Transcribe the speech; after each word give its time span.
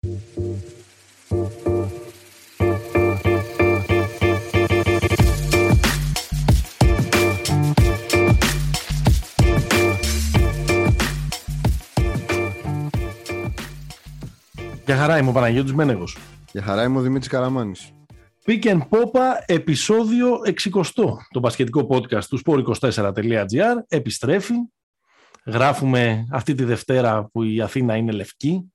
Για 0.00 0.16
χαρά 14.96 15.18
είμαι 15.18 15.28
ο 15.28 15.32
Παναγιώτης 15.32 15.72
Μένεγος. 15.72 16.18
Για 16.52 16.62
χαρά 16.62 16.82
είμαι 16.82 16.98
ο 16.98 17.00
Δημήτρης 17.00 17.28
Καραμάνης. 17.28 17.92
Pick 18.44 18.64
and 18.64 18.78
Popa, 18.78 19.42
επεισόδιο 19.46 20.40
60. 20.44 21.18
Το 21.30 21.40
μπασκετικό 21.40 21.86
podcast 21.90 22.24
του 22.24 22.40
sport24.gr 22.44 23.76
επιστρέφει. 23.88 24.54
Γράφουμε 25.46 26.26
αυτή 26.30 26.54
τη 26.54 26.64
Δευτέρα 26.64 27.28
που 27.32 27.42
η 27.42 27.60
Αθήνα 27.60 27.96
είναι 27.96 28.12
λευκή. 28.12 28.72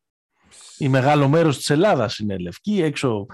Η 0.78 0.90
μεγάλο 0.90 1.28
μέρος 1.28 1.58
της 1.58 1.70
Ελλάδας 1.70 2.18
είναι 2.18 2.38
λευκή. 2.38 2.82
Έξω 2.82 3.26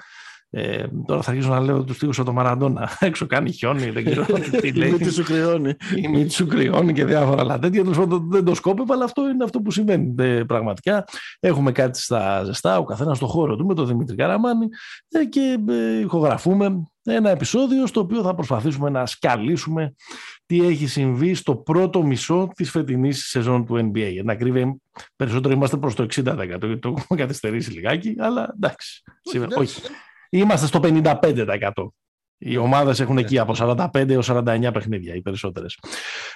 ε, 0.52 0.84
τώρα 1.06 1.22
θα 1.22 1.32
αρχίσω 1.32 1.50
να 1.50 1.60
λέω 1.60 1.84
τους 1.84 1.98
τείχους 1.98 2.18
από 2.18 2.28
το 2.28 2.34
Μαραντόνα. 2.34 2.90
Έξω 3.00 3.26
κάνει 3.26 3.52
χιόνι, 3.52 3.90
δεν 3.90 4.06
ξέρω 4.06 4.26
τι 4.62 4.72
λέει. 4.72 4.90
Η 4.90 4.92
μύτη 4.92 5.12
σου 5.12 5.24
κρυώνει. 5.24 5.74
Η 5.96 6.08
μύτη 6.08 6.30
σου 6.30 6.48
κρυώνει 6.48 6.94
και 6.94 7.06
διάφορα 7.06 7.42
άλλα 7.42 7.60
τέτοια. 7.60 7.84
δεν 8.30 8.44
το 8.44 8.56
σκόπευα, 8.56 8.94
αλλά 8.94 9.04
αυτό 9.04 9.30
είναι 9.30 9.44
αυτό 9.44 9.62
που 9.62 9.72
συμβαίνει 9.72 10.16
ε, 10.18 10.44
πραγματικά. 10.44 11.06
Έχουμε 11.40 11.72
κάτι 11.72 12.02
στα 12.02 12.44
ζεστά, 12.44 12.78
ο 12.78 12.84
καθένας 12.84 13.18
στο 13.18 13.28
χώρο 13.28 13.56
του 13.56 13.66
με 13.66 13.74
τον 13.74 13.88
Δημήτρη 13.88 14.16
Καραμάνη 14.16 14.68
ε, 15.10 15.26
και 15.26 15.58
ε, 15.70 16.00
ηχογραφούμε 16.00 16.88
ένα 17.04 17.30
επεισόδιο 17.30 17.88
στο 17.88 18.00
οποίο 18.00 18.22
θα 18.22 18.36
προσπαθήσουμε 18.36 18.90
να 18.90 19.06
σκαλίσουμε 19.06 19.94
τι 20.50 20.66
έχει 20.68 20.88
συμβεί 20.88 21.34
στο 21.34 21.56
πρώτο 21.56 22.04
μισό 22.04 22.50
της 22.56 22.70
φετινής 22.72 23.28
σεζόν 23.28 23.66
του 23.66 23.76
NBA. 23.76 24.12
Για 24.12 24.24
να 24.24 24.32
ακρίβεια, 24.32 24.78
περισσότερο 25.16 25.54
είμαστε 25.54 25.78
προς 25.78 25.96
το 25.96 26.04
60%. 26.04 26.80
Το 26.80 26.94
έχουμε 26.98 27.20
καθυστερήσει 27.20 27.72
λιγάκι, 27.72 28.16
αλλά 28.18 28.54
εντάξει. 28.56 29.04
όχι. 29.56 29.82
Είμαστε 30.30 30.68
στο 30.68 30.80
55%. 30.84 31.72
Οι 32.38 32.58
ομάδες 32.58 33.00
έχουν 33.00 33.18
εκεί 33.18 33.40
από 33.40 33.54
45 33.58 34.10
έως 34.10 34.30
49 34.32 34.70
παιχνίδια, 34.74 35.16
οι 35.16 35.22
περισσότερες. 35.22 35.80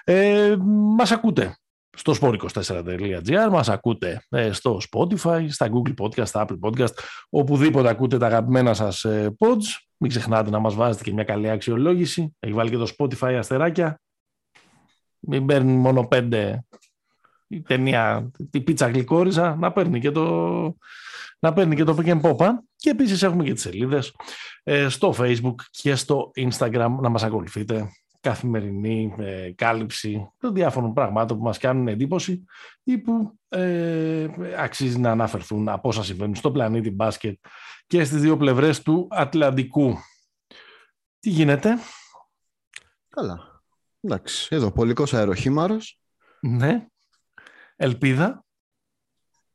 Ε, 0.04 0.56
μας 0.98 1.12
ακούτε 1.12 1.58
στο 1.98 2.14
sport24.gr, 2.22 3.50
μας 3.52 3.70
ακούτε 3.70 4.26
ε, 4.30 4.52
στο 4.52 4.78
Spotify, 4.92 5.46
στα 5.50 5.70
Google 5.72 5.94
Podcast, 6.04 6.28
στα 6.28 6.46
Apple 6.48 6.70
Podcast, 6.70 6.94
οπουδήποτε 7.30 7.90
ακούτε 7.90 8.18
τα 8.18 8.26
αγαπημένα 8.26 8.74
σας 8.74 9.04
ε, 9.04 9.36
pods. 9.40 9.66
Μην 9.98 10.10
ξεχνάτε 10.10 10.50
να 10.50 10.60
μας 10.60 10.76
βάζετε 10.76 11.04
και 11.04 11.14
μια 11.14 11.24
καλή 11.24 11.50
αξιολόγηση. 11.50 12.36
Έχει 12.40 12.54
βάλει 12.54 12.70
και 12.70 12.78
το 12.78 12.92
Spotify 12.98 13.34
αστεράκια. 13.34 13.98
Μην 15.28 15.46
παίρνει 15.46 15.72
μόνο 15.72 16.08
πέντε 16.08 16.66
η 17.48 17.62
ταινία, 17.62 18.32
τη 18.50 18.62
πίτσα 18.62 18.88
γλυκόριζα, 18.88 19.56
να 19.56 19.72
παίρνει 19.72 20.00
και 20.00 20.12
το, 20.12 20.76
να 21.40 21.54
παίρνει 21.54 21.76
και 21.76 21.84
το 21.84 21.98
Pick 22.00 22.22
and 22.22 22.50
Και 22.76 22.90
επίσης 22.90 23.24
έχουμε 23.24 23.44
και 23.44 23.54
τις 23.54 23.62
σελίδες 23.62 24.16
ε, 24.64 24.90
στο 24.90 25.14
Facebook 25.18 25.56
και 25.72 25.96
στο 25.96 26.32
Instagram 26.36 26.96
να 27.02 27.10
μας 27.10 27.24
ακολουθείτε. 27.24 27.92
Καθημερινή 28.20 29.16
ε, 29.18 29.52
κάλυψη 29.56 30.32
των 30.40 30.54
διάφορων 30.54 30.94
πραγμάτων 30.94 31.38
που 31.38 31.44
μας 31.44 31.58
κάνουν 31.58 31.88
εντύπωση 31.88 32.44
ή 32.84 32.98
που 32.98 33.40
ε, 33.50 34.28
αξίζει 34.58 35.00
να 35.00 35.12
αναφερθούν 35.12 35.70
από 35.70 35.88
όσα 35.90 36.04
συμβαίνουν 36.04 36.36
στο 36.36 36.52
πλανήτη 36.52 36.92
μπάσκετ 36.92 37.40
και 37.88 38.04
στις 38.04 38.22
δύο 38.22 38.38
πλευρές 38.38 38.82
του 38.82 39.08
Ατλαντικού. 39.12 39.98
Τι 41.20 41.30
γίνεται; 41.30 41.78
Καλά. 43.10 43.53
Εντάξει, 44.04 44.48
εδώ 44.52 44.72
πολικός 44.72 45.14
αεροχήμαρος. 45.14 46.00
Ναι. 46.40 46.88
Ελπίδα. 47.76 48.46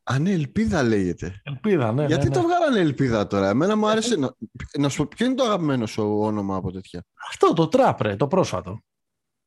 Α, 0.02 0.18
ναι, 0.18 0.30
ελπίδα 0.30 0.82
λέγεται. 0.82 1.41
Ελπίδα, 1.44 1.92
ναι. 1.92 2.04
Γιατί 2.06 2.28
ναι, 2.28 2.28
ναι. 2.28 2.34
το 2.34 2.48
βγάλανε 2.48 2.80
ελπίδα 2.80 3.26
τώρα; 3.26 3.48
Εμένα 3.48 3.76
μου 3.76 3.88
άρεσε. 3.88 4.16
Να, 4.16 4.34
να 4.78 4.88
σου 4.88 4.96
πω, 4.96 5.08
ποιο 5.16 5.26
είναι 5.26 5.34
το 5.34 5.44
αγαπημένο 5.44 5.86
σου 5.86 6.19
όνομα 6.20 6.56
από 6.56 6.72
τέτοια; 6.72 7.04
Αυτό 7.30 7.52
το 7.52 7.69
τράπρε, 7.69 8.16
το 8.16 8.26
πρόσφατο. 8.26 8.80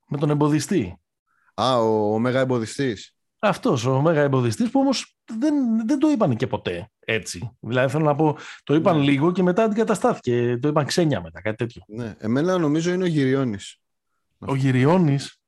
Με 0.08 0.18
τον 0.18 0.30
εμποδιστή. 0.30 1.00
Α, 1.54 1.78
ο, 1.78 2.14
ο 2.14 2.20
Μέγα 2.20 2.40
Εμποδιστής. 2.40 3.16
Αυτός 3.40 3.86
ο 3.86 4.02
Μέγα 4.02 4.22
Εμποδιστής 4.22 4.70
που 4.70 4.80
όμως 4.80 5.18
δεν, 5.40 5.54
δεν 5.88 6.00
το 6.00 6.10
είπαν 6.10 6.36
και 6.36 6.48
ποτέ 6.48 6.92
έτσι. 7.00 7.58
Δηλαδή 7.60 7.92
θέλω 7.92 8.06
να 8.06 8.16
πω, 8.16 8.38
το 8.64 8.76
είπαν 8.76 8.98
ναι. 8.98 9.04
λίγο 9.04 9.32
και 9.32 9.44
μετά 9.44 9.64
αντικαταστάθηκε. 9.64 10.58
Το 10.62 10.68
είπαν 10.68 10.86
ξένια 10.86 11.22
μετά, 11.22 11.42
κάτι 11.42 11.56
τέτοιο. 11.56 11.84
Ναι, 11.88 12.16
εμένα 12.18 12.58
νομίζω 12.58 12.94
είναι 12.94 13.04
ο 13.04 13.08
Γυριώνης. 13.08 13.81
Ο 14.46 14.56
Γυριώνης. 14.56 15.40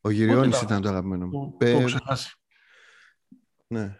Ο 0.00 0.10
Γυριώνης 0.10 0.60
ήταν 0.60 0.82
το 0.82 0.88
αγαπημένο 0.88 1.26
μου. 1.26 1.56
Το, 1.58 1.72
το 1.72 1.84
ξεχάσει; 1.84 2.34
Ναι. 3.66 3.98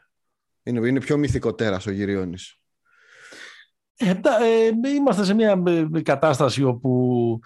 Είναι, 0.63 0.89
είναι 0.89 1.01
πιο 1.01 1.17
μυθικό 1.17 1.55
τέρας 1.55 1.87
ο 1.87 1.91
Γυριώνης. 1.91 2.61
Ε, 3.97 4.11
ε, 4.11 4.89
είμαστε 4.95 5.25
σε 5.25 5.35
μια 5.35 5.63
ε, 5.67 6.03
κατάσταση 6.03 6.63
όπου 6.63 7.41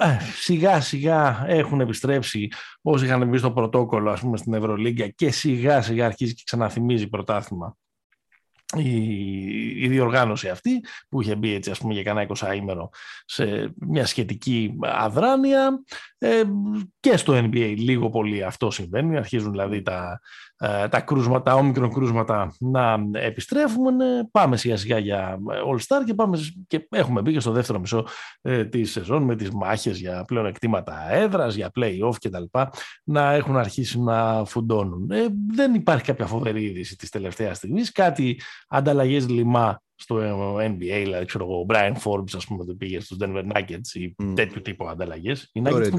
ε, 0.00 0.18
σιγά 0.34 0.80
σιγά 0.80 1.44
έχουν 1.46 1.80
επιστρέψει 1.80 2.48
όσοι 2.82 3.04
είχαν 3.04 3.28
μπει 3.28 3.38
στο 3.38 3.52
πρωτόκολλο 3.52 4.10
ας 4.10 4.20
πούμε 4.20 4.36
στην 4.36 4.54
Ευρωλίγκα 4.54 5.08
και 5.08 5.30
σιγά 5.30 5.82
σιγά 5.82 6.06
αρχίζει 6.06 6.34
και 6.34 6.42
ξαναθυμίζει 6.44 7.08
πρωτάθλημα 7.08 7.76
η, 8.74 9.84
η 9.84 9.88
διοργάνωση 9.88 10.48
αυτή 10.48 10.84
που 11.08 11.20
είχε 11.20 11.34
μπει 11.36 11.54
έτσι 11.54 11.70
ας 11.70 11.78
πούμε 11.78 11.92
για 11.92 12.02
κανένα 12.02 12.36
20 12.38 12.56
ήμερο 12.56 12.90
σε 13.24 13.72
μια 13.78 14.06
σχετική 14.06 14.76
αδράνεια. 14.80 15.82
Ε, 16.18 16.42
και 17.00 17.16
στο 17.16 17.34
NBA 17.36 17.74
λίγο 17.76 18.10
πολύ 18.10 18.44
αυτό 18.44 18.70
συμβαίνει. 18.70 19.16
Αρχίζουν 19.16 19.50
δηλαδή 19.50 19.82
τα, 19.82 20.20
ε, 20.45 20.45
τα 20.90 21.00
κρούσματα, 21.00 21.42
τα 21.42 21.54
όμικρον 21.54 21.92
κρούσματα 21.92 22.54
να 22.58 22.98
επιστρέφουν 23.12 23.96
πάμε 24.30 24.56
σιγά 24.56 24.76
σιγά 24.76 24.98
για 24.98 25.38
All 25.66 25.76
Star 25.76 26.04
και, 26.06 26.14
πάμε, 26.14 26.38
και 26.66 26.88
έχουμε 26.90 27.20
μπει 27.20 27.32
και 27.32 27.40
στο 27.40 27.50
δεύτερο 27.50 27.78
μισό 27.78 28.06
ε, 28.42 28.64
της 28.64 28.90
σεζόν 28.90 29.22
με 29.22 29.36
τις 29.36 29.50
μάχες 29.50 29.98
για 29.98 30.24
πλέον 30.26 30.46
εκτήματα 30.46 31.12
έδρας, 31.12 31.54
για 31.54 31.70
play-off 31.74 32.14
κτλ 32.20 32.58
να 33.04 33.32
έχουν 33.32 33.56
αρχίσει 33.56 34.00
να 34.00 34.44
φουντώνουν. 34.44 35.10
Ε, 35.10 35.26
δεν 35.54 35.74
υπάρχει 35.74 36.04
κάποια 36.04 36.26
φοβερή 36.26 36.64
είδηση 36.64 36.96
της 36.96 37.10
τελευταίας 37.10 37.56
στιγμής, 37.56 37.92
κάτι 37.92 38.40
ανταλλαγές 38.68 39.28
λιμά 39.28 39.80
στο 39.94 40.16
NBA, 40.56 41.00
δηλαδή 41.02 41.24
ξέρω 41.24 41.44
εγώ, 41.44 41.60
ο 41.60 41.66
Brian 41.68 41.94
Forbes 42.04 42.36
ας 42.36 42.46
πούμε 42.46 42.64
το 42.64 42.74
πήγε 42.74 43.00
στους 43.00 43.16
Denver 43.20 43.44
Nuggets 43.54 43.92
ή 43.92 44.14
mm. 44.22 44.32
τέτοιου 44.34 44.62
τύπου 44.62 44.88
ανταλλαγές. 44.88 45.50
Οι 45.52 45.62
Nuggets 45.64 45.90
που, 45.90 45.98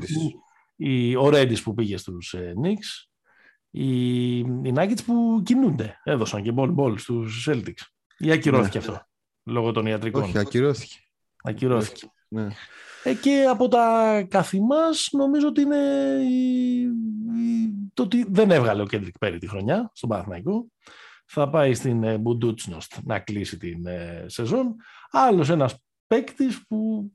οι, 0.76 1.16
ο 1.16 1.30
Redis 1.34 1.62
που 1.64 1.74
πήγε 1.74 1.98
στους 1.98 2.34
ε, 2.34 2.54
Knicks, 2.64 3.07
οι, 3.78 4.38
οι 4.38 4.74
Nuggets 4.76 5.04
που 5.06 5.42
κινούνται, 5.46 6.00
έδωσαν 6.04 6.44
και 6.44 6.54
ball 6.56 6.76
ball 6.76 7.00
στους 7.00 7.48
Celtics. 7.50 7.86
Ή 8.18 8.32
ακυρώθηκε 8.32 8.78
ναι. 8.78 8.86
αυτό, 8.86 9.08
λόγω 9.44 9.72
των 9.72 9.86
ιατρικών; 9.86 10.24
Όχι, 10.24 10.38
ακυρώθηκε. 10.38 10.96
Ακυρώθηκε. 11.44 12.12
Ναι. 12.28 12.48
Ε, 13.04 13.14
και 13.14 13.46
από 13.50 13.68
τα 13.68 14.26
καθημάς 14.30 15.10
νομίζω 15.12 15.48
ότι 15.48 15.62
είναι 15.62 15.78
η, 16.30 16.82
η, 16.82 16.90
το 17.94 18.04
ότι 18.04 18.26
δεν 18.30 18.52
έβγαλε 18.52 18.82
ο 18.82 18.86
Κέντρικ 18.86 19.18
Πέρι 19.18 19.38
τη 19.38 19.48
χρονιά 19.48 19.92
στον 19.94 20.10
Παναθηναϊκό 20.10 20.68
θα 21.26 21.50
πάει 21.50 21.74
στην 21.74 22.04
ε, 22.04 22.18
Μπουντούτσνοστ 22.18 22.94
να 23.04 23.20
κλείσει 23.20 23.58
την 23.58 23.86
ε, 23.86 24.26
σεζόν. 24.28 24.76
Άλλος 25.12 25.50
ένας 25.50 25.76
παίκτης 26.08 26.68
που 26.68 27.12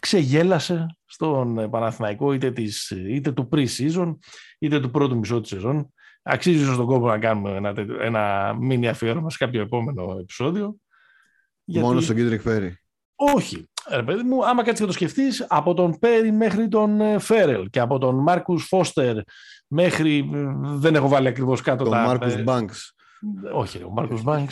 ξεγέλασε 0.00 0.97
στον 1.08 1.58
ε, 1.58 1.68
Παναθηναϊκό 1.68 2.32
είτε, 2.32 2.50
της, 2.50 2.90
είτε 2.90 3.32
του 3.32 3.48
pre-season 3.52 4.16
είτε 4.58 4.80
του 4.80 4.90
πρώτου 4.90 5.18
μισό 5.18 5.40
της 5.40 5.50
σεζόν. 5.50 5.92
Αξίζει 6.22 6.64
στον 6.64 6.86
κόπο 6.86 7.06
να 7.06 7.18
κάνουμε 7.18 7.50
ένα, 7.50 7.74
ένα 8.00 8.54
μήνυ 8.60 8.88
αφιέρωμα 8.88 9.30
σε 9.30 9.36
κάποιο 9.38 9.60
επόμενο 9.60 10.16
επεισόδιο. 10.20 10.76
Γιατί... 11.64 11.86
Μόνο 11.86 12.00
στον 12.00 12.16
Κέντρικ 12.16 12.42
Πέρι. 12.42 12.78
Όχι. 13.14 13.68
Ρε 13.90 14.02
παιδί 14.02 14.22
μου, 14.22 14.46
άμα 14.46 14.62
κάτσεις 14.62 14.80
και 14.80 14.86
το 14.86 14.92
σκεφτείς, 14.92 15.46
από 15.48 15.74
τον 15.74 15.98
Πέρι 15.98 16.32
μέχρι 16.32 16.68
τον 16.68 17.20
Φέρελ 17.20 17.70
και 17.70 17.80
από 17.80 17.98
τον 17.98 18.22
Μάρκους 18.22 18.64
Φώστερ 18.64 19.16
μέχρι. 19.66 20.30
Δεν 20.60 20.94
έχω 20.94 21.08
βάλει 21.08 21.28
ακριβώς 21.28 21.60
κάτω 21.60 21.84
τον 21.84 21.92
τα. 21.92 22.02
Μάρκους 22.02 22.42
Μπάνκ. 22.42 22.70
Όχι, 23.52 23.82
ο 23.82 23.90
Μάρκο 23.90 24.20
Μπάνκ. 24.22 24.50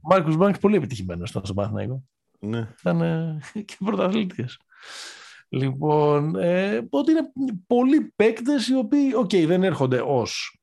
Ο 0.00 0.08
Μάρκο 0.08 0.34
Μπάνκ 0.34 0.58
πολύ 0.58 0.76
επιτυχημένος 0.76 1.30
ήταν 1.30 1.44
στο 1.44 1.54
Παναθηναϊκό. 1.54 2.02
Ναι. 2.38 2.68
Ήταν 2.80 3.00
και 3.64 3.76
πρωταθλητής. 3.84 4.44
Λοιπόν, 5.48 6.36
ε, 6.36 6.86
ότι 6.90 7.10
είναι 7.10 7.32
πολλοί 7.66 8.12
παίκτες 8.16 8.68
οι 8.68 8.74
οποίοι, 8.74 9.12
OK, 9.16 9.30
okay, 9.32 9.44
δεν 9.46 9.62
έρχονται 9.62 10.02
ως 10.06 10.58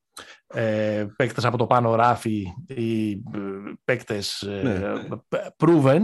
ε, 0.48 1.06
παίκτες 1.16 1.46
από 1.46 1.58
το 1.58 1.66
πάνω 1.66 1.96
ράφι 1.96 2.46
ή 2.68 3.12
ε, 3.12 3.18
παίκτες 3.84 4.42
ε, 4.42 4.62
ναι. 4.64 4.80
proven. 5.58 6.02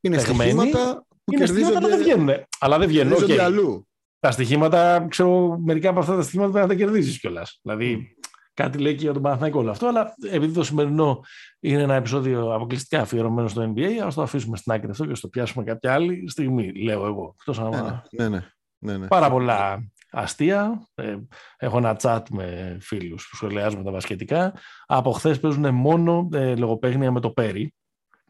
Είναι 0.00 0.18
στοιχήματα 0.18 1.06
που 1.24 1.32
είναι 1.32 1.44
κερδίζονται... 1.44 1.76
αλλά 1.76 1.88
δεν 1.88 1.98
βγαίνουν. 1.98 2.30
Αλλά 2.58 2.78
δεν 2.78 2.88
βγαίνουν. 2.88 3.18
Okay. 3.18 3.36
αλλού 3.36 3.88
τα 4.20 4.30
στοιχήματα, 4.30 5.06
ξέρω, 5.08 5.58
μερικά 5.58 5.90
από 5.90 5.98
αυτά 5.98 6.16
τα 6.16 6.22
στοιχήματα 6.22 6.52
πρέπει 6.52 6.66
να 6.68 6.74
τα 6.74 6.78
κερδίσει 6.78 7.18
κιόλας. 7.18 7.60
Δηλαδή, 7.62 8.16
κάτι 8.58 8.78
λέει 8.78 8.94
και 8.94 9.02
για 9.02 9.12
τον 9.12 9.22
Παναθηναϊκό 9.22 9.58
όλο 9.58 9.70
αυτό, 9.70 9.86
αλλά 9.86 10.14
επειδή 10.30 10.52
το 10.52 10.62
σημερινό 10.62 11.20
είναι 11.60 11.82
ένα 11.82 11.94
επεισόδιο 11.94 12.54
αποκλειστικά 12.54 13.00
αφιερωμένο 13.00 13.48
στο 13.48 13.72
NBA, 13.74 13.90
ας 14.04 14.14
το 14.14 14.22
αφήσουμε 14.22 14.56
στην 14.56 14.72
άκρη 14.72 14.90
αυτό 14.90 15.06
και 15.06 15.20
το 15.20 15.28
πιάσουμε 15.28 15.64
κάποια 15.64 15.92
άλλη 15.92 16.30
στιγμή, 16.30 16.72
λέω 16.72 17.06
εγώ. 17.06 17.34
Εκτός 17.38 17.58
ναι, 17.58 17.68
ναι, 18.10 18.28
ναι, 18.28 18.42
ναι, 18.78 18.96
ναι, 18.96 19.06
Πάρα 19.06 19.30
πολλά 19.30 19.90
αστεία. 20.10 20.88
Ε, 20.94 21.16
έχω 21.56 21.78
ένα 21.78 21.96
chat 22.02 22.22
με 22.30 22.78
φίλους 22.80 23.28
που 23.28 23.36
σχολιάζουν 23.36 23.84
τα 23.84 23.90
βασκετικά. 23.90 24.52
Από 24.86 25.12
χθες 25.12 25.40
παίζουν 25.40 25.74
μόνο 25.74 26.28
ε, 26.32 26.56
λογοπαίγνια 26.56 27.12
με 27.12 27.20
το 27.20 27.30
Πέρι. 27.30 27.74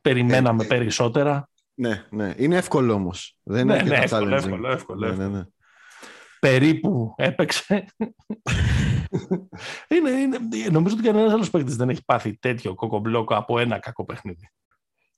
Περιμέναμε 0.02 0.62
Ε, 0.62 0.66
ε, 0.66 0.68
περισσότερα. 0.68 1.48
Ναι, 1.74 2.04
ναι. 2.10 2.34
Είναι 2.36 2.56
εύκολο 2.56 2.92
όμως. 2.92 3.38
Δεν 3.42 3.66
Ναι, 3.66 3.74
είναι 3.74 3.82
ναι, 3.82 3.96
αρκετά 3.96 4.16
εύκολο, 4.16 4.36
challenging. 4.36 4.42
εύκολο, 4.42 4.68
εύκολο, 4.70 5.08
Ναι, 5.08 5.14
ναι, 5.14 5.28
ναι. 5.28 5.44
Περίπου 6.40 7.14
έπαιξε. 7.16 7.84
είναι, 9.94 10.10
είναι, 10.10 10.38
νομίζω 10.70 10.94
ότι 10.94 11.04
κανένας 11.04 11.32
άλλος 11.32 11.50
παίκτης 11.50 11.76
δεν 11.76 11.88
έχει 11.88 12.04
πάθει 12.04 12.38
τέτοιο 12.38 12.74
κοκομπλόκο 12.74 13.34
από 13.34 13.58
ένα 13.58 13.78
κακό 13.78 14.04
παιχνίδι. 14.04 14.50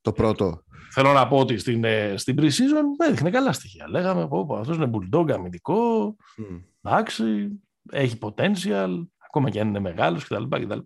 Το 0.01 0.13
πρώτο. 0.13 0.65
Θέλω 0.93 1.13
να 1.13 1.29
πω 1.29 1.39
ότι 1.39 1.59
στην, 1.59 1.85
ε, 1.85 2.15
στην 2.17 2.37
pre-season 2.39 3.07
έδειχνε 3.07 3.31
καλά 3.31 3.53
στοιχεία. 3.53 3.89
Λέγαμε, 3.89 4.29
πω, 4.29 4.47
πω, 4.47 4.57
αυτός 4.57 4.77
είναι 4.77 4.91
bulldog 4.93 5.31
αμυντικό, 5.33 6.17
Μμ. 6.37 6.57
εντάξει, 6.83 7.49
έχει 7.91 8.19
potential, 8.21 9.07
ακόμα 9.19 9.51
και 9.51 9.61
αν 9.61 9.69
είναι 9.69 9.81
μεγάλος 9.81 10.25
κτλ. 10.25 10.45
κτλ. 10.49 10.79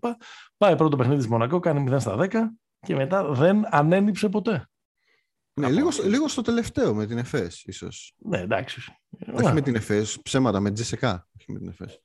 Πάει 0.57 0.77
πρώτο 0.77 0.97
παιχνίδι 0.97 1.19
της 1.19 1.29
Μονακό, 1.29 1.59
κάνει 1.61 1.85
0 1.91 1.97
στα 2.01 2.17
10 2.19 2.29
και 2.81 2.95
μετά 2.95 3.33
δεν 3.33 3.75
ανένυψε 3.75 4.29
ποτέ. 4.29 4.69
Ναι, 5.61 5.67
Από 5.67 5.75
λίγος, 5.75 5.97
αυτές. 5.99 6.13
λίγος 6.13 6.33
στο 6.33 6.43
τελευταίο 6.43 6.95
με 6.95 7.07
την 7.07 7.19
ΕΦΕΣ, 7.19 7.63
ίσως. 7.65 8.15
Ναι, 8.19 8.39
εντάξει. 8.39 8.95
Όχι 9.33 9.53
με 9.53 9.61
την 9.61 9.75
ΕΦΕΣ, 9.75 10.21
ψέματα, 10.23 10.61
με 10.61 10.71
Τζεσεκά. 10.71 11.29
Όχι 11.39 11.53
με 11.53 11.59
την 11.59 11.69
ΕΦΕΣ. 11.69 12.01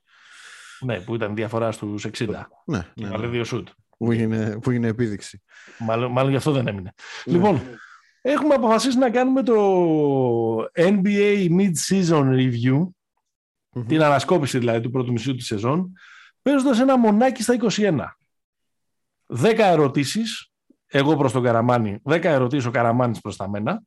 Ναι, 0.80 1.00
που 1.00 1.14
ήταν 1.14 1.34
διαφορά 1.34 1.72
στους 1.72 2.06
60. 2.06 2.26
Ναι, 2.64 2.86
Και 2.94 3.04
ναι, 3.04 3.08
βάλε 3.08 3.24
ναι. 3.26 3.32
δύο 3.32 3.44
σουτ. 3.44 3.68
Που, 3.98 4.12
έγινε, 4.12 4.58
που 4.58 4.70
έγινε 4.70 4.86
επίδειξη. 4.88 5.42
Μάλλον, 5.78 6.12
μάλλον 6.12 6.30
γι' 6.30 6.36
αυτό 6.36 6.52
δεν 6.52 6.66
έμεινε. 6.66 6.92
Ναι. 7.24 7.32
Λοιπόν, 7.32 7.60
έχουμε 8.22 8.54
αποφασίσει 8.54 8.98
να 8.98 9.10
κάνουμε 9.10 9.42
το 9.42 9.54
NBA 10.74 11.48
Mid-Season 11.58 12.24
Review, 12.34 12.88
Μμμ. 13.72 13.86
την 13.86 14.02
ανασκόπηση 14.02 14.58
δηλαδή 14.58 14.80
του 14.80 14.90
πρώτου 14.90 15.12
μισού 15.12 15.34
της 15.34 15.46
σεζόν, 15.46 15.92
παίζοντας 16.42 16.80
ένα 16.80 16.98
μονάκι 16.98 17.42
στα 17.42 17.54
21. 17.54 18.16
10 19.26 19.54
ερωτήσεις, 19.58 20.50
εγώ 20.86 21.16
προς 21.16 21.32
τον 21.32 21.42
Καραμάνη, 21.42 22.00
10 22.04 22.24
ερωτήσεις 22.24 22.66
ο 22.66 22.70
Καραμάνης 22.70 23.20
προς 23.20 23.36
τα 23.36 23.48
μένα, 23.48 23.82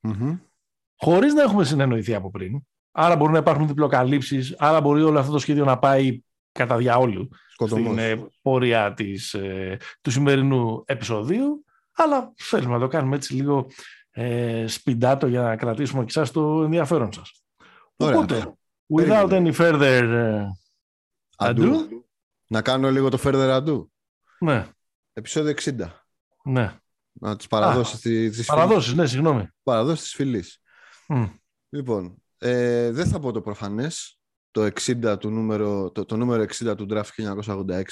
Μμμ. 0.00 0.36
χωρίς 0.96 1.34
να 1.34 1.42
έχουμε 1.42 1.64
συνεννοηθεί 1.64 2.14
από 2.14 2.30
πριν. 2.30 2.66
Άρα 3.00 3.16
μπορούν 3.16 3.32
να 3.32 3.38
υπάρχουν 3.38 3.66
διπλοκαλύψεις, 3.66 4.54
άρα 4.58 4.80
μπορεί 4.80 5.02
όλο 5.02 5.18
αυτό 5.18 5.32
το 5.32 5.38
σχέδιο 5.38 5.64
να 5.64 5.78
πάει 5.78 6.20
κατά 6.52 6.76
διαόλου 6.76 7.28
Σκοτωμός. 7.52 7.84
στην 7.86 7.98
ε, 7.98 8.26
πορεία 8.42 8.94
της, 8.94 9.34
ε, 9.34 9.76
του 10.00 10.10
σημερινού 10.10 10.82
επεισοδίου, 10.86 11.64
αλλά 11.92 12.32
θέλουμε 12.36 12.72
να 12.74 12.78
το 12.80 12.88
κάνουμε 12.88 13.16
έτσι 13.16 13.34
λίγο 13.34 13.66
ε, 14.10 14.64
σπιντάτο 14.66 15.26
για 15.26 15.40
να 15.42 15.56
κρατήσουμε 15.56 16.00
και 16.04 16.08
εσάς 16.08 16.30
το 16.30 16.62
ενδιαφέρον 16.62 17.12
σας. 17.12 17.42
Ωραία. 17.96 18.16
Οπότε, 18.16 18.54
without 18.96 19.28
any 19.30 19.54
further 19.54 20.02
ε, 20.02 20.44
Αντού. 21.36 21.86
ado, 21.90 22.02
Να 22.48 22.62
κάνω 22.62 22.90
λίγο 22.90 23.08
το 23.08 23.18
further 23.24 23.60
ado. 23.62 23.86
ναι, 24.38 24.66
Επεισόδιο 25.12 25.54
60. 25.62 25.72
ναι. 26.44 26.72
Να 27.12 27.36
τις 27.36 27.46
παραδώσεις 27.46 28.00
τη- 28.00 28.30
της 28.30 28.46
Παραδόσεις, 28.46 28.94
ναι, 28.94 29.06
συγγνώμη. 29.06 29.38
φίλης- 29.38 29.54
παραδώσεις 29.62 30.02
της 30.02 30.14
φιλής. 30.14 30.60
Μμ. 31.08 31.24
Λοιπόν, 31.68 32.22
ε, 32.38 32.90
δεν 32.90 33.06
θα 33.06 33.18
πω 33.20 33.32
το 33.32 33.40
προφανές. 33.40 34.18
Το, 34.50 34.64
60 34.64 35.16
του 35.20 35.30
νούμερο, 35.30 35.90
το, 35.90 36.04
το 36.04 36.16
νούμερο 36.16 36.42
60 36.42 36.76
του 36.76 36.86
draft 36.90 37.38
1986. 37.42 37.82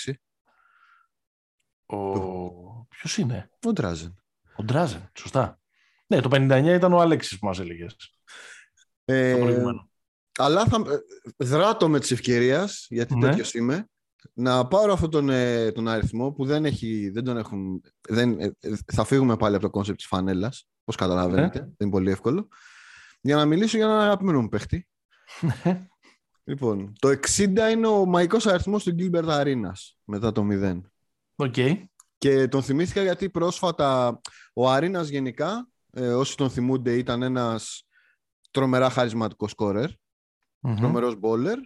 Ο... 1.87 2.85
Ποιος 2.89 3.17
είναι; 3.17 3.51
Ο 3.67 3.73
Ντράζεν. 3.73 4.15
Ο 4.57 4.63
Ντράζεν, 4.63 5.11
σωστά. 5.19 5.61
Ναι, 6.07 6.21
το 6.21 6.29
59 6.33 6.65
ήταν 6.77 6.93
ο 6.93 7.01
Αλέξης 7.01 7.39
που 7.39 7.47
μας 7.47 7.59
έλεγες. 7.59 7.97
Το 7.97 9.13
Ε, 9.13 9.37
προηγούμενο. 9.39 9.91
αλλά 10.39 10.65
θα 10.65 10.77
ε, 10.77 10.97
δράτω 11.45 11.89
με 11.89 12.01
τις 12.01 12.11
ευκαιρίες, 12.11 12.87
γιατί 12.91 13.17
Ναι. 13.17 13.29
τέτοιος 13.29 13.55
είμαι, 13.55 13.89
να 14.33 14.67
πάρω 14.67 14.93
αυτόν 14.93 15.11
τον, 15.11 15.29
ε, 15.31 15.73
τον 15.73 15.89
αριθμό 15.89 16.33
που 16.33 16.45
δεν, 16.45 16.65
έχει, 16.65 17.11
δεν 17.11 17.25
τον 17.25 17.37
έχουν... 17.37 17.81
Δεν, 18.09 18.41
ε, 18.41 18.53
ε, 18.61 18.75
θα 18.93 19.05
φύγουμε 19.05 19.37
πάλι 19.37 19.55
από 19.55 19.65
το 19.65 19.71
concept 19.71 19.97
της 19.99 20.07
φανέλας, 20.07 20.69
όπως 20.81 20.97
καταλαβαίνετε. 20.97 21.59
Ναι. 21.59 21.65
Δεν 21.65 21.75
είναι 21.79 21.91
πολύ 21.91 22.11
εύκολο. 22.11 22.49
Για 23.27 23.37
να 23.37 23.45
μιλήσω 23.45 23.77
για 23.77 23.87
έναν 23.87 24.01
αγαπημένο 24.01 24.41
μου 24.41 24.49
παίχτη. 24.49 24.89
Λοιπόν, 26.45 26.93
το 26.99 27.09
60 27.09 27.71
είναι 27.73 27.87
ο 27.87 28.05
μαγικός 28.05 28.47
αριθμός 28.47 28.85
του 28.85 28.95
Gilbert 28.99 29.29
Arenas 29.29 29.95
μετά 30.05 30.33
το 30.33 30.47
0. 30.51 30.81
Οκ. 31.37 31.55
Και 32.19 32.49
τον 32.49 32.63
θυμήθηκα 32.63 33.03
γιατί 33.03 33.31
πρόσφατα 33.31 34.21
ο 34.55 34.71
Arenas 34.71 35.09
γενικά, 35.09 35.69
ε, 35.93 36.13
όσοι 36.13 36.37
τον 36.37 36.51
θυμούνται, 36.51 36.97
ήταν 36.97 37.23
ένας 37.23 37.87
τρομερά 38.51 38.91
χαρισματικός 38.91 39.51
σκόρερ, 39.51 39.91
Μμμ. 40.61 40.77
τρομερός 40.77 41.17
baller. 41.17 41.59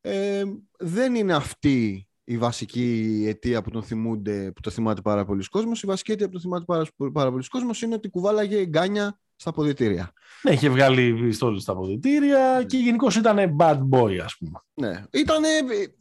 Ε, 0.00 0.44
δεν 0.78 1.14
είναι 1.14 1.34
αυτή 1.34 2.08
η 2.24 2.38
βασική 2.38 3.24
αιτία 3.28 3.62
που 3.62 3.70
τον 3.70 3.82
θυμούνται, 3.82 4.52
που 4.52 4.60
το 4.60 4.70
θυμάται 4.70 5.00
πάρα 5.00 5.24
πολλοί 5.24 5.44
κόσμος. 5.48 5.82
Η 5.82 5.86
βασική 5.86 6.12
αιτία 6.12 6.26
που 6.26 6.32
τον 6.32 6.40
θυμάται 6.40 6.64
πάρα, 6.64 6.86
πάρα 7.12 7.30
πολλοί 7.30 7.48
κόσμος 7.48 7.82
είναι 7.82 7.94
ότι 7.94 8.08
κουβάλαγε 8.08 8.66
κάννια 8.66 9.18
στα 9.40 9.52
αποδυτήρια. 9.52 10.12
Ναι, 10.42 10.50
είχε 10.50 10.68
βγάλει 10.68 11.14
πιστόλι 11.14 11.60
στα 11.60 11.72
αποδυτήρια 11.72 12.64
και 12.66 12.76
γενικώς 12.76 13.16
ήταν 13.16 13.56
bad 13.58 13.78
boy, 13.90 14.16
ας 14.24 14.36
πούμε. 14.38 14.58
Ναι. 14.74 15.02
Ήτανε, 15.12 15.48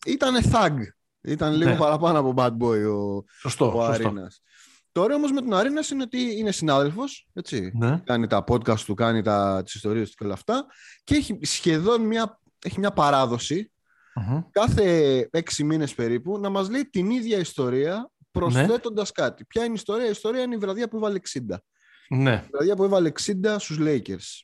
ήτανε 0.06 0.40
thug. 0.52 0.74
Ήταν 1.22 1.54
λίγο 1.54 1.70
Ναι. 1.70 1.78
παραπάνω 1.78 2.20
από 2.20 2.34
bad 2.38 2.52
boy 2.64 2.96
ο, 2.96 3.24
Σωστό, 3.40 3.66
ο 3.68 3.86
σωστό. 3.86 4.08
Αρίνας. 4.08 4.42
Το 4.92 5.02
ωραίο 5.02 5.16
όμως 5.16 5.32
με 5.32 5.42
τον 5.42 5.54
Αρίνας 5.54 5.90
είναι 5.90 6.04
ότι 6.04 6.38
είναι 6.40 6.52
συνάδελφος, 6.52 7.28
έτσι. 7.34 7.72
Ναι. 7.76 8.02
κάνει 8.06 8.28
τα 8.28 8.44
podcast 8.48 8.80
του, 8.80 8.94
κάνει 8.94 9.22
τα, 9.22 9.62
τις 9.66 9.74
ιστορίες 9.76 10.10
του 10.10 10.16
και 10.18 10.24
όλα 10.24 10.34
αυτά 10.34 10.66
και 11.04 11.16
έχει 11.16 11.40
σχεδόν 11.42 12.02
μια, 12.02 12.40
έχει 12.66 12.80
μια 12.80 12.92
παράδοση 12.92 13.72
Μμμ. 14.16 14.42
κάθε 14.52 15.28
έξι 15.32 15.64
μήνες 15.64 15.94
περίπου 15.96 16.40
να 16.40 16.50
μας 16.50 16.70
λέει 16.70 16.86
την 16.90 17.10
ίδια 17.10 17.38
ιστορία 17.38 18.10
προσθέτοντας 18.32 19.12
κάτι. 19.12 19.46
Ποια 19.46 19.62
είναι 19.64 19.72
η 19.72 19.76
ιστορία; 19.76 20.06
Η 20.08 20.10
ιστορία 20.10 20.42
είναι 20.42 20.56
η 20.56 20.58
βραδιά 20.58 20.88
που 20.88 20.98
έβαλε 20.98 21.20
60. 21.20 21.40
Ναι. 22.10 22.44
Η 22.46 22.50
βραδιά 22.52 22.76
που 22.76 22.84
έβαλε 22.84 23.12
60 23.26 23.56
στους 23.60 23.78
Lakers. 23.80 24.42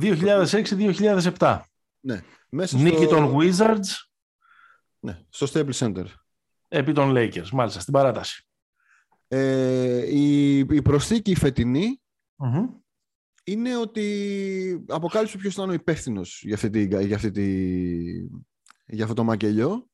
2006-2007. 0.00 1.60
Μέσα 2.50 2.78
Νίκη 2.78 2.96
στο, 2.96 3.06
των 3.06 3.36
Wizards 3.36 3.88
ναι, 5.00 5.18
στο 5.28 5.46
Staples 5.52 5.72
Center. 5.78 6.04
επί 6.68 6.92
των 6.92 7.12
Lakers, 7.16 7.48
μάλιστα, 7.52 7.80
στην 7.80 7.92
παράταση. 7.92 8.46
Ε, 9.28 10.16
η, 10.16 10.58
η 10.58 10.82
προσθήκη 10.82 11.30
η 11.30 11.34
φετινή 11.36 12.00
Μμμ. 12.36 12.66
είναι 13.44 13.76
ότι 13.76 14.84
αποκάλυψε 14.88 15.38
ποιος 15.38 15.52
ήταν 15.54 15.68
ο 15.68 15.72
υπεύθυνος 15.72 16.42
για, 16.44 16.54
αυτή 16.54 16.70
τη- 16.70 17.04
για, 17.04 17.16
αυτή 17.16 17.30
τη, 17.30 17.46
για 18.86 19.02
αυτό 19.02 19.14
το 19.14 19.24
μακελιό. 19.24 19.88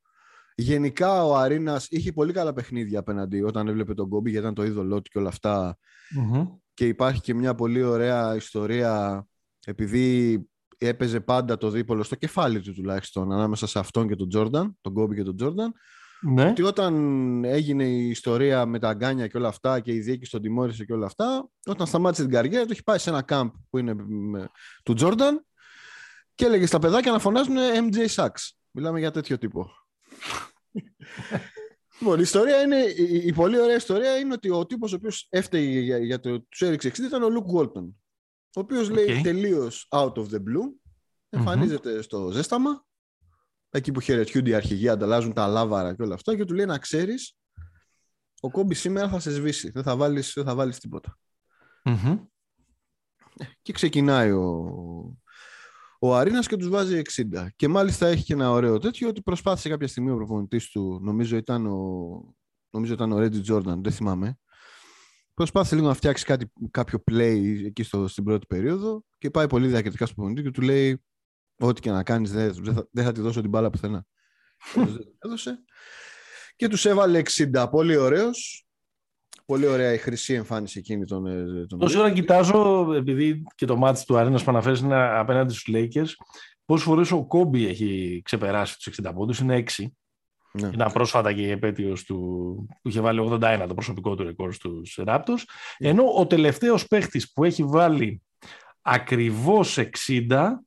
Γενικά 0.54 1.24
ο 1.24 1.36
Αρίνας 1.36 1.86
είχε 1.90 2.12
πολύ 2.12 2.32
καλά 2.32 2.52
παιχνίδια 2.52 2.98
απέναντι 2.98 3.42
όταν 3.42 3.68
έβλεπε 3.68 3.94
τον 3.94 4.08
Κόμπι 4.08 4.30
γιατί 4.30 4.44
ήταν 4.44 4.54
το 4.54 4.64
είδωλό 4.64 5.02
του 5.02 5.10
και 5.10 5.18
όλα 5.18 5.28
αυτά 5.28 5.78
Μμμ. 6.14 6.46
Και 6.74 6.86
υπάρχει 6.86 7.20
και 7.20 7.34
μια 7.34 7.54
πολύ 7.54 7.82
ωραία 7.82 8.34
ιστορία 8.36 9.26
επειδή 9.66 10.40
έπαιζε 10.78 11.20
πάντα 11.20 11.56
το 11.56 11.70
δίπολο 11.70 12.02
στο 12.02 12.14
κεφάλι 12.16 12.60
του 12.60 12.72
τουλάχιστον 12.74 13.32
ανάμεσα 13.32 13.66
σε 13.66 13.78
αυτόν 13.78 14.08
και 14.08 14.16
τον 14.16 14.28
Τζόρνταν, 14.28 14.76
τον 14.80 14.92
Κόμπι 14.94 15.14
και 15.14 15.22
τον 15.22 15.36
Τζόρνταν 15.36 15.72
Ναι. 16.20 16.48
ότι 16.48 16.62
όταν 16.62 17.44
έγινε 17.44 17.84
η 17.84 18.08
ιστορία 18.08 18.66
με 18.66 18.78
τα 18.78 18.92
γκάνια 18.92 19.26
και 19.26 19.36
όλα 19.36 19.48
αυτά 19.48 19.80
και 19.80 19.92
η 19.92 20.00
διοίκηση 20.00 20.30
τον 20.30 20.42
τιμώρησε 20.42 20.84
και 20.84 20.92
όλα 20.92 21.06
αυτά, 21.06 21.48
όταν 21.66 21.86
σταμάτησε 21.86 22.22
την 22.22 22.30
καριέρα 22.32 22.64
του, 22.64 22.72
έχει 22.72 22.82
πάει 22.82 22.98
σε 22.98 23.10
ένα 23.10 23.24
camp 23.28 23.50
που 23.70 23.78
είναι 23.78 23.94
με- 24.06 24.48
του 24.84 24.94
Τζόρνταν 24.94 25.46
και 26.34 26.44
έλεγε 26.44 26.66
στα 26.66 26.78
παιδάκια 26.78 27.12
να 27.12 27.18
φωνάζουν 27.18 27.56
MJ 27.90 28.06
Sachs. 28.14 28.50
Μιλάμε 28.70 28.98
για 28.98 29.10
τέτοιο 29.10 29.38
τύπο. 29.38 29.70
λοιπόν, 31.98 32.18
η 32.18 32.22
ιστορία 32.22 32.60
είναι, 32.60 32.76
η, 32.76 33.26
η 33.26 33.32
πολύ 33.32 33.60
ωραία 33.60 33.76
ιστορία 33.76 34.16
είναι 34.16 34.32
ότι 34.32 34.50
ο 34.50 34.66
τύπος 34.66 34.92
ο 34.92 34.96
οποίος 34.96 35.26
έφταιγε 35.30 35.80
για, 35.80 35.98
για 35.98 36.20
το 36.20 36.40
τους 36.40 36.62
έριξε 36.62 36.88
60 36.88 36.98
ήταν 36.98 37.22
ο 37.22 37.26
Luke 37.26 37.60
Walton. 37.60 37.86
Ο 38.54 38.60
οποίος 38.60 38.90
λέει 38.90 39.16
Οκ. 39.16 39.22
τελείως 39.22 39.86
out 39.90 40.12
of 40.12 40.24
the 40.24 40.38
blue, 40.38 40.72
εμφανίζεται 41.28 42.02
στο 42.02 42.30
ζέσταμα 42.30 42.84
εκεί 43.70 43.92
που 43.92 44.00
χαιρετιούνται 44.00 44.50
οι 44.50 44.54
αρχηγοί, 44.54 44.88
ανταλλάζουν 44.88 45.32
τα 45.32 45.46
λάβαρα 45.46 45.94
και 45.94 46.02
όλα 46.02 46.14
αυτά 46.14 46.36
και 46.36 46.44
του 46.44 46.54
λέει 46.54 46.66
να 46.66 46.78
ξέρεις 46.78 47.36
ο 48.40 48.50
Κόμπι 48.50 48.74
σήμερα 48.74 49.08
θα 49.08 49.18
σε 49.18 49.30
σβήσει, 49.30 49.70
δεν 49.70 49.82
θα 49.82 49.96
βάλεις, 49.96 50.32
δεν 50.34 50.44
θα 50.44 50.54
βάλεις 50.54 50.78
τίποτα. 50.78 51.18
Μμμ. 51.84 52.18
Και 53.62 53.72
ξεκινάει 53.72 54.30
ο, 54.30 55.21
ο 56.04 56.16
Arenas 56.16 56.46
και 56.46 56.56
τους 56.56 56.68
βάζει 56.68 57.02
60. 57.14 57.46
Και 57.56 57.68
μάλιστα 57.68 58.06
έχει 58.06 58.24
και 58.24 58.32
ένα 58.32 58.50
ωραίο 58.50 58.78
τέτοιο 58.78 59.08
ότι 59.08 59.22
προσπάθησε 59.22 59.68
κάποια 59.68 59.88
στιγμή 59.88 60.10
ο 60.10 60.16
προπονητής 60.16 60.70
του, 60.70 61.00
νομίζω 61.02 61.36
ήταν 61.36 61.66
ο, 61.66 61.78
νομίζω 62.70 62.92
ήταν 62.92 63.12
ο 63.12 63.16
Reggie 63.18 63.52
Jordan, 63.52 63.76
δεν 63.82 63.92
θυμάμαι, 63.92 64.38
προσπάθησε 65.34 65.74
λίγο 65.74 65.86
να 65.86 65.94
φτιάξει 65.94 66.24
κάτι, 66.24 66.52
κάποιο 66.70 67.02
play 67.10 67.62
εκεί 67.64 67.82
στο, 67.82 68.08
στην 68.08 68.24
πρώτη 68.24 68.46
περίοδο 68.46 69.04
και 69.18 69.30
πάει 69.30 69.46
πολύ 69.46 69.68
διακριτικά 69.68 70.06
στο 70.06 70.14
προπονητή 70.14 70.42
και 70.42 70.50
του 70.50 70.60
λέει 70.60 71.04
ό,τι 71.58 71.80
και 71.80 71.90
να 71.90 72.02
κάνεις 72.02 72.32
δεν, 72.32 72.54
δεν 72.54 72.74
θα, 72.74 72.88
δεν 72.90 73.04
θα 73.04 73.12
τη 73.12 73.20
δώσω 73.20 73.40
την 73.40 73.50
μπάλα 73.50 73.70
πουθενά. 73.70 74.06
Τέλος, 74.72 74.92
δεν 74.92 75.02
την 75.02 75.16
έδωσε. 75.18 75.64
Και 76.56 76.68
τους 76.68 76.84
έβαλε 76.84 77.22
60. 77.24 77.66
Πολύ 77.70 77.96
ωραίος. 77.96 78.66
Πολύ 79.46 79.66
ωραία 79.66 79.92
η 79.92 79.98
χρυσή 79.98 80.34
εμφάνιση 80.34 80.78
εκείνη 80.78 81.04
των, 81.04 81.26
ε, 81.26 81.66
των 81.66 81.78
Τόση 81.78 81.98
ώρα 81.98 82.12
κοιτάζω, 82.12 82.92
επειδή 82.94 83.42
και 83.54 83.66
το 83.66 83.76
μάτι 83.76 84.04
του 84.04 84.16
Αρένας 84.16 84.44
που 84.44 84.50
αναφέρεις 84.50 84.80
είναι 84.80 85.18
απέναντι 85.18 85.52
στους 85.54 85.74
Lakers, 85.74 86.08
πόσες 86.64 86.86
φορές 86.86 87.10
ο 87.10 87.24
Κόμπι 87.24 87.66
έχει 87.66 88.20
ξεπεράσει 88.24 88.76
τους 88.76 88.86
60 88.86 89.12
πόντους, 89.14 89.38
είναι 89.38 89.56
6. 89.56 89.92
Ναι. 90.52 90.68
Ήταν 90.68 90.92
πρόσφατα 90.92 91.32
και 91.32 91.40
η 91.40 91.50
επέτειος 91.50 92.04
του 92.04 92.16
που 92.82 92.88
είχε 92.88 93.00
βάλει 93.00 93.20
81 93.20 93.64
το 93.68 93.74
προσωπικό 93.74 94.14
του 94.14 94.22
ρεκόρ 94.22 94.52
στους 94.52 94.98
Raptors. 95.06 95.42
Ναι. 95.78 95.88
Ενώ 95.88 96.04
ο 96.18 96.26
τελευταίος 96.26 96.86
παίχτης 96.86 97.32
που 97.32 97.44
έχει 97.44 97.64
βάλει 97.64 98.22
ακριβώς 98.82 99.78
60, 99.78 100.64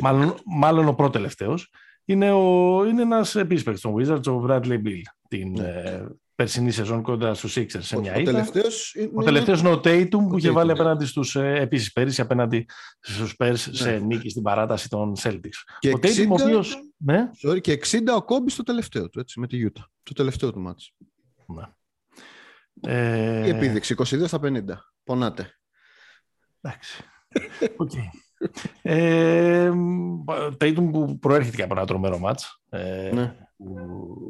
μάλλον, 0.00 0.34
μάλλον 0.44 0.88
ο 0.88 0.94
πρώτο-τελευταίος, 0.94 1.70
είναι, 2.04 2.32
ο, 2.32 2.84
είναι 2.84 3.02
ένας 3.02 3.34
επίσης 3.34 3.64
παίχτης 3.64 3.82
των 3.82 3.94
Wizards, 3.96 4.26
ο 4.26 4.44
Bradley 4.48 4.82
Bill, 4.82 5.02
την 5.28 5.52
ναι. 5.52 5.66
ε, 5.66 6.06
περσινή 6.42 6.70
σεζόν 6.70 7.02
κοντά 7.02 7.34
στους 7.34 7.56
Sixers 7.56 7.82
σε 7.82 7.98
μια 7.98 8.16
ήττα. 8.16 8.30
Ο 9.14 9.22
τελευταίος 9.22 9.60
είναι 9.60 9.70
ο 9.70 9.80
Tatum 9.84 10.28
που 10.28 10.38
είχε 10.38 10.50
βάλει 10.50 10.70
απέναντι 10.70 11.06
στους, 11.06 11.36
ε, 11.36 11.54
επίσης 11.60 11.92
πέρυσι 11.92 12.20
απέναντι 12.20 12.66
στους 13.00 13.34
Spurs 13.38 13.54
σε 13.56 13.90
ναι. 13.90 13.98
νίκη 13.98 14.28
στην 14.28 14.42
παράταση 14.42 14.88
των 14.88 15.12
Celtics. 15.18 15.58
Και 15.78 15.88
ο 15.88 15.98
60, 16.02 16.06
Tatum 16.06 16.26
ο 16.28 16.34
οποίος... 16.42 16.76
Ναι. 16.96 17.30
Sorry, 17.44 17.60
και 17.60 17.80
60 17.90 17.98
ο 18.16 18.22
Κόμπι 18.22 18.50
στο 18.50 18.62
τελευταίο 18.62 19.08
του, 19.08 19.20
έτσι, 19.20 19.40
με 19.40 19.46
τη 19.46 19.66
Utah. 19.66 19.84
Το 20.02 20.12
τελευταίο 20.12 20.52
του 20.52 20.60
μάτς. 20.60 20.94
Ναι. 21.46 21.62
Ε... 22.92 23.46
Η 23.46 23.48
επίδειξη, 23.48 23.94
22 23.98 24.26
στα 24.26 24.40
50. 24.42 24.62
Πονάτε. 25.04 25.58
Εντάξει. 26.60 27.04
Okay. 27.82 28.21
Ε, 28.82 29.70
Tatum 30.60 30.88
που 30.92 31.18
προέρχεται 31.18 31.56
και 31.56 31.62
από 31.62 31.74
ένα 31.76 31.86
τρομερό 31.86 32.18
μάτς. 32.18 32.62
Ε, 32.68 33.10
ναι. 33.14 33.34
που 33.56 33.76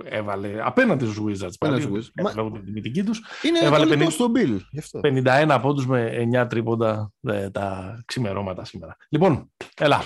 έβαλε 0.05 0.55
απέναντι 0.63 1.07
στους 1.07 1.21
Wizards 1.27 1.55
πάλι, 1.59 2.03
λόγω 2.35 2.51
την 2.51 2.65
τιμητική 2.65 3.05
τους. 3.05 3.23
Είναι 3.43 3.59
έβαλε 3.59 4.05
50, 4.05 4.11
στο 4.11 4.33
Bill. 4.35 4.59
51 5.01 5.59
πόντους 5.63 5.87
με 5.87 6.29
9 6.43 6.47
τρίποντα 6.49 7.13
ε, 7.21 7.51
τα 7.51 7.97
ξημερώματα 8.05 8.65
σήμερα. 8.65 8.97
Λοιπόν, 9.09 9.53
έλα. 9.77 10.05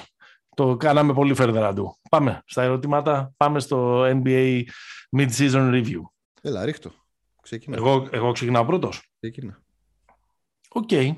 Το 0.54 0.76
κάναμε 0.76 1.12
πολύ 1.12 1.34
further 1.38 1.72
ado. 1.72 1.84
Πάμε 2.10 2.42
στα 2.46 2.62
ερωτήματα. 2.62 3.32
Πάμε 3.36 3.60
στο 3.60 4.02
NBA 4.02 4.62
Mid-Season 5.16 5.70
Review. 5.72 6.00
Έλα, 6.42 6.64
ρίχ' 6.64 6.80
το. 6.81 6.90
Ξεκινά. 7.42 7.76
Εγώ, 7.76 8.08
εγώ 8.10 8.32
ξεκινάω 8.32 8.64
πρώτος. 8.64 9.12
Ξεκινά. 9.20 9.62
OK. 10.68 10.88
Okay. 10.90 11.16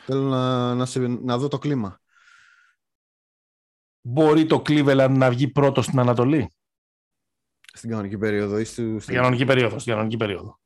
Θέλω 0.00 0.22
να, 0.22 0.74
να, 0.74 0.86
σε, 0.86 0.98
να 1.06 1.38
δω 1.38 1.48
το 1.48 1.58
κλίμα. 1.58 1.99
Μπορεί 4.10 4.46
το 4.46 4.62
Cleveland 4.66 5.14
να 5.16 5.30
βγει 5.30 5.48
πρώτος 5.48 5.84
στην 5.84 5.98
Ανατολή; 5.98 6.50
Στην 7.72 7.90
κανονική 7.90 8.18
περίοδο 8.18 8.58
ή 8.58 8.64
στην... 8.64 9.00
Στην 9.00 9.14
κανονική 9.14 9.44
περίοδο, 9.44 9.78
στην 9.78 9.92
κανονική 9.92 10.16
περίοδο. 10.16 10.60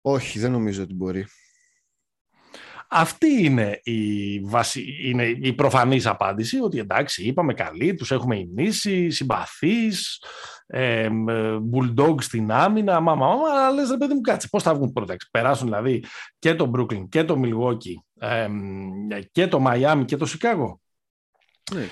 Όχι, 0.00 0.38
δεν 0.38 0.50
νομίζω 0.50 0.82
ότι 0.82 0.94
μπορεί. 0.94 1.26
Αυτή 2.88 3.44
είναι 3.44 3.80
η, 3.82 4.40
βασι... 4.40 5.08
είναι 5.08 5.24
η 5.26 5.52
προφανής 5.52 6.06
απάντηση, 6.06 6.60
ότι 6.60 6.78
εντάξει, 6.78 7.26
είπαμε 7.26 7.54
καλή, 7.54 7.94
τους 7.94 8.10
έχουμε 8.10 8.38
ινήσει, 8.38 9.10
συμπαθείς, 9.10 10.22
ε, 10.66 11.08
Bulldog 11.72 12.22
στην 12.22 12.52
άμυνα, 12.52 13.00
μα, 13.00 13.14
μα, 13.14 13.26
μα, 13.26 13.50
αλλά 13.50 13.70
λες 13.70 13.90
ρε 13.90 13.96
παιδί 13.96 14.14
μου 14.14 14.20
κάτσε, 14.20 14.48
πώς 14.48 14.62
θα 14.62 14.74
βγουν 14.74 14.92
πρώτα, 14.92 15.16
περάσουν 15.30 15.66
δηλαδή 15.66 16.04
και 16.38 16.54
το 16.54 16.70
Brooklyn 16.74 17.08
και 17.08 17.24
το 17.24 17.40
Milwaukee 17.44 17.94
ε, 18.20 18.48
και 19.32 19.48
το 19.48 19.64
Miami 19.66 20.02
και 20.06 20.16
το 20.16 20.26
Chicago. 20.28 20.87
Ναι. 21.74 21.88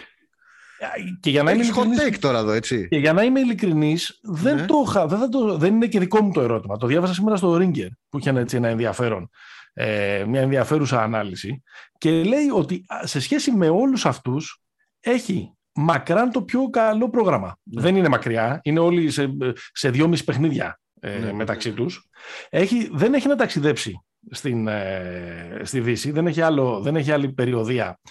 Και 1.20 1.30
για 1.30 1.42
να 1.42 1.50
είμαι 1.50 1.62
ειλικρινής, 1.62 2.18
τώρα 2.18 2.38
εδώ, 2.38 2.52
έτσι. 2.52 2.88
Και 2.88 2.98
για 2.98 3.12
να 3.12 3.22
είμαι 3.22 3.40
ειλικρινής, 3.40 4.18
δεν, 4.22 4.56
ναι. 4.56 4.66
το 4.66 5.06
δεν, 5.06 5.30
το, 5.30 5.56
δεν 5.56 5.74
είναι 5.74 5.86
και 5.86 5.98
δικό 5.98 6.22
μου 6.22 6.32
το 6.32 6.40
ερώτημα. 6.40 6.76
Το 6.76 6.86
διάβασα 6.86 7.14
σήμερα 7.14 7.36
στο 7.36 7.58
Ringer, 7.60 7.88
που 8.08 8.18
είχε 8.18 8.30
έτσι 8.30 8.56
ένα 8.56 8.68
ενδιαφέρον, 8.68 9.30
ε, 9.72 10.24
μια 10.28 10.40
ενδιαφέρουσα 10.40 11.02
ανάλυση 11.02 11.62
και 11.98 12.10
λέει 12.10 12.48
ότι 12.54 12.84
σε 13.02 13.20
σχέση 13.20 13.50
με 13.50 13.68
όλους 13.68 14.06
αυτούς 14.06 14.62
έχει 15.00 15.50
μακράν 15.74 16.30
το 16.30 16.42
πιο 16.42 16.70
καλό 16.70 17.10
πρόγραμμα. 17.10 17.58
Ναι. 17.62 17.82
Δεν 17.82 17.96
είναι 17.96 18.08
μακριά, 18.08 18.60
είναι 18.62 18.78
όλοι 18.78 19.10
σε, 19.10 19.36
σε 19.72 19.90
δυόμιση 19.90 20.24
παιχνίδια 20.24 20.80
ε, 21.00 21.18
ναι. 21.18 21.32
μεταξύ 21.32 21.72
τους. 21.72 22.08
Έχει, 22.48 22.90
δεν 22.92 23.14
έχει 23.14 23.28
να 23.28 23.36
ταξιδέψει 23.36 24.04
στην, 24.30 24.68
ε, 24.68 25.60
στη 25.62 25.80
Δύση, 25.80 26.10
δεν 26.10 26.26
έχει, 26.26 26.40
άλλο, 26.40 26.80
δεν 26.80 26.96
έχει 26.96 27.12
άλλη 27.12 27.32
περιοδία 27.32 27.88
ε, 27.88 28.04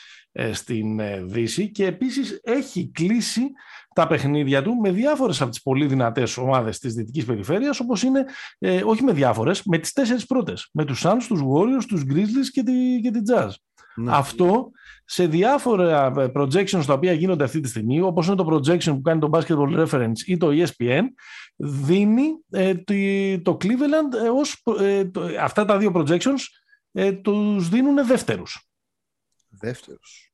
στην 0.52 1.00
ε, 1.00 1.24
Δύση 1.26 1.72
και 1.72 1.86
επίσης 1.86 2.40
έχει 2.44 2.92
κλείσει 2.94 3.52
τα 3.96 4.08
παιχνίδια 4.08 4.64
του 4.64 4.76
με 4.76 4.92
διάφορες 4.92 5.42
από 5.42 5.50
τις 5.50 5.62
πολύ 5.62 5.86
δυνατές 5.86 6.38
ομάδες 6.38 6.80
της 6.80 6.94
Δυτικής 6.94 7.26
Περιφέρειας 7.26 7.80
όπως 7.80 8.04
είναι, 8.04 8.26
ε, 8.60 8.82
όχι 8.84 9.04
με 9.04 9.12
διάφορες, 9.12 9.64
με 9.64 9.78
τις 9.78 9.94
τέσσερις 9.94 10.26
πρώτες. 10.26 10.70
Με 10.74 10.86
τους 10.86 11.04
Suns, 11.06 11.24
τους 11.28 11.42
Warriors, 11.42 11.84
τους 11.88 12.02
Grizzlies 12.10 12.50
και 12.52 12.64
τη, 12.64 13.00
και 13.02 13.12
τη 13.12 13.20
Jazz. 13.34 13.50
Ναι. 13.96 14.12
Αυτό 14.16 14.72
σε 15.06 15.28
διάφορα 15.28 16.12
projections 16.36 16.84
τα 16.86 16.94
οποία 16.94 17.14
γίνονται 17.14 17.44
αυτή 17.44 17.60
τη 17.60 17.68
στιγμή, 17.68 18.02
όπως 18.02 18.28
είναι 18.28 18.36
το 18.36 18.48
projection 18.52 18.92
που 18.94 19.02
κάνει 19.02 19.20
το 19.20 19.30
Basketball 19.32 19.86
Reference 19.86 20.18
ή 20.26 20.38
το 20.38 20.50
ESPN, 20.52 21.02
δίνει 21.56 22.32
το 23.42 23.58
Cleveland 23.62 24.36
ως, 24.36 24.64
αυτά 25.42 25.66
τα 25.66 25.78
δύο 25.78 25.92
projections 25.96 26.40
τους 27.22 27.70
δίνουν 27.70 28.06
δεύτερους. 28.06 28.70
Δεύτερος. 29.60 30.34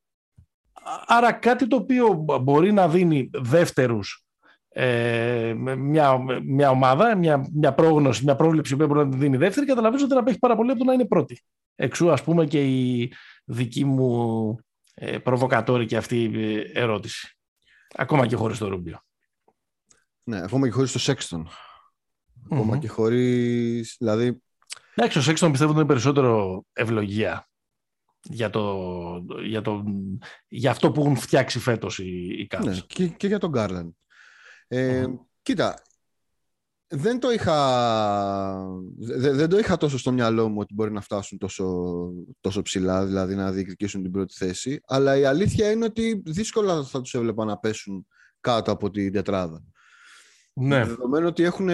Άρα 1.05 1.31
κάτι 1.31 1.67
το 1.67 1.75
οποίο 1.75 2.25
μπορεί 2.41 2.71
να 2.71 2.89
δίνει 2.89 3.29
δεύτερους 3.33 4.25
ε, 4.73 5.53
μια, 5.77 6.17
μια 6.43 6.69
ομάδα, 6.69 7.15
μια, 7.15 7.49
μια 7.53 7.73
πρόγνωση, 7.73 8.23
μια 8.23 8.35
πρόβλεψη 8.35 8.75
που 8.75 8.85
μπορεί 8.85 9.09
να 9.09 9.17
δίνει 9.17 9.37
δεύτερη, 9.37 9.65
καταλαβαίνω 9.65 10.03
ότι 10.03 10.13
να 10.13 10.19
απέχει 10.19 10.39
πάρα 10.39 10.55
πολύ 10.55 10.69
από 10.69 10.79
το 10.79 10.85
να 10.85 10.93
είναι 10.93 11.05
πρώτη. 11.05 11.41
Εξού 11.75 12.11
ας 12.11 12.23
πούμε 12.23 12.45
και 12.45 12.63
η 12.63 13.13
δική 13.45 13.85
μου 13.85 14.55
ε, 14.93 15.17
προβοκατόρη 15.17 15.95
αυτή 15.95 16.23
η 16.23 16.71
ερώτηση. 16.73 17.37
Ακόμα 17.95 18.27
και 18.27 18.35
χωρίς 18.35 18.57
το 18.57 18.67
Ρούμπιο. 18.67 18.99
Ναι, 20.23 20.41
ακόμα 20.41 20.67
και 20.67 20.73
χωρίς 20.73 20.91
το 20.91 20.99
Σέξτον. 20.99 21.49
Ακόμα 22.51 22.77
και 22.77 22.87
χωρίς, 22.87 23.95
δηλαδή... 23.99 24.41
Εντάξει, 24.95 25.17
ο 25.17 25.21
Σέξτον 25.21 25.51
πιστεύω 25.51 25.71
ότι 25.71 25.79
είναι 25.79 25.89
περισσότερο 25.89 26.63
ευλογία 26.73 27.49
για, 28.23 28.49
το, 28.49 28.77
για, 29.43 29.61
το, 29.61 29.83
για 30.47 30.71
αυτό 30.71 30.91
που 30.91 31.01
έχουν 31.01 31.15
φτιάξει 31.15 31.59
φέτος 31.59 31.99
οι, 31.99 32.25
οι 32.39 32.47
Ναι, 32.63 32.79
και, 32.87 33.07
και 33.07 33.27
για 33.27 33.39
τον 33.39 33.49
Γκάρλαντ. 33.49 33.91
Ε, 34.67 35.05
Κοίτα, 35.41 35.81
δεν 36.87 37.19
το, 37.19 37.31
είχα, 37.31 37.55
δεν, 38.97 39.35
δεν 39.35 39.49
το 39.49 39.57
είχα 39.57 39.77
τόσο 39.77 39.97
στο 39.97 40.11
μυαλό 40.11 40.49
μου 40.49 40.57
ότι 40.59 40.73
μπορεί 40.73 40.91
να 40.91 41.01
φτάσουν 41.01 41.37
τόσο, 41.37 41.95
τόσο 42.39 42.61
ψηλά, 42.61 43.05
δηλαδή 43.05 43.35
να 43.35 43.51
διεκδικήσουν 43.51 44.01
την 44.01 44.11
πρώτη 44.11 44.33
θέση, 44.33 44.81
αλλά 44.85 45.17
η 45.17 45.25
αλήθεια 45.25 45.71
είναι 45.71 45.85
ότι 45.85 46.21
δύσκολα 46.25 46.83
θα 46.83 47.01
τους 47.01 47.13
έβλεπα 47.13 47.45
να 47.45 47.57
πέσουν 47.57 48.07
κάτω 48.39 48.71
από 48.71 48.89
την 48.89 49.11
τετράδα. 49.11 49.63
Ναι. 50.53 50.85
Δεδομένου 50.85 51.27
ότι 51.27 51.43
έχουν, 51.43 51.69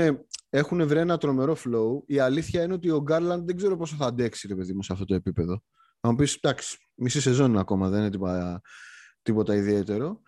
έχουν 0.49 0.87
βρει 0.87 0.99
ένα 0.99 1.17
τρομερό 1.17 1.57
flow, 1.65 2.03
η 2.05 2.19
αλήθεια 2.19 2.63
είναι 2.63 2.73
ότι 2.73 2.89
ο 2.89 3.01
Γκάρλαντ 3.01 3.45
δεν 3.45 3.55
ξέρω 3.55 3.77
πόσο 3.77 3.95
θα 3.95 4.05
αντέξει, 4.05 4.47
ρε 4.47 4.55
παιδί 4.55 4.73
μου, 4.73 4.83
σε 4.83 4.93
αυτό 4.93 5.05
το 5.05 5.15
επίπεδο. 5.15 5.63
Θα 6.07 6.13
μου 6.13 6.19
πεις, 6.19 6.35
εντάξει, 6.35 6.77
μισή 6.95 7.21
σεζόν 7.21 7.57
ακόμα, 7.57 7.89
δεν 7.89 7.99
είναι 7.99 8.09
τίποτα, 8.09 8.61
τίποτα 9.21 9.55
ιδιαίτερο. 9.55 10.21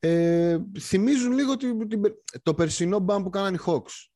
Ε, 0.00 0.58
θυμίζουν 0.80 1.32
λίγο 1.32 1.54
το 2.42 2.54
περσινό 2.54 2.98
μπαμ 2.98 3.22
που 3.22 3.30
κάνανε 3.30 3.56
οι 3.56 3.60
Hawks. 3.66 4.08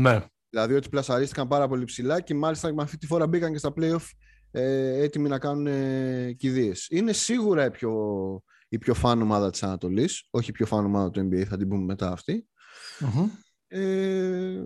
Ναι. 0.00 0.24
Δηλαδή 0.48 0.74
ότι 0.74 0.88
πλασαρίστηκαν 0.88 1.48
πάρα 1.48 1.68
πολύ 1.68 1.84
ψηλά 1.84 2.20
και 2.20 2.34
μάλιστα 2.34 2.74
με 2.74 2.82
αυτή 2.82 2.96
τη 2.96 3.06
φορά 3.06 3.26
μπήκαν 3.26 3.52
και 3.52 3.58
στα 3.58 3.72
playoff 3.76 4.10
ε, 4.50 5.02
έτοιμοι 5.02 5.28
να 5.28 5.38
κάνουν 5.38 5.66
ε, 5.66 6.32
κηδείες. 6.32 6.86
Είναι 6.90 7.12
σίγουρα 7.12 7.64
η 7.64 7.70
πιο, 7.70 7.92
η 8.68 8.78
πιο 8.78 8.94
φαν 8.94 9.22
ομάδα 9.22 9.50
της 9.50 9.62
Ανατολής, 9.62 10.28
όχι 10.30 10.50
η 10.50 10.52
πιο 10.52 10.66
φαν 10.66 10.84
ομάδα 10.84 11.10
του 11.10 11.28
NBA, 11.28 11.44
θα 11.44 11.56
την 11.56 11.68
πούμε 11.68 11.84
μετά 11.84 12.12
αυτή. 12.12 12.48
Mm-hmm. 13.00 13.28
Ε, 13.68 14.62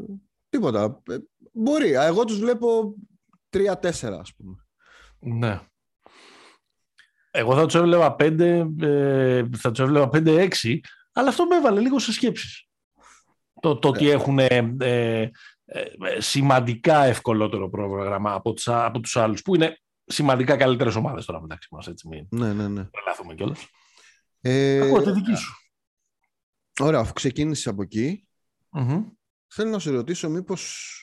τίποτα. 0.49 1.02
Ε, 1.11 1.16
μπορεί. 1.52 1.92
Εγώ 1.92 2.25
τους 2.25 2.38
βλέπω 2.38 2.95
3-4 3.50 3.73
ας 4.21 4.35
πούμε. 4.37 4.64
Ναι. 5.20 5.60
Εγώ 7.30 7.54
θα 7.54 7.66
του 7.66 7.76
έβλεπα 7.76 8.16
5, 8.18 8.40
ε, 8.80 9.44
θα 9.56 9.70
του 9.70 9.82
έβλεπα 9.82 10.08
5-6, 10.12 10.78
αλλά 11.12 11.28
αυτό 11.28 11.46
με 11.46 11.56
έβαλε 11.56 11.80
λίγο 11.80 11.98
σε 11.98 12.12
σκέψεις. 12.12 12.68
Το, 13.60 13.78
το 13.78 13.88
ότι 13.88 14.04
ναι. 14.04 14.10
έχουν 14.10 14.38
ε, 14.38 15.30
ε, 15.64 15.90
σημαντικά 16.18 17.04
ευκολότερο 17.04 17.70
πρόγραμμα 17.70 18.32
από 18.32 18.52
τους, 18.52 18.68
από 18.68 19.00
τους 19.00 19.16
άλλους, 19.16 19.42
που 19.42 19.54
είναι 19.54 19.78
σημαντικά 20.04 20.56
καλύτερες 20.56 20.94
ομάδες 20.94 21.24
τώρα 21.24 21.40
μεταξύ 21.40 21.68
μας, 21.70 21.86
έτσι 21.86 22.08
μην 22.08 22.26
ναι, 22.30 22.52
ναι, 22.52 22.68
ναι. 22.68 22.84
τρελάθουμε 22.84 23.34
κιόλας. 23.34 23.66
Ε, 24.40 24.80
Ακούω 24.80 25.02
τη 25.02 25.12
δική 25.12 25.34
σου. 25.34 25.54
Ωραία, 26.80 27.00
αφού 27.00 27.12
ξεκίνησες 27.12 27.66
από 27.66 27.82
εκεί, 27.82 28.28
mm-hmm. 28.72 29.04
θέλω 29.46 29.70
να 29.70 29.78
σε 29.78 29.90
ρωτήσω 29.90 30.28
μήπως 30.28 30.94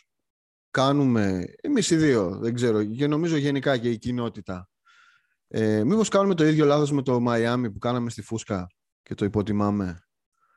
κάνουμε, 0.72 1.44
εμείς 1.62 1.90
οι 1.90 1.96
δύο, 1.96 2.38
δεν 2.42 2.54
ξέρω, 2.54 2.84
και 2.84 3.08
νομίζω 3.08 3.38
γενικά 3.38 3.78
και 3.78 3.90
η 3.90 3.98
κοινότητα, 3.98 4.70
ε, 5.48 5.84
μήπως 5.84 6.10
κάνουμε 6.10 6.34
το 6.34 6.46
ίδιο 6.46 6.66
λάθος 6.66 6.92
με 6.92 7.02
το 7.02 7.20
Μαϊάμι 7.20 7.72
που 7.72 7.80
κάναμε 7.80 8.10
στη 8.10 8.22
Φούσκα 8.22 8.68
και 9.04 9.16
το 9.16 9.26
υποτιμάμε; 9.26 10.08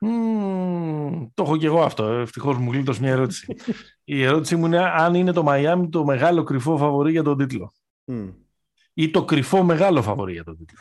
Mm, 0.06 1.28
το 1.34 1.42
έχω 1.42 1.56
και 1.56 1.66
εγώ 1.66 1.82
αυτό. 1.82 2.04
Ευτυχώς 2.04 2.58
μου 2.58 2.72
γλίτωσε 2.72 3.00
μια 3.00 3.10
ερώτηση. 3.10 3.54
η 4.04 4.22
ερώτησή 4.22 4.56
μου 4.56 4.66
είναι 4.66 4.78
αν 4.78 5.14
είναι 5.14 5.32
το 5.32 5.42
Μαϊάμι 5.42 5.88
το 5.88 6.04
μεγάλο 6.04 6.42
κρυφό 6.42 6.76
φαβορή 6.76 7.10
για 7.10 7.22
τον 7.22 7.38
τίτλο. 7.38 7.74
Mm. 8.06 8.34
Ή 8.94 9.10
το 9.10 9.24
κρυφό 9.24 9.62
μεγάλο 9.62 10.02
φαβορή 10.02 10.32
για 10.32 10.44
τον 10.44 10.56
τίτλο. 10.56 10.80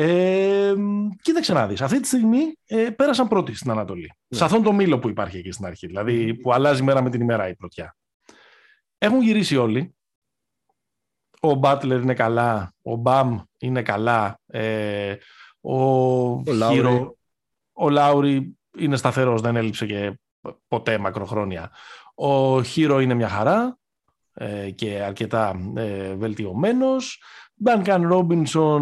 Ε, 0.00 0.74
κοίταξε 1.22 1.52
να 1.52 1.66
δεις. 1.66 1.80
Αυτή 1.80 2.00
τη 2.00 2.06
στιγμή 2.06 2.58
ε, 2.66 2.90
πέρασαν 2.90 3.28
πρώτοι 3.28 3.54
στην 3.54 3.70
Ανατολή. 3.70 4.12
Ναι. 4.28 4.38
Σε 4.38 4.44
αυτόν 4.44 4.62
τον 4.62 4.74
μήλο 4.74 4.98
που 4.98 5.08
υπάρχει 5.08 5.38
εκεί 5.38 5.50
στην 5.50 5.66
αρχή. 5.66 5.86
Δηλαδή 5.86 6.34
που 6.34 6.52
αλλάζει 6.52 6.82
μέρα 6.82 7.02
με 7.02 7.10
την 7.10 7.20
ημέρα 7.20 7.48
η 7.48 7.54
πρωτιά. 7.54 7.96
Έχουν 8.98 9.20
γυρίσει 9.20 9.56
όλοι. 9.56 9.94
Ο 11.40 11.54
Μπάτλερ 11.54 12.00
είναι 12.00 12.14
καλά. 12.14 12.72
Ο 12.82 12.94
Μπαμ 12.94 13.40
είναι 13.58 13.82
καλά. 13.82 14.40
Ε, 14.46 15.16
ο, 15.60 15.72
Λάουρι. 16.46 16.74
Χίρο, 16.74 17.16
ο 17.72 17.90
Λάουρι 17.90 18.58
είναι 18.78 18.96
σταθερός. 18.96 19.40
Δεν 19.40 19.56
έλειψε 19.56 19.86
και 19.86 20.18
ποτέ 20.68 20.98
μακροχρόνια. 20.98 21.70
Ο 22.14 22.62
Χίρο 22.62 23.00
είναι 23.00 23.14
μια 23.14 23.28
χαρά 23.28 23.78
ε, 24.34 24.70
και 24.70 25.02
αρκετά 25.02 25.72
ε, 25.76 26.14
βελτιωμένος. 26.14 27.22
Duncan 27.64 28.12
Robinson 28.12 28.80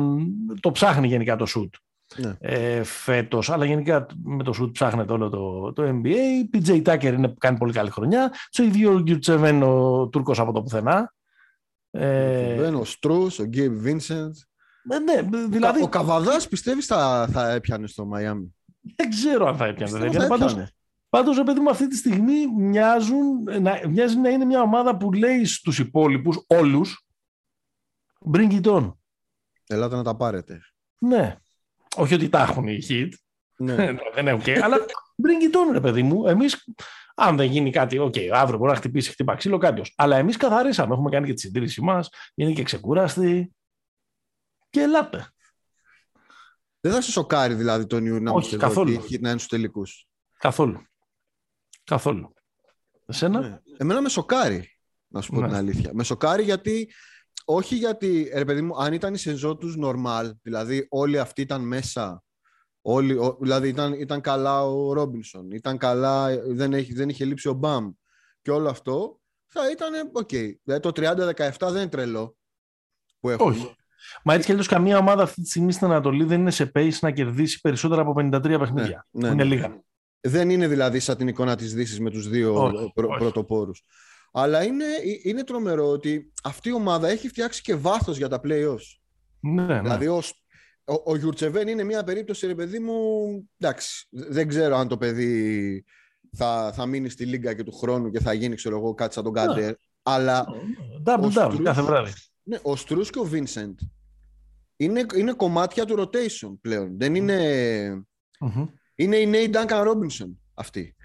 το 0.60 0.70
ψάχνει 0.72 1.06
γενικά 1.06 1.36
το 1.36 1.46
shoot 1.56 1.68
Ναι. 2.16 2.36
ε, 2.40 2.82
φέτος, 2.82 3.50
αλλά 3.50 3.64
γενικά 3.64 4.06
με 4.24 4.42
το 4.42 4.52
shoot 4.60 4.72
ψάχνεται 4.72 5.12
όλο 5.12 5.28
το, 5.28 5.72
το 5.72 5.82
NBA. 6.02 6.56
PJ 6.56 6.82
Tucker 6.82 7.02
είναι, 7.12 7.34
κάνει 7.38 7.58
πολύ 7.58 7.72
καλή 7.72 7.90
χρονιά. 7.90 8.32
Στο 8.50 8.62
ίδιο 8.62 8.92
ο 8.92 8.98
Γκιουτσεβέν 9.00 9.62
ο 9.62 10.06
Τούρκος 10.08 10.38
από 10.38 10.52
το 10.52 10.62
πουθενά. 10.62 11.14
Ε, 11.90 12.58
ο 12.60 12.84
Στρούς, 12.84 13.38
ο 13.38 13.44
Γκέιμ 13.44 13.78
Βίνσεντ. 13.78 14.34
ε, 14.90 14.98
ναι, 14.98 15.46
δηλαδή 15.48 15.82
Ο 15.82 15.88
Καβαδάς 15.88 16.48
πιστεύεις 16.48 16.86
θα, 16.86 17.28
θα 17.32 17.50
έπιανε 17.50 17.86
στο 17.86 18.04
Μαϊάμι; 18.04 18.54
δεν 18.96 19.10
ξέρω 19.10 19.46
αν 19.46 19.56
θα 19.56 19.64
έπιανε. 19.66 19.90
Πιστεύω 19.92 20.12
δεν 20.12 20.12
θα 20.12 20.24
έπιανε. 20.24 20.28
Πάντως, 20.28 20.50
έπιανε. 20.52 20.70
πάντως, 21.08 21.36
ρε 21.36 21.42
παιδί 21.42 21.60
μου, 21.60 21.70
αυτή 21.70 21.88
τη 21.88 21.96
στιγμή 21.96 22.46
μοιάζουν, 22.58 23.42
να, 23.60 23.80
μοιάζει 23.88 24.16
να 24.18 24.28
είναι 24.28 24.44
μια 24.44 24.60
ομάδα 24.60 24.96
που 24.96 25.12
λέει 25.12 25.44
στους 25.44 25.78
υπόλοιπους, 25.78 26.44
όλους, 26.46 27.05
bring 28.32 28.60
it 28.62 28.64
on. 28.64 28.92
Ελάτε 29.66 29.96
να 29.96 30.02
τα 30.02 30.16
πάρετε. 30.16 30.60
Ναι. 30.98 31.36
Όχι 31.96 32.14
ότι 32.14 32.28
τα 32.28 32.42
έχουν 32.42 32.66
οι 32.68 32.82
Heat, 32.88 33.08
ναι. 33.56 33.92
δεν 34.14 34.28
έχουν 34.28 34.42
και. 34.42 34.60
Αλλά 34.62 34.76
bring 35.22 35.52
it 35.52 35.56
on, 35.56 35.72
ρε 35.72 35.80
παιδί 35.80 36.02
μου. 36.02 36.26
Εμείς, 36.26 36.68
αν 37.14 37.36
δεν 37.36 37.50
γίνει 37.50 37.70
κάτι, 37.70 37.98
οκ, 37.98 38.14
αύριο 38.32 38.58
μπορεί 38.58 38.70
να 38.70 38.76
χτυπήσει, 38.76 39.10
χτύπα 39.10 39.34
ξύλο 39.34 39.58
κάποιος. 39.58 39.94
Αλλά 39.96 40.16
εμείς 40.16 40.36
καθαρίσαμε. 40.36 40.92
Έχουμε 40.94 41.10
κάνει 41.10 41.26
και 41.26 41.32
τη 41.32 41.40
συντήρησή 41.40 41.80
μας. 41.80 42.08
Είναι 42.34 42.52
και 42.52 42.62
ξεκούραστοι. 42.62 43.54
Και 44.70 44.80
ελάτε. 44.80 45.30
Δεν 46.80 46.92
θα 46.94 47.00
σε 47.00 47.10
σοκάρει 47.10 47.54
δηλαδή 47.54 47.86
τον 47.86 48.06
Ιούνιο 48.06 48.20
να 48.22 48.30
Όχι, 48.30 48.44
μας 48.44 48.52
εδώ 48.52 48.66
καθόλου. 48.66 48.90
και 48.92 49.14
οι 49.14 49.16
Heat 49.16 49.20
να 49.20 49.28
είναι 49.28 49.38
στους 49.38 49.50
τελικούς. 49.50 50.06
Καθόλου. 50.38 50.82
Καθόλου. 51.84 52.34
Εσένα; 53.06 53.40
Ναι. 53.40 53.60
Εμένα 53.76 54.00
με 54.02 54.08
σοκάρει, 54.08 54.78
να 55.08 55.20
σου 55.20 55.32
πω 55.32 55.40
Ναι. 55.40 55.46
την 55.46 55.56
αλήθεια. 55.56 55.90
Με 55.94 56.04
σοκάρει 56.04 56.42
γιατί, 56.42 56.90
όχι 57.48 57.76
γιατί, 57.76 58.30
ρε 58.34 58.44
παιδί 58.44 58.62
μου, 58.62 58.76
αν 58.82 58.92
ήταν 58.92 59.14
η 59.14 59.18
σεζόν 59.18 59.58
τους 59.58 59.76
normal, 59.82 60.30
δηλαδή 60.42 60.86
όλοι 60.90 61.18
αυτοί 61.18 61.40
ήταν 61.40 61.60
μέσα, 61.62 62.22
όλοι, 62.80 63.12
ο- 63.16 63.38
δηλαδή 63.40 63.68
ήταν, 63.68 63.92
ήταν 63.92 64.20
καλά 64.20 64.64
ο 64.64 64.92
Ρόμπινσον, 64.92 65.50
ήταν 65.50 65.76
καλά, 65.78 66.38
δεν, 66.46 66.72
έχει, 66.72 66.92
δεν 66.94 67.08
είχε 67.08 67.24
λείψει 67.24 67.48
ο 67.48 67.52
Μπαμ 67.52 67.90
και 68.42 68.50
όλο 68.50 68.68
αυτό, 68.68 69.20
θα 69.46 69.70
ήταν, 69.70 70.10
οκ. 70.12 70.28
Δηλαδή 70.62 70.80
το 70.80 70.90
30-17 70.94 71.50
δεν 71.60 71.74
είναι 71.80 71.88
τρελό 71.88 72.36
που 73.20 73.30
έχουμε. 73.30 73.50
Όχι. 73.50 73.74
Μα 74.24 74.32
έτσι 74.34 74.44
κι 74.46 74.50
αλλιώς 74.52 74.66
καμία 74.66 74.98
ομάδα 74.98 75.22
αυτή 75.22 75.42
τη 75.42 75.48
στιγμή 75.48 75.72
στην 75.72 75.86
Ανατολή 75.86 76.24
δεν 76.24 76.40
είναι 76.40 76.50
σε 76.50 76.70
pace 76.74 76.98
να 77.00 77.10
κερδίσει 77.10 77.60
περισσότερα 77.60 78.02
από 78.02 78.12
53 78.16 78.40
παιχνίδια. 78.58 79.06
ναι, 79.10 79.26
είναι 79.26 79.34
ναι. 79.36 79.44
λίγα. 79.44 79.84
Δεν 80.20 80.50
είναι 80.50 80.68
δηλαδή 80.68 81.00
σαν 81.00 81.16
την 81.16 81.28
εικόνα 81.28 81.56
της 81.56 81.74
Δύσης 81.74 82.00
με 82.00 82.10
τους 82.10 82.28
δύο 82.28 82.62
Όχι, 82.62 82.92
πρω, 82.94 83.08
όχι. 83.08 83.18
πρωτοπόρους. 83.18 83.82
Αλλά 84.38 84.64
είναι, 84.64 84.84
είναι 85.22 85.44
τρομερό 85.44 85.88
ότι 85.90 86.32
αυτή 86.42 86.68
η 86.68 86.72
ομάδα 86.72 87.08
έχει 87.08 87.28
φτιάξει 87.28 87.62
και 87.62 87.74
βάθος 87.74 88.16
για 88.16 88.28
τα 88.28 88.40
play-offs. 88.44 88.98
Ναι, 89.40 89.64
ναι. 89.64 89.80
Δηλαδή, 89.80 90.06
ο, 90.06 90.22
ο, 90.84 90.94
ο 91.04 91.16
Γιουρτσεβέν 91.16 91.68
είναι 91.68 91.82
μια 91.82 92.04
περίπτωση, 92.04 92.46
ρε 92.46 92.54
παιδί 92.54 92.78
μου, 92.78 92.94
εντάξει, 93.58 94.06
δεν 94.10 94.48
ξέρω 94.48 94.76
αν 94.76 94.88
το 94.88 94.96
παιδί 94.96 95.84
θα, 96.36 96.72
θα 96.74 96.86
μείνει 96.86 97.08
στη 97.08 97.24
λίγα 97.24 97.54
και 97.54 97.62
του 97.62 97.72
χρόνου 97.72 98.10
και 98.10 98.20
θα 98.20 98.32
γίνει, 98.32 98.54
ξέρω 98.54 98.76
εγώ, 98.76 98.94
κάτι 98.94 99.14
σαν 99.14 99.24
τον 99.24 99.32
Κάντερ. 99.32 99.74
Αλλά 100.02 100.46
Double 101.04 101.22
ο 101.22 101.26
double 101.26 101.30
Στρούς- 101.30 101.62
κάθε 101.62 101.82
βράδυ. 101.82 102.12
ναι, 102.42 102.58
ο 102.62 102.76
Στρούς 102.76 103.10
και 103.10 103.18
ο 103.18 103.24
Βίνσεντ 103.24 103.78
είναι, 104.76 105.06
είναι 105.16 105.32
κομμάτια 105.32 105.84
του 105.84 105.98
rotation 105.98 106.56
πλέον. 106.60 106.98
Δεν 106.98 107.14
είναι... 107.14 108.06
Μμμ. 108.40 108.66
Είναι 108.94 109.16
η 109.16 109.26
νέοι 109.26 109.50
Duncan 109.52 109.86
Robinson 109.88 110.30
αυτή. 110.54 110.96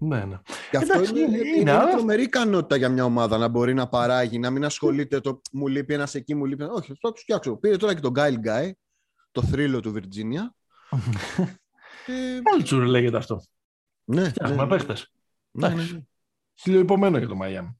Ναι, 0.00 0.24
ναι. 0.24 0.38
Και 0.70 0.76
αυτό 0.76 0.92
Εντάξει, 0.92 1.10
είναι, 1.10 1.20
είναι, 1.20 1.36
είναι, 1.36 1.48
είναι, 1.48 1.58
είναι 1.60 1.70
αλλά- 1.70 1.90
τρομερή 1.90 2.22
ικανότητα 2.22 2.76
για 2.76 2.88
μια 2.88 3.04
ομάδα 3.04 3.38
να 3.38 3.48
μπορεί 3.48 3.74
να 3.74 3.88
παράγει, 3.88 4.38
να 4.38 4.50
μην 4.50 4.64
ασχολείται 4.64 5.20
το 5.20 5.40
μου 5.52 5.66
λείπει 5.66 5.94
ένας 5.94 6.14
εκεί, 6.14 6.34
μου 6.34 6.44
λείπει 6.44 6.62
ένα. 6.62 6.72
Όχι, 6.72 6.94
θα 7.00 7.12
τους 7.12 7.22
φτιάξω. 7.22 7.56
Πήρε 7.56 7.76
τώρα 7.76 7.94
και 7.94 8.00
τον 8.00 8.10
Γκάιλ 8.12 8.38
Γκάι, 8.38 8.74
το 9.32 9.42
θρύλο 9.42 9.80
του 9.80 9.92
Βιρτζίνια. 9.92 10.54
Ε, 12.06 12.38
Culture 12.62 12.86
λέγεται 12.86 13.16
αυτό. 13.16 13.40
ναι, 14.04 14.28
Φτιάχνουμε 14.28 14.62
ναι, 14.62 14.68
παίχτες. 14.68 15.12
ναι, 15.50 15.68
ναι, 15.68 15.74
Εντάξει. 15.74 15.94
ναι. 15.94 16.00
χιλιοϊπωμένο 16.54 17.18
για 17.18 17.28
το 17.28 17.34
Μαϊάμι. 17.34 17.78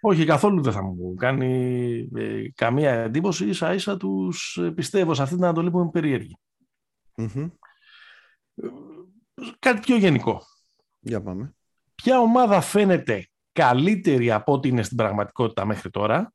Όχι, 0.00 0.24
καθόλου 0.24 0.62
δεν 0.62 0.72
θα 0.72 0.82
μου 0.82 1.14
κάνει 1.14 2.08
ε, 2.16 2.48
καμία 2.54 2.92
εντύπωση. 2.92 3.46
Ίσα 3.48 3.74
ίσα 3.74 3.96
τους 3.96 4.56
ε, 4.56 4.70
πιστεύω 4.70 5.14
σε 5.14 5.22
αυτή 5.22 5.34
την 5.34 5.44
Ανατολή 5.44 5.70
που 5.70 5.78
είναι 5.80 5.90
περίεργη. 5.90 6.38
Μμμ. 7.14 7.48
Κάτι 9.58 9.80
πιο 9.80 9.96
γενικό. 9.96 10.42
Για 11.00 11.22
πάμε. 11.22 11.54
Ποια 11.94 12.18
ομάδα 12.20 12.60
φαίνεται 12.60 13.28
καλύτερη 13.52 14.30
από 14.30 14.52
ό,τι 14.52 14.68
είναι 14.68 14.82
στην 14.82 14.96
πραγματικότητα 14.96 15.64
μέχρι 15.64 15.90
τώρα 15.90 16.32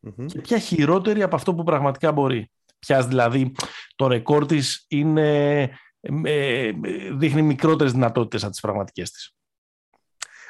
Μμμ. 0.00 0.26
και 0.26 0.40
ποια 0.40 0.58
χειρότερη 0.58 1.22
από 1.22 1.36
αυτό 1.36 1.54
που 1.54 1.62
πραγματικά 1.64 2.12
μπορεί. 2.12 2.50
Ποιας 2.78 3.06
δηλαδή 3.06 3.54
το 3.96 4.06
ρεκόρ 4.06 4.46
της 4.46 4.84
είναι, 4.88 5.60
ε, 6.00 6.10
ε, 6.24 6.72
δείχνει 7.16 7.42
μικρότερες 7.42 7.92
δυνατότητες 7.92 8.42
από 8.42 8.50
τις 8.52 8.60
πραγματικές 8.60 9.10
της. 9.10 9.34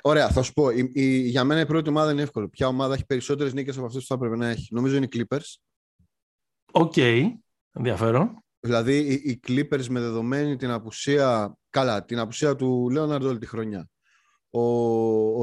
Ωραία, 0.02 0.28
θα 0.30 0.42
σου 0.42 0.52
πω. 0.52 0.70
Η, 0.70 0.90
η- 0.94 1.18
για 1.28 1.44
μένα 1.44 1.60
η 1.60 1.66
πρώτη 1.66 1.88
ομάδα 1.88 2.12
είναι 2.12 2.22
εύκολο. 2.22 2.48
Ποια 2.48 2.66
ομάδα 2.66 2.94
έχει 2.94 3.04
περισσότερες 3.06 3.52
νίκες 3.54 3.76
από 3.76 3.86
αυτές 3.86 4.00
που 4.00 4.08
θα 4.08 4.14
έπρεπε 4.14 4.36
να 4.36 4.48
έχει. 4.48 4.74
Νομίζω 4.74 4.96
είναι 4.96 5.08
οι 5.10 5.16
Clippers. 5.28 5.54
Οκ, 6.72 6.94
ενδιαφέρον. 7.72 8.44
Δηλαδή 8.60 8.98
οι, 8.98 9.12
οι 9.12 9.40
Clippers 9.48 9.86
με 9.86 10.00
δεδομένη 10.00 10.56
την 10.56 10.70
απουσία. 10.70 11.56
Καλά, 11.74 12.04
την 12.04 12.18
απουσία 12.18 12.56
του 12.56 12.90
Λέοναρντ 12.90 13.24
όλη 13.24 13.38
τη 13.38 13.46
χρονιά. 13.46 13.88
Ο, 14.50 14.60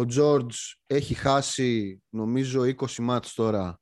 ο 0.01 0.05
George 0.15 0.53
έχει 0.87 1.13
χάσει 1.13 2.01
νομίζω 2.09 2.61
20 2.61 2.95
ματς 2.99 3.33
τώρα 3.33 3.79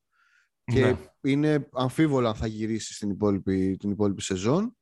και 0.64 0.86
Ναι. 0.86 0.98
είναι 1.22 1.68
αμφίβολο 1.72 2.28
αν 2.28 2.36
θα 2.36 2.48
γυρίσει 2.48 2.94
στην 2.94 3.10
υπόλοιπη, 3.10 3.78
την 3.78 3.90
υπόλοιπη 3.92 4.22
σεζόν. 4.22 4.78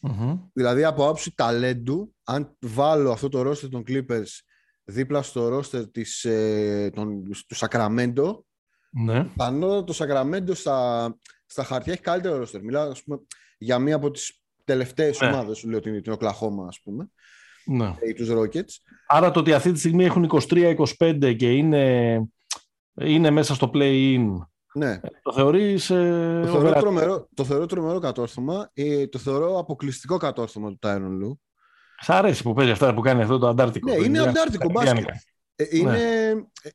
Μμμ. 0.00 0.38
Δηλαδή 0.52 0.84
από 0.84 1.04
άποψη 1.04 1.34
ταλέντου, 1.34 2.14
αν 2.24 2.56
βάλω 2.60 3.10
αυτό 3.12 3.28
το 3.28 3.50
roster 3.50 3.68
των 3.70 3.82
Clippers 3.86 4.30
δίπλα 4.84 5.22
στο 5.22 5.58
roster 5.58 5.92
της, 5.92 6.24
ε, 6.24 6.90
των, 6.94 7.22
του 7.24 7.56
Sacramento, 7.56 8.38
Ναι. 8.90 9.24
πιθανότατα 9.24 9.84
το 9.84 9.94
Sacramento 9.98 10.54
στα, 10.56 11.08
στα 11.46 11.64
χαρτιά 11.64 11.92
έχει 11.92 12.02
καλύτερο 12.02 12.42
roster. 12.42 12.60
Μιλάω 12.62 12.90
ας 12.90 13.02
πούμε, 13.02 13.18
για 13.58 13.78
μία 13.78 13.94
από 13.96 14.10
τις 14.10 14.41
τελευταίες 14.64 15.20
Ναι. 15.20 15.26
ομάδες, 15.26 15.58
σου 15.58 15.68
λέω 15.70 15.80
την, 15.80 16.02
την 16.02 16.12
Oklahoma 16.18 16.66
ας 16.68 16.80
πούμε, 16.84 17.10
ναι. 17.64 17.94
ή 18.08 18.12
τους 18.12 18.28
Rockets. 18.32 18.74
Άρα 19.06 19.30
το 19.30 19.40
ότι 19.40 19.52
αυτή 19.52 19.72
τη 19.72 19.78
στιγμή 19.78 20.04
έχουν 20.04 20.30
23-25 20.48 21.34
και 21.38 21.50
είναι, 21.52 22.14
είναι 23.00 23.30
μέσα 23.30 23.54
στο 23.54 23.70
play-in, 23.74 24.26
Ναι, 24.74 25.00
το 25.22 25.32
θεωρείς 25.32 25.90
ε, 25.90 26.40
το, 26.44 26.50
θεωρώ 26.50 26.68
overrated? 26.70 26.80
τρομερό, 26.80 27.28
το 27.34 27.44
θεωρώ 27.44 27.66
τρομερό 27.66 27.98
κατόρθωμα. 27.98 28.70
Ε, 28.74 29.06
το 29.06 29.18
θεωρώ 29.18 29.58
αποκλειστικό 29.58 30.16
κατόρθωμα 30.16 30.68
του 30.70 30.78
Tyron 30.82 31.24
Lue. 31.24 31.36
Σ' 32.00 32.10
αρέσει 32.10 32.42
που 32.42 32.52
παίζει 32.52 32.70
αυτά 32.70 32.94
που 32.94 33.00
κάνει 33.00 33.22
αυτό 33.22 33.38
το 33.38 33.48
Αντάρτικο. 33.48 33.90
Ναι, 33.90 33.96
το 33.96 34.02
είναι 34.02 34.18
Ινδιά- 34.18 34.30
αντάρτικο 34.30 34.66
Ινδιάνικα. 34.70 35.06
μπάσκετ. 35.12 35.30
Ε, 35.56 35.76
είναι, 35.78 35.98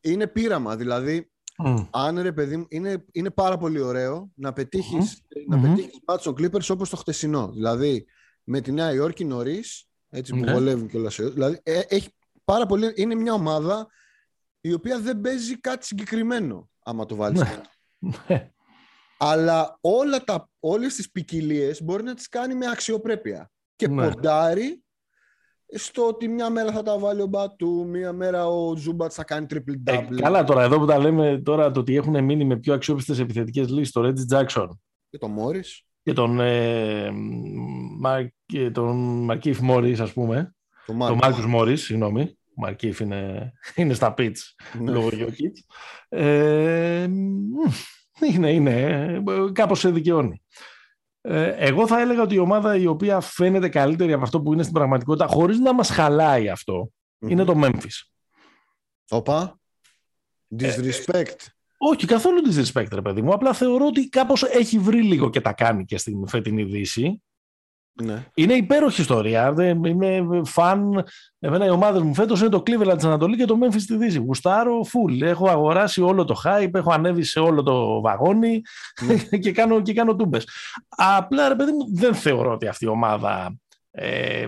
είναι 0.02 0.28
πείραμα, 0.28 0.76
δηλαδή 0.76 1.32
Μμ. 1.60 1.76
αν 1.92 2.20
ρε 2.22 2.32
παιδί 2.32 2.58
μου, 2.58 2.66
είναι, 2.70 3.06
είναι 3.12 3.30
πάρα 3.30 3.58
πολύ 3.58 3.80
ωραίο 3.80 4.32
να 4.36 4.54
πετύχεις, 4.54 5.22
να 5.48 5.58
Μμμ. 5.58 5.64
πετύχεις 5.64 6.00
μάτς 6.08 6.24
των 6.24 6.34
Clippers 6.38 6.70
όπως 6.70 6.90
το 6.90 6.96
χτεσινό. 6.96 7.48
Δηλαδή 7.52 8.06
με 8.44 8.62
τη 8.62 8.72
Νέα 8.72 8.94
Υόρκη 8.94 9.26
νωρίς, 9.26 9.88
έτσι 10.10 10.32
που 10.34 10.40
Ναι. 10.40 10.52
βολεύουν 10.54 10.88
κιόλας. 10.88 11.16
Δηλαδή 11.16 11.60
ε, 11.64 11.80
έχει 11.88 12.10
πάρα 12.44 12.66
πολύ, 12.66 12.92
είναι 12.96 13.16
μια 13.16 13.34
ομάδα 13.34 13.88
η 14.62 14.74
οποία 14.74 15.00
δεν 15.00 15.22
παίζει 15.22 15.60
κάτι 15.60 15.86
συγκεκριμένο 15.86 16.70
άμα 16.80 17.06
το 17.06 17.16
βάλεις. 17.16 17.40
Ναι. 17.42 17.62
Ναι. 18.28 18.52
Αλλά 19.18 19.78
όλα 19.82 20.24
τα, 20.24 20.50
όλες 20.60 20.96
τις 20.96 21.12
ποικιλίες 21.12 21.82
μπορεί 21.84 22.04
να 22.04 22.14
τις 22.14 22.30
κάνει 22.30 22.56
με 22.56 22.68
αξιοπρέπεια. 22.70 23.52
Και 23.76 23.88
Ναι. 23.88 24.10
ποντάρει 24.10 24.84
στο 25.76 26.08
ότι 26.08 26.28
μια 26.28 26.50
μέρα 26.50 26.72
θα 26.72 26.84
τα 26.84 27.00
βάλει 27.00 27.22
ο 27.22 27.26
Μπατού, 27.26 27.88
μια 27.88 28.14
μέρα 28.14 28.48
ο 28.48 28.76
Ζούμπατς 28.76 29.16
θα 29.16 29.24
κάνει 29.24 29.46
triple 29.50 29.74
Ε, 29.84 29.98
double. 30.00 30.16
καλά 30.22 30.44
τώρα, 30.44 30.64
εδώ 30.64 30.80
που 30.80 30.86
τα 30.86 30.98
λέμε 30.98 31.42
τώρα 31.46 31.72
το 31.72 31.80
ότι 31.80 31.96
έχουν 31.96 32.24
μείνει 32.24 32.46
με 32.46 32.58
πιο 32.58 32.74
αξιόπιστες 32.74 33.20
επιθετικές 33.20 33.70
λύσεις 33.70 33.92
το 33.92 34.02
Reggie 34.06 34.36
Jackson 34.38 34.68
Και 35.10 35.18
το 35.18 35.28
Μόρις. 35.28 35.84
και 36.04 36.14
τον, 36.14 36.40
ε, 36.40 37.10
Μαρ, 38.00 38.24
και 38.46 38.72
τον 38.72 39.24
Μαρκίφ 39.24 39.60
Μόρις 39.60 40.00
ας 40.00 40.14
πούμε, 40.14 40.56
Το 40.70 40.84
τον 40.86 40.96
Μάρκος. 40.96 41.20
Μάρκους 41.22 41.46
Μόρις, 41.46 41.84
συγγνώμη, 41.84 42.22
ο 42.22 42.54
Μαρκίφ 42.62 43.00
είναι, 43.00 43.52
είναι 43.76 43.94
στα 43.94 44.14
pitch 44.18 44.32
Ναι. 44.80 44.92
λόγω 44.92 45.08
Jokic. 45.12 45.52
Ε, 46.10 47.08
μ, 47.10 48.26
Είναι, 48.34 48.52
είναι. 48.54 49.24
Κάπως 49.52 49.80
σε 49.80 49.90
δικαιώνει. 49.92 50.42
Ε, 51.30 51.56
εγώ 51.58 51.88
θα 51.88 52.02
έλεγα 52.02 52.22
ότι 52.22 52.36
η 52.36 52.38
ομάδα 52.38 52.76
η 52.76 52.86
οποία 52.86 53.20
φαίνεται 53.20 53.70
καλύτερη 53.70 54.14
από 54.14 54.24
αυτό 54.24 54.42
που 54.42 54.54
είναι 54.54 54.62
στην 54.62 54.74
πραγματικότητα, 54.74 55.28
χωρίς 55.28 55.60
να 55.60 55.74
μας 55.74 55.90
χαλάει 55.90 56.50
είναι 57.20 57.44
το 57.44 57.62
Memphis. 57.64 58.08
Οπα. 59.10 59.60
Disrespect. 60.60 61.36
όχι, 61.78 62.06
καθόλου 62.06 62.42
disrespect, 62.48 62.88
ρε 62.92 63.02
παιδί 63.02 63.22
μου. 63.22 63.34
Απλά 63.34 63.54
θεωρώ 63.54 63.86
ότι 63.86 64.10
κάπως 64.10 64.44
έχει 64.44 64.80
βρει 64.80 65.04
λίγο 65.04 65.30
και 65.30 65.42
τα 65.42 65.54
κάνει 65.54 65.86
και 65.86 65.98
στην 65.98 66.28
φετινή 66.28 66.64
Δύση. 66.64 67.22
Ναι. 68.04 68.26
Είναι 68.34 68.54
υπέροχη 68.54 69.02
ιστορία. 69.02 69.54
Είμαι 69.58 70.42
φαν. 70.46 71.04
Εμένα 71.40 71.66
οι 71.66 71.70
ομάδες 71.70 72.02
μου 72.02 72.14
φέτος 72.14 72.40
είναι 72.40 72.50
το 72.50 72.64
Cleveland 72.66 72.98
τη 72.98 73.08
Ανατολή 73.08 73.38
και 73.38 73.46
το 73.46 73.58
Memphis 73.62 73.80
στη 73.80 73.96
Δύση. 73.96 74.18
Γουστάρω, 74.20 74.80
full. 74.80 75.22
Έχω 75.22 75.50
αγοράσει 75.50 76.02
όλο 76.02 76.26
το 76.26 76.42
hype, 76.44 76.74
έχω 76.74 76.92
ανέβει 76.92 77.24
σε 77.24 77.40
όλο 77.40 77.64
το 77.64 78.02
βαγόνι 78.02 78.62
ναι. 79.06 79.38
και 79.44 79.52
κάνω, 79.52 79.82
και 79.82 79.94
κάνω 79.94 80.16
τούμπες. 80.16 80.48
Απλά 80.88 81.48
ρε 81.48 81.56
παιδί 81.56 81.72
μου, 81.72 81.96
δεν 81.96 82.16
θεωρώ 82.16 82.52
ότι 82.52 82.68
αυτή 82.68 82.86
η 82.86 82.88
ομάδα 82.88 83.58
ε, 83.92 84.48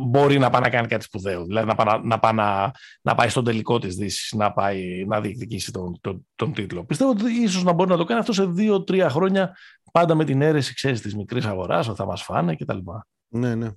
μπορεί 0.00 0.38
να 0.38 0.50
πάει 0.50 0.60
να 0.60 0.68
κάνει 0.68 0.88
κάτι 0.88 1.04
σπουδαίο. 1.04 1.44
Δηλαδή 1.44 1.66
να 1.66 1.74
πάει 1.74 2.00
να, 2.02 2.18
πάει, 2.18 2.32
να, 2.32 2.70
να 3.02 3.14
πάει 3.14 3.28
στον 3.28 3.44
τελικό 3.44 3.78
της 3.78 3.96
Δύσης, 3.96 4.32
να, 4.32 4.52
πάει, 4.52 5.04
να 5.06 5.20
διεκδικήσει 5.20 5.72
τον, 5.72 5.98
τον, 6.00 6.26
τον 6.36 6.52
τίτλο. 6.52 6.84
Πιστεύω 6.84 7.10
ότι 7.10 7.42
ίσως 7.42 7.62
να 7.62 7.72
μπορεί 7.72 7.90
να 7.90 7.96
το 7.96 8.04
κάνει 8.04 8.20
αυτό 8.20 8.32
σε 8.32 8.44
δύο-τρία 8.44 9.10
χρόνια 9.10 9.56
πάντα 9.92 10.14
με 10.14 10.24
την 10.24 10.42
αίρεση, 10.42 10.74
ξέρεις, 10.74 11.00
της 11.00 11.16
μικρής 11.16 11.44
αγοράς, 11.44 11.88
ότι 11.88 11.96
θα 11.96 12.04
μας 12.04 12.22
φάνε 12.22 12.56
κτλ. 12.56 12.78
Ναι, 13.28 13.54
ναι. 13.54 13.70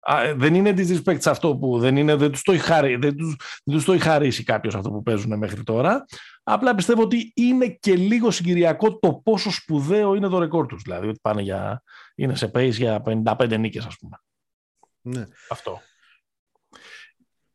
Α, 0.00 0.22
ε, 0.22 0.34
δεν 0.34 0.54
είναι 0.54 0.74
disrespect 0.76 1.20
σε 1.20 1.30
αυτό 1.30 1.56
που 1.56 1.78
δεν, 1.78 1.96
είναι, 1.96 2.14
δεν 2.14 2.30
τους 2.30 2.42
το 2.42 2.52
έχει, 2.52 2.62
χαρί, 2.62 2.96
δεν 2.96 3.16
τους, 3.16 3.36
δεν 3.64 3.74
τους 3.74 3.84
το 3.84 3.92
έχει 3.92 4.02
χαρίσει 4.02 4.42
κάποιος 4.42 4.74
αυτό 4.74 4.90
που 4.90 5.02
παίζουν 5.02 5.38
μέχρι 5.38 5.62
τώρα. 5.62 6.04
Απλά 6.42 6.74
πιστεύω 6.74 7.02
ότι 7.02 7.32
είναι 7.34 7.68
και 7.68 7.94
λίγο 7.94 8.30
συγκυριακό 8.30 8.98
το 8.98 9.14
πόσο 9.14 9.50
σπουδαίο 9.50 10.14
είναι 10.14 10.28
το 10.28 10.38
ρεκόρ 10.38 10.66
τους. 10.66 10.82
Δηλαδή 10.82 11.08
ότι 11.08 11.18
πάνε 11.22 11.42
για, 11.42 11.82
είναι 12.14 12.34
σε 12.34 12.50
pace 12.54 12.72
για 12.72 13.02
55 13.06 13.56
νίκες 13.58 13.86
ας 13.86 13.96
πούμε. 13.96 14.16
Ναι. 15.00 15.26
Αυτό. 15.50 15.80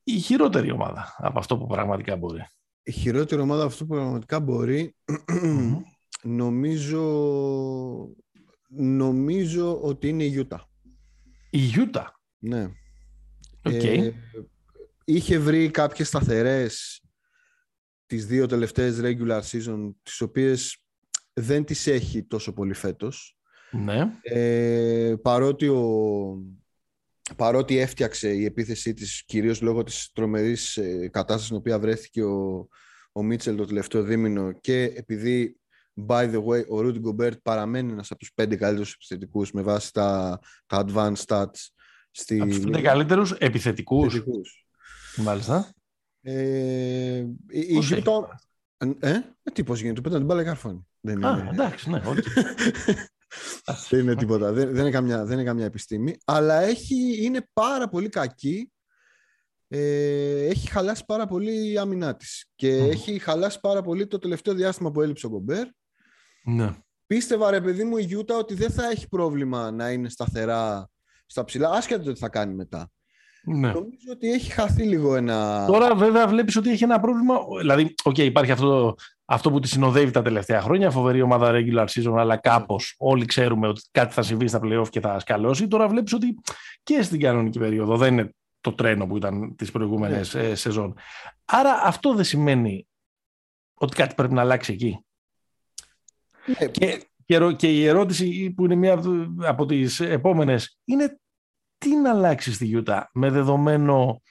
Η 0.03 0.19
χειρότερη 0.19 0.71
ομάδα 0.71 1.15
από 1.17 1.39
αυτό 1.39 1.57
που 1.57 1.67
πραγματικά 1.67 2.15
μπορεί. 2.15 2.47
Η 2.83 2.91
χειρότερη 2.91 3.41
ομάδα 3.41 3.61
από 3.61 3.71
αυτό 3.71 3.85
που 3.85 3.93
πραγματικά 3.93 4.39
μπορεί 4.39 4.95
Νομίζω, 6.27 8.15
νομίζω 8.69 9.81
ότι 9.81 10.07
είναι 10.07 10.23
η 10.23 10.27
Γιούτα. 10.27 10.69
Η 11.49 11.57
Γιούτα. 11.57 12.19
Ναι. 12.37 12.71
Okay. 13.61 13.83
Ε, 13.83 14.11
είχε 15.05 15.39
βρει 15.39 15.71
κάποιες 15.71 16.07
σταθερές 16.07 17.03
τις 18.05 18.25
δύο 18.25 18.45
τελευταίες 18.45 18.99
regular 19.01 19.41
season, 19.41 19.93
τις 20.03 20.21
οποίες 20.21 20.77
δεν 21.33 21.65
τις 21.65 21.87
έχει 21.87 22.23
τόσο 22.23 22.53
πολύ 22.53 22.73
φέτος. 22.73 23.37
Ναι. 23.71 24.11
Ε, 24.21 25.15
παρότι, 25.21 25.67
ο, 25.67 25.83
παρότι 27.35 27.77
έφτιαξε 27.77 28.33
η 28.33 28.45
επίθεσή 28.45 28.93
της 28.93 29.23
κυρίως 29.25 29.61
λόγω 29.61 29.83
της 29.83 30.11
τρομερής 30.13 30.77
ε, 30.77 31.07
κατάστασης 31.07 31.45
στην 31.45 31.57
οποία 31.57 31.79
βρέθηκε 31.79 32.23
ο, 32.23 32.67
ο 33.11 33.23
Μίτσελ 33.23 33.55
το 33.55 33.65
τελευταίο 33.65 34.03
δίμηνο 34.03 34.51
και 34.51 34.83
επειδή 34.83 35.59
By 36.07 36.33
the 36.33 36.43
way, 36.43 36.65
ο 36.67 36.79
Rudy 36.79 37.01
Gobert 37.01 37.41
παραμένει 37.41 37.91
ένας 37.91 38.11
από 38.11 38.19
τους 38.19 38.33
πέντε 38.33 38.55
καλύτερους 38.55 38.93
επιθετικούς 38.93 39.51
με 39.51 39.61
βάση 39.61 39.93
τα, 39.93 40.39
τα 40.65 40.85
advanced 40.87 41.25
stats. 41.25 41.67
Στη... 42.11 42.39
Από 42.39 42.49
τους 42.49 42.59
πέντε 42.59 42.81
καλύτερους 42.81 43.31
επιθετικούς. 43.31 44.15
επιθετικούς. 44.15 44.67
Μάλιστα. 45.17 45.73
Ε, 46.21 47.25
η, 47.47 47.81
Utah... 47.89 48.23
Ε, 48.77 49.09
ε, 49.11 49.21
τι 49.53 49.63
πώς 49.63 49.81
γίνεται, 49.81 50.01
πέτανε 50.01 50.19
την 50.19 50.27
μπάλα 50.27 50.43
καρφώνει. 50.43 50.87
Δεν 50.99 51.25
Α, 51.25 51.49
εντάξει, 51.53 51.89
ναι, 51.89 52.01
όχι. 52.05 52.21
δεν 53.89 53.99
είναι 53.99 54.15
τίποτα, 54.15 54.51
δεν, 54.51 54.71
δεν, 54.71 54.81
είναι 54.81 54.91
καμιά, 54.91 55.25
δεν 55.25 55.33
είναι 55.33 55.43
καμιά 55.47 55.65
επιστήμη, 55.65 56.17
αλλά 56.25 56.61
έχει, 56.61 57.25
είναι 57.25 57.49
πάρα 57.53 57.89
πολύ 57.89 58.09
κακή 58.09 58.69
ε, 59.67 60.45
έχει 60.45 60.69
χαλάσει 60.69 61.05
πάρα 61.05 61.25
πολύ 61.25 61.71
η 61.71 61.77
άμυνά 61.77 62.15
της. 62.15 62.51
Και 62.55 62.75
έχει 62.75 63.19
χαλάσει 63.19 63.59
πάρα 63.59 63.81
πολύ 63.81 64.07
το 64.07 64.19
τελευταίο 64.19 64.53
διάστημα 64.53 64.91
που 64.91 65.01
έλειψε 65.01 65.25
ο 65.25 65.29
Γκομπέρ. 65.29 65.67
Ναι. 66.45 66.75
Πίστευα 67.07 67.51
ρε 67.51 67.61
παιδί 67.61 67.83
μου 67.83 67.97
η 67.97 68.03
Γιούτα 68.03 68.37
ότι 68.37 68.53
δεν 68.53 68.71
θα 68.71 68.89
έχει 68.89 69.07
πρόβλημα 69.07 69.71
να 69.71 69.91
είναι 69.91 70.09
σταθερά 70.09 70.89
στα 71.25 71.43
ψηλά, 71.43 71.69
άσχετα 71.69 72.03
το 72.03 72.13
τι 72.13 72.19
θα 72.19 72.29
κάνει 72.29 72.53
μετά. 72.53 72.89
Ναι. 73.45 73.71
Νομίζω 73.71 74.11
ότι 74.11 74.31
έχει 74.31 74.51
χαθεί 74.51 74.83
λίγο 74.83 75.15
ένα. 75.15 75.65
Τώρα, 75.65 75.95
βέβαια, 75.95 76.27
βλέπεις 76.27 76.55
ότι 76.55 76.69
έχει 76.69 76.83
ένα 76.83 76.99
πρόβλημα. 76.99 77.35
Δηλαδή, 77.59 77.93
okay, 78.03 78.19
υπάρχει 78.19 78.51
αυτό, 78.51 78.95
αυτό 79.25 79.51
που 79.51 79.59
τη 79.59 79.67
συνοδεύει 79.67 80.11
τα 80.11 80.21
τελευταία 80.21 80.61
χρόνια, 80.61 80.91
φοβερή 80.91 81.21
ομάδα 81.21 81.51
regular 81.53 81.85
season, 81.85 82.13
αλλά 82.17 82.37
κάπως 82.37 82.95
όλοι 82.97 83.25
ξέρουμε 83.25 83.67
ότι 83.67 83.81
κάτι 83.91 84.13
θα 84.13 84.21
συμβεί 84.21 84.47
στα 84.47 84.59
playoff 84.63 84.89
και 84.89 84.99
θα 84.99 85.19
σκαλώσει. 85.19 85.67
Τώρα 85.67 85.87
βλέπεις 85.87 86.13
ότι 86.13 86.39
και 86.83 87.01
στην 87.01 87.19
κανονική 87.19 87.59
περίοδο 87.59 87.97
δεν 87.97 88.13
είναι 88.13 88.33
το 88.61 88.73
τρένο 88.73 89.07
που 89.07 89.17
ήταν 89.17 89.55
τις 89.55 89.71
προηγούμενες 89.71 90.33
ναι. 90.33 90.41
Ε, 90.41 90.55
σεζόν. 90.55 90.97
Άρα 91.45 91.81
αυτό 91.83 92.13
δεν 92.13 92.23
σημαίνει 92.23 92.87
ότι 93.73 93.95
κάτι 93.95 94.15
πρέπει 94.15 94.33
να 94.33 94.41
αλλάξει 94.41 94.73
εκεί. 94.73 95.04
Ναι. 96.45 96.67
Και, 96.67 97.07
και, 97.55 97.71
η 97.71 97.85
ερώτηση 97.85 98.53
που 98.55 98.65
είναι 98.65 98.75
μία 98.75 99.01
από 99.41 99.65
τις 99.65 99.99
επόμενες 99.99 100.79
είναι 100.85 101.19
τι 101.77 101.95
να 101.95 102.09
αλλάξει 102.09 102.53
στη 102.53 102.65
Γιούτα 102.65 103.09
με 103.13 103.29
δεδομένο 103.29 104.21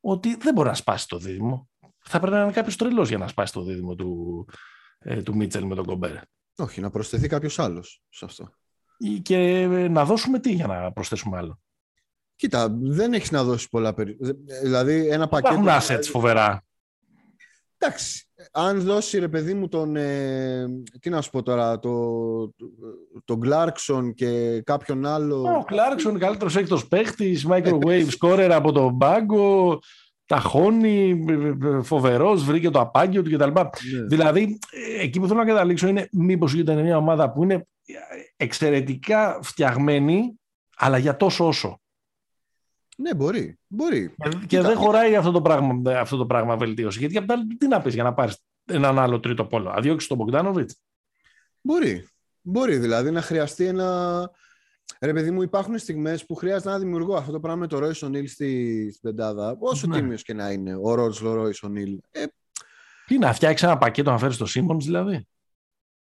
ότι 0.00 0.36
δεν 0.36 0.54
μπορεί 0.54 0.68
να 0.68 0.74
σπάσει 0.74 1.08
το 1.08 1.18
δίδυμο. 1.18 1.68
Θα 1.98 2.20
πρέπει 2.20 2.36
να 2.36 2.42
είναι 2.42 2.52
κάποιος 2.52 2.76
τρελός 2.76 3.08
για 3.08 3.18
να 3.18 3.28
σπάσει 3.28 3.52
το 3.52 3.62
δίδυμο 3.62 3.94
του, 3.94 4.46
ε, 4.98 5.22
του 5.22 5.36
Μίτσελ 5.36 5.64
με 5.64 5.74
τον 5.74 5.84
Κομπέρ. 5.84 6.16
Όχι, 6.56 6.80
να 6.80 6.90
προσθεθεί 6.90 7.28
κάποιος 7.28 7.58
άλλος 7.58 8.02
σε 8.08 8.24
αυτό. 8.24 8.52
Και 9.22 9.36
ε, 9.36 9.88
να 9.88 10.04
δώσουμε 10.04 10.38
τι 10.38 10.52
για 10.52 10.66
να 10.66 10.92
προσθέσουμε 10.92 11.36
άλλο. 11.36 11.60
Κοίτα, 12.36 12.68
δεν 12.80 13.12
έχεις 13.12 13.30
να 13.30 13.44
δώσεις 13.44 13.68
πολλά 13.68 13.94
περισσότερα. 13.94 14.38
Δηλαδή, 14.62 15.08
ένα 15.08 15.28
πακέτο. 15.28 15.60
Υπάρχουν 15.60 15.80
assets 15.80 16.04
φοβερά. 16.04 16.64
Εντάξει. 17.82 18.24
Αν 18.52 18.80
δώσει 18.80 19.18
ρε 19.18 19.28
παιδί 19.28 19.54
μου 19.54 19.68
τον. 19.68 19.96
Ε, 19.96 20.66
τι 21.00 21.10
να 21.10 21.20
σου 21.20 21.30
πω 21.30 21.42
τώρα, 21.42 21.78
το, 21.78 21.90
τον 23.24 23.40
Clarkson 23.44 24.14
και 24.14 24.60
κάποιον 24.60 25.06
άλλο. 25.06 25.42
Ο 25.42 25.64
Clarkson, 25.68 26.18
καλύτερος 26.18 26.56
έκτος 26.56 26.88
παίχτης, 26.88 27.46
microwave 27.50 28.06
scorer 28.20 28.50
από 28.52 28.72
τον 28.72 28.98
πάγκο. 28.98 29.78
Ταχώνει, 30.26 31.24
φοβερός, 31.82 32.44
βρήκε 32.44 32.70
το 32.70 32.80
απάγγιο 32.80 33.22
του 33.22 33.30
κτλ. 33.30 33.50
Ναι. 33.60 34.06
Δηλαδή, 34.08 34.58
εκεί 35.00 35.20
που 35.20 35.26
θέλω 35.26 35.38
να 35.38 35.46
καταλήξω 35.46 35.88
είναι 35.88 36.08
μήπως 36.12 36.54
ήταν 36.54 36.82
μια 36.82 36.96
ομάδα 36.96 37.32
που 37.32 37.42
είναι 37.42 37.66
εξαιρετικά 38.36 39.38
φτιαγμένη, 39.42 40.40
αλλά 40.76 40.98
για 40.98 41.16
τόσο 41.16 41.46
όσο. 41.46 41.80
Ναι, 43.00 43.14
μπορεί. 43.14 43.58
μπορεί. 43.66 44.14
Και, 44.46 44.60
δεν 44.60 44.76
χωράει 44.76 45.16
αυτό 45.16 45.30
το 45.30 45.42
πράγμα, 45.42 45.98
αυτό 45.98 46.16
το 46.16 46.26
πράγμα 46.26 46.56
βελτίωση. 46.56 46.98
Γιατί 46.98 47.16
απ' 47.16 47.28
τι 47.58 47.66
να 47.66 47.82
πεις 47.82 47.94
για 47.94 48.02
να 48.02 48.14
πάρεις 48.14 48.36
έναν 48.64 48.98
άλλο 48.98 49.20
τρίτο 49.20 49.44
πόλο; 49.44 49.70
Αδιώξει 49.70 50.08
τον 50.08 50.16
Μπογκδάνοβιτς; 50.16 50.80
Μπορεί. 51.60 52.08
Μπορεί 52.40 52.76
δηλαδή 52.76 53.10
να 53.10 53.22
χρειαστεί 53.22 53.64
ένα. 53.64 54.30
Ρε 55.00 55.12
παιδί 55.12 55.30
μου, 55.30 55.42
υπάρχουν 55.42 55.78
στιγμές 55.78 56.26
που 56.26 56.34
χρειάζεται 56.34 56.70
να 56.70 56.78
δημιουργώ 56.78 57.14
αυτό 57.14 57.32
το 57.32 57.40
πράγμα 57.40 57.60
με 57.60 57.66
το 57.66 57.78
Ρόι 57.78 57.92
Ονίλ 58.02 58.28
στη, 58.28 58.90
στην 58.90 59.00
πεντάδα. 59.02 59.56
Όσο 59.58 59.86
ναι. 59.86 59.96
τίμιος 59.96 60.22
και 60.22 60.34
να 60.34 60.50
είναι 60.50 60.74
ο 60.82 60.94
Ρότζλο 60.94 61.34
Ρόι 61.34 61.54
Ονίλ. 61.62 61.98
Ε... 62.10 62.24
Τι 63.06 63.18
να 63.18 63.32
φτιάξεις 63.32 63.66
ένα 63.66 63.78
πακέτο 63.78 64.10
να 64.10 64.18
φέρεις 64.18 64.34
στο 64.34 64.46
Σίμον, 64.46 64.80
δηλαδή; 64.80 65.28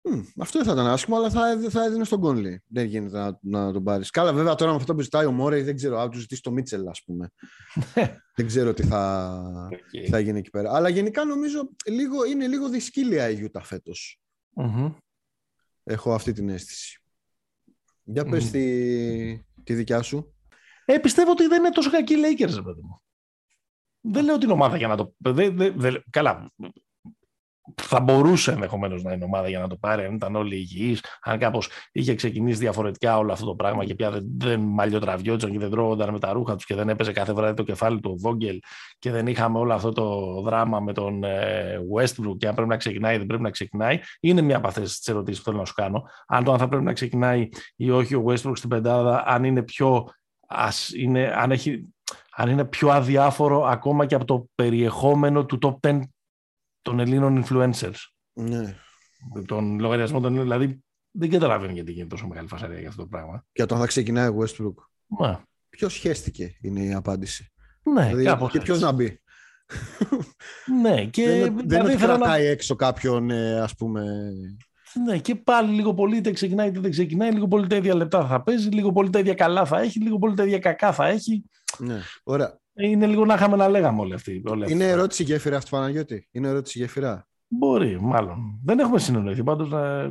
Mm, 0.02 0.22
αυτό 0.38 0.58
δεν 0.58 0.66
θα 0.66 0.72
ήταν 0.72 0.86
άσχημο, 0.86 1.16
αλλά 1.16 1.30
θα, 1.30 1.58
θα 1.70 1.84
έδινε 1.84 2.04
στον 2.04 2.20
Κόνλι. 2.20 2.62
Δεν 2.66 2.86
γίνεται 2.86 3.18
να, 3.18 3.38
να 3.40 3.72
τον 3.72 3.84
πάρεις. 3.84 4.10
Καλά, 4.10 4.32
βέβαια 4.32 4.54
τώρα 4.54 4.70
με 4.70 4.76
αυτό 4.76 4.94
που 4.94 5.00
ζητάει 5.00 5.26
ο 5.26 5.32
Μόρεϊ, 5.32 5.62
δεν 5.62 5.76
ξέρω. 5.76 5.98
Αν 5.98 6.10
του 6.10 6.18
ζητήσει 6.18 6.42
το 6.42 6.50
Μίτσελ, 6.50 6.88
ας 6.88 7.02
πούμε. 7.04 7.30
δεν 8.36 8.46
ξέρω 8.46 8.74
τι 8.74 8.82
θα, 8.82 9.68
okay. 9.72 10.08
θα 10.10 10.18
γίνει 10.18 10.38
εκεί 10.38 10.50
πέρα. 10.50 10.74
Αλλά 10.74 10.88
γενικά 10.88 11.24
νομίζω 11.24 11.70
λίγο, 11.86 12.24
είναι 12.24 12.46
λίγο 12.46 12.68
δυσκύλια 12.68 13.30
η 13.30 13.34
Γιούτα 13.34 13.60
φέτος. 13.60 14.20
Mm-hmm. 14.54 14.94
Έχω 15.84 16.14
αυτή 16.14 16.32
την 16.32 16.48
αίσθηση. 16.48 17.02
Για 18.02 18.24
πες 18.24 18.48
mm. 18.48 18.50
τη, 18.50 19.44
τη 19.64 19.74
δικιά 19.74 20.02
σου. 20.02 20.34
Ε, 20.84 20.98
πιστεύω 20.98 21.30
ότι 21.30 21.46
δεν 21.46 21.58
είναι 21.58 21.70
τόσο 21.70 21.90
κακή 21.90 22.14
οι 22.14 22.18
Lakers, 22.18 22.64
παιδί 22.64 22.80
μου. 22.82 23.02
Δεν 24.00 24.24
λέω 24.24 24.38
την 24.38 24.50
ομάδα 24.50 24.76
για 24.76 24.88
να 24.88 24.96
το... 24.96 25.14
Δεν, 25.18 25.56
δεν, 25.56 25.74
δεν, 25.76 26.04
καλά, 26.10 26.52
θα 27.82 28.00
μπορούσε 28.00 28.52
ενδεχομένως 28.52 29.02
να 29.02 29.12
είναι 29.12 29.24
ομάδα 29.24 29.48
για 29.48 29.58
να 29.58 29.68
το 29.68 29.76
πάρει, 29.76 30.04
αν 30.04 30.14
ήταν 30.14 30.36
όλοι 30.36 30.54
υγιείς, 30.56 31.04
αν 31.22 31.38
κάπως 31.38 31.68
είχε 31.92 32.14
ξεκινήσει 32.14 32.58
διαφορετικά 32.58 33.18
όλο 33.18 33.32
αυτό 33.32 33.46
το 33.46 33.54
πράγμα 33.54 33.84
και 33.84 33.94
πια 33.94 34.10
δεν, 34.10 34.24
δεν 34.38 34.60
μαλλιοτραβιόντουσαν 34.60 35.50
και 35.52 35.58
δεν 35.58 35.70
τρώγονταν 35.70 36.12
με 36.12 36.18
τα 36.18 36.32
ρούχα 36.32 36.54
τους 36.54 36.64
και 36.64 36.74
δεν 36.74 36.88
έπαιζε 36.88 37.12
κάθε 37.12 37.32
βράδυ 37.32 37.54
το 37.54 37.62
κεφάλι 37.62 38.00
του 38.00 38.10
ο 38.10 38.16
Βόγγελ 38.18 38.58
και 38.98 39.10
δεν 39.10 39.26
είχαμε 39.26 39.58
όλο 39.58 39.74
αυτό 39.74 39.92
το 39.92 40.40
δράμα 40.42 40.80
με 40.80 40.92
τον 40.92 41.24
ε, 41.24 41.78
Westbrook 41.96 42.36
και 42.38 42.48
αν 42.48 42.54
πρέπει 42.54 42.68
να 42.68 42.76
ξεκινάει 42.76 43.14
ή 43.14 43.18
δεν 43.18 43.26
πρέπει 43.26 43.42
να 43.42 43.50
ξεκινάει. 43.50 43.98
Είναι 44.20 44.40
μια 44.40 44.56
από 44.56 44.66
αυτές 44.68 44.98
τις 44.98 45.08
ερωτήσεις 45.08 45.38
που 45.38 45.44
θέλω 45.44 45.58
να 45.58 45.64
σου 45.64 45.74
κάνω. 45.74 46.02
Αν 46.26 46.44
το 46.44 46.52
αν 46.52 46.58
θα 46.58 46.68
πρέπει 46.68 46.84
να 46.84 46.92
ξεκινάει 46.92 47.48
ή 47.76 47.90
όχι 47.90 48.14
ο 48.14 48.24
Westbrook 48.26 48.52
στην 48.54 48.68
πεντάδα, 48.68 49.24
αν 49.26 49.44
είναι 49.44 49.62
πιο. 49.62 50.08
Ας 50.52 50.92
είναι, 50.94 51.32
αν, 51.36 51.50
έχει, 51.50 51.88
αν 52.36 52.50
είναι 52.50 52.64
πιο 52.64 52.88
αδιάφορο 52.88 53.64
ακόμα 53.64 54.06
και 54.06 54.14
από 54.14 54.24
το 54.24 54.46
περιεχόμενο 54.54 55.44
του 55.44 55.58
top 55.62 55.90
10 55.90 56.00
των 56.82 57.00
Ελλήνων 57.00 57.44
influencers. 57.44 57.96
Ναι. 58.32 58.76
τον 59.46 59.78
λογαριασμό 59.78 60.20
των 60.20 60.40
δηλαδή 60.40 60.82
δεν 61.10 61.30
καταλαβαίνω 61.30 61.72
γιατί 61.72 61.90
γίνεται 61.92 62.14
τόσο 62.14 62.26
μεγάλη 62.26 62.48
φασαρία 62.48 62.78
για 62.78 62.88
αυτό 62.88 63.02
το 63.02 63.08
πράγμα. 63.08 63.44
Και 63.52 63.62
όταν 63.62 63.78
θα 63.78 63.86
ξεκινάει 63.86 64.28
ο 64.28 64.36
Westbrook. 64.38 64.74
Μα. 65.06 65.44
Ποιος 65.68 65.94
χαίστηκε 65.94 66.56
είναι 66.60 66.80
η 66.80 66.92
απάντηση. 66.92 67.52
Ναι, 67.82 68.04
δηλαδή, 68.06 68.24
κάπως 68.24 68.50
Και 68.50 68.58
ποιος 68.58 68.80
να 68.80 68.92
μπει. 68.92 69.20
ναι, 70.82 71.04
και 71.10 71.26
δεν, 71.26 71.56
δεν 71.56 71.68
δηλαδή 71.68 71.92
είναι 71.92 71.92
ότι 71.92 72.02
κρατάει 72.02 72.42
να... 72.42 72.48
έξω 72.48 72.74
κάποιον, 72.74 73.30
ε, 73.30 73.60
ας 73.60 73.74
πούμε... 73.74 74.04
Ναι, 75.04 75.18
και 75.18 75.34
πάλι 75.34 75.74
λίγο 75.74 75.94
πολύ 75.94 76.16
είτε 76.16 76.32
ξεκινάει 76.32 76.68
είτε 76.68 76.80
δεν 76.80 76.90
ξεκινάει, 76.90 77.32
λίγο 77.32 77.48
πολύ 77.48 77.66
τα 77.66 77.76
ίδια 77.76 77.94
λεπτά 77.94 78.26
θα 78.26 78.42
παίζει, 78.42 78.68
λίγο 78.68 78.92
πολύ 78.92 79.10
τα 79.10 79.18
ίδια 79.18 79.34
καλά 79.34 79.64
θα 79.64 79.80
έχει, 79.80 80.00
λίγο 80.00 80.18
πολύ 80.18 80.34
τα 80.34 80.42
ίδια 80.42 80.58
κακά 80.58 80.92
θα 80.92 81.06
έχει. 81.06 81.44
Ναι, 81.78 82.00
ωραία. 82.22 82.58
Είναι 82.82 83.06
λίγο 83.06 83.24
να 83.24 83.34
είχαμε 83.34 83.56
να 83.56 83.68
λέγαμε 83.68 84.00
όλοι 84.00 84.14
αυτοί. 84.14 84.42
είναι 84.68 84.88
ερώτηση 84.88 85.22
γέφυρα 85.22 85.56
αυτή, 85.56 85.70
Παναγιώτη. 85.70 86.28
Είναι 86.30 86.48
ερώτηση 86.48 86.78
γέφυρα. 86.78 87.28
Μπορεί, 87.52 88.00
μάλλον. 88.00 88.60
Δεν 88.64 88.78
έχουμε 88.78 88.98
συνεννοηθεί, 88.98 89.42
πάντως 89.42 89.70
να, 89.70 90.10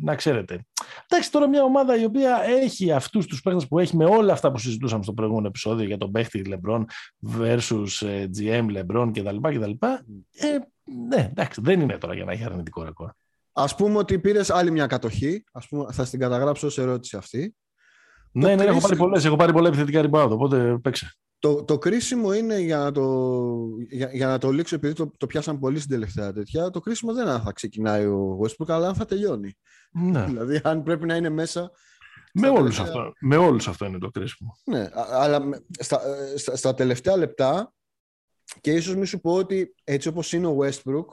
να 0.00 0.14
ξέρετε. 0.14 0.66
Εντάξει, 1.08 1.30
τώρα 1.30 1.48
μια 1.48 1.62
ομάδα 1.62 2.00
η 2.00 2.04
οποία 2.04 2.42
έχει 2.44 2.92
αυτούς 2.92 3.26
τους 3.26 3.42
παίχτε 3.42 3.66
που 3.68 3.78
έχει 3.78 3.96
με 3.96 4.04
όλα 4.04 4.32
αυτά 4.32 4.52
που 4.52 4.58
συζητούσαμε 4.58 5.02
στο 5.02 5.12
προηγούμενο 5.12 5.46
επεισόδιο 5.46 5.86
για 5.86 5.96
τον 5.96 6.10
παίχτη 6.10 6.44
Λεμπρόν 6.44 6.86
versus 7.38 8.06
ε, 8.06 8.26
GM 8.38 8.66
Λεμπρόν 8.70 9.12
κτλ. 9.12 9.36
κτλ. 9.36 9.70
Ε, 10.32 10.58
ναι, 11.08 11.28
εντάξει, 11.30 11.60
δεν 11.64 11.80
είναι 11.80 11.98
τώρα 11.98 12.14
για 12.14 12.24
να 12.24 12.32
έχει 12.32 12.44
αρνητικό 12.44 12.82
ρεκόρ. 12.82 13.10
Α 13.52 13.74
πούμε 13.74 13.98
ότι 13.98 14.18
πήρες 14.18 14.50
άλλη 14.50 14.70
μια 14.70 14.86
κατοχή. 14.86 15.44
Ας 15.52 15.68
πούμε, 15.68 15.86
θα 15.92 16.04
την 16.04 16.18
καταγράψω 16.18 16.66
ως 16.66 16.78
ερώτηση 16.78 17.16
αυτή. 17.16 17.54
Ναι, 18.32 18.54
ναι, 18.54 18.64
έχω 18.64 18.80
πάρει 18.80 18.96
πολλές. 18.96 19.24
Έχω 19.24 19.36
πάρει 19.36 19.52
πολλά 19.52 19.68
επιθετικά 19.68 20.02
rebound, 20.04 20.30
οπότε 20.30 20.78
παίξε. 20.82 21.16
Το, 21.42 21.64
το 21.64 21.78
κρίσιμο 21.78 22.32
είναι 22.32 22.58
για 22.58 22.78
να 22.78 22.92
το, 22.92 23.04
για, 23.90 24.10
για 24.12 24.26
να 24.26 24.38
το 24.38 24.50
λήξω, 24.50 24.74
επειδή 24.74 24.92
το, 24.92 25.10
το 25.16 25.26
πιάσαν 25.26 25.58
πολύ 25.58 25.78
στην 25.78 25.90
τελευταία 25.90 26.32
τέτοια. 26.32 26.70
Το 26.70 26.80
κρίσιμο 26.80 27.12
δεν 27.12 27.24
είναι 27.24 27.32
αν 27.32 27.42
θα 27.42 27.52
ξεκινάει 27.52 28.06
ο 28.06 28.38
Westbrook, 28.42 28.68
αλλά 28.68 28.88
αν 28.88 28.94
θα 28.94 29.04
τελειώνει. 29.04 29.56
Ναι. 29.90 30.24
δηλαδή, 30.30 30.60
αν 30.64 30.82
πρέπει 30.82 31.06
να 31.06 31.16
είναι 31.16 31.28
μέσα. 31.28 31.70
Με 32.32 32.48
όλους, 32.48 32.80
αυτό, 32.80 33.12
με 33.20 33.36
όλους 33.36 33.68
αυτό 33.68 33.84
είναι 33.84 33.98
το 33.98 34.10
κρίσιμο. 34.10 34.56
Ναι, 34.64 34.88
αλλά 34.94 35.62
στα, 35.78 36.00
στα, 36.36 36.56
στα 36.56 36.74
τελευταία 36.74 37.16
λεπτά 37.16 37.72
και 38.60 38.72
ίσως 38.72 38.96
μη 38.96 39.06
σου 39.06 39.20
πω 39.20 39.34
ότι 39.34 39.74
έτσι 39.84 40.08
όπως 40.08 40.32
είναι 40.32 40.46
ο 40.46 40.56
Westbrook, 40.60 41.06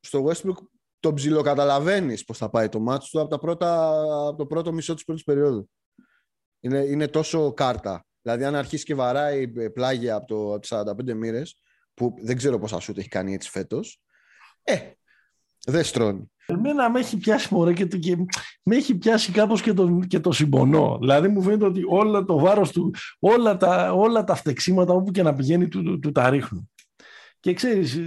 στο 0.00 0.26
Westbrook 0.28 0.56
το 1.00 1.14
ψιλοκαταλαβαίνεις 1.14 2.24
πώς 2.24 2.38
θα 2.38 2.50
πάει 2.50 2.68
το 2.68 2.80
μάτσο 2.80 3.08
του 3.12 3.20
από, 3.20 3.30
τα 3.30 3.38
πρώτα, 3.38 3.88
από 4.28 4.36
το 4.36 4.46
πρώτο 4.46 4.72
μισό 4.72 4.94
της 4.94 5.04
πρώτης 5.04 5.24
περίοδου. 5.24 5.70
Είναι, 6.60 6.78
είναι 6.78 7.08
τόσο 7.08 7.52
κάρτα. 7.52 8.07
Δηλαδή, 8.22 8.44
αν 8.44 8.54
αρχίσει 8.54 8.84
και 8.84 8.94
βαράει 8.94 9.48
πλάγια 9.70 10.14
από, 10.14 10.26
το, 10.26 10.52
από 10.52 10.60
τις 10.60 11.12
45 11.12 11.14
μοίρες, 11.16 11.62
που 11.94 12.14
δεν 12.22 12.36
ξέρω 12.36 12.58
πόσα 12.58 12.80
σούτ 12.80 12.98
έχει 12.98 13.08
κάνει 13.08 13.34
έτσι 13.34 13.50
φέτος, 13.50 14.00
ε, 14.62 14.76
δεν 15.66 15.84
στρώνει. 15.84 16.30
Εμένα 16.46 16.90
με 16.90 16.98
έχει 16.98 17.16
πιάσει 17.16 17.54
μωρέ 17.54 17.72
και, 17.72 17.84
και 17.84 18.16
με 18.62 18.76
έχει 18.76 18.94
πιάσει 18.94 19.32
κάπως 19.32 19.62
και 19.62 19.72
το, 19.72 20.00
και 20.06 20.20
το 20.20 20.32
συμπονώ. 20.32 20.98
Δηλαδή 21.00 21.28
μου 21.28 21.42
φαίνεται 21.42 21.64
ότι 21.64 21.82
όλα 21.88 22.24
το 22.24 22.38
βάρος 22.38 22.72
του, 22.72 22.94
όλα 23.18 23.56
τα, 23.56 23.92
όλα 23.92 24.24
τα 24.24 24.34
φτεξίματα 24.34 24.92
όπου 24.92 25.10
και 25.10 25.22
να 25.22 25.34
πηγαίνει 25.34 25.68
του, 25.68 25.82
του, 25.82 25.98
του 25.98 26.12
τα 26.12 26.30
ρίχνουν. 26.30 26.70
Και 27.40 27.54
ξέρεις, 27.54 27.98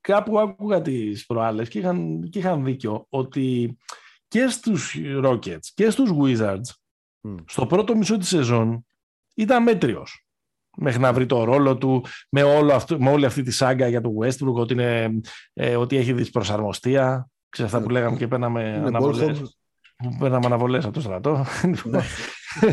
κάπου 0.00 0.38
άκουγα 0.38 0.82
τις 0.82 1.26
προάλλες 1.26 1.68
και 1.68 1.78
είχαν, 1.78 2.28
και 2.30 2.38
είχαν 2.38 2.64
δίκιο 2.64 3.06
ότι 3.08 3.76
και 4.28 4.48
στους 4.48 4.96
Rockets 5.24 5.66
και 5.74 5.90
στους 5.90 6.10
Wizards 6.20 6.70
στο 7.46 7.66
πρώτο 7.66 7.96
μισό 7.96 8.16
της 8.16 8.28
σεζόν 8.28 8.86
ήταν 9.38 9.62
μέτριος. 9.62 10.26
Μέχρι 10.76 11.00
να 11.00 11.12
βρει 11.12 11.26
το 11.26 11.44
ρόλο 11.44 11.76
του 11.76 12.04
με, 12.30 12.42
όλο 12.42 12.72
αυτό, 12.72 12.98
με 13.00 13.10
όλη 13.10 13.24
αυτή 13.24 13.42
τη 13.42 13.50
σάγκα 13.50 13.88
για 13.88 14.00
το 14.00 14.10
Westbrook 14.22 14.54
ότι, 14.54 14.72
είναι, 14.72 15.20
ε, 15.52 15.76
ότι 15.76 15.96
έχει 15.96 16.12
δυσπροσαρμοστία 16.12 17.28
ξέρεις 17.48 17.72
αυτά 17.72 17.84
που 17.86 17.90
λέγαμε 17.90 18.16
και 18.16 18.28
παίρναμε 18.28 18.82
αναβολές. 18.86 19.58
Παίρναμε 20.18 20.46
αναβολές 20.46 20.84
από 20.84 20.94
το 20.94 21.00
στρατό. 21.00 21.44
Ναι. 21.84 22.00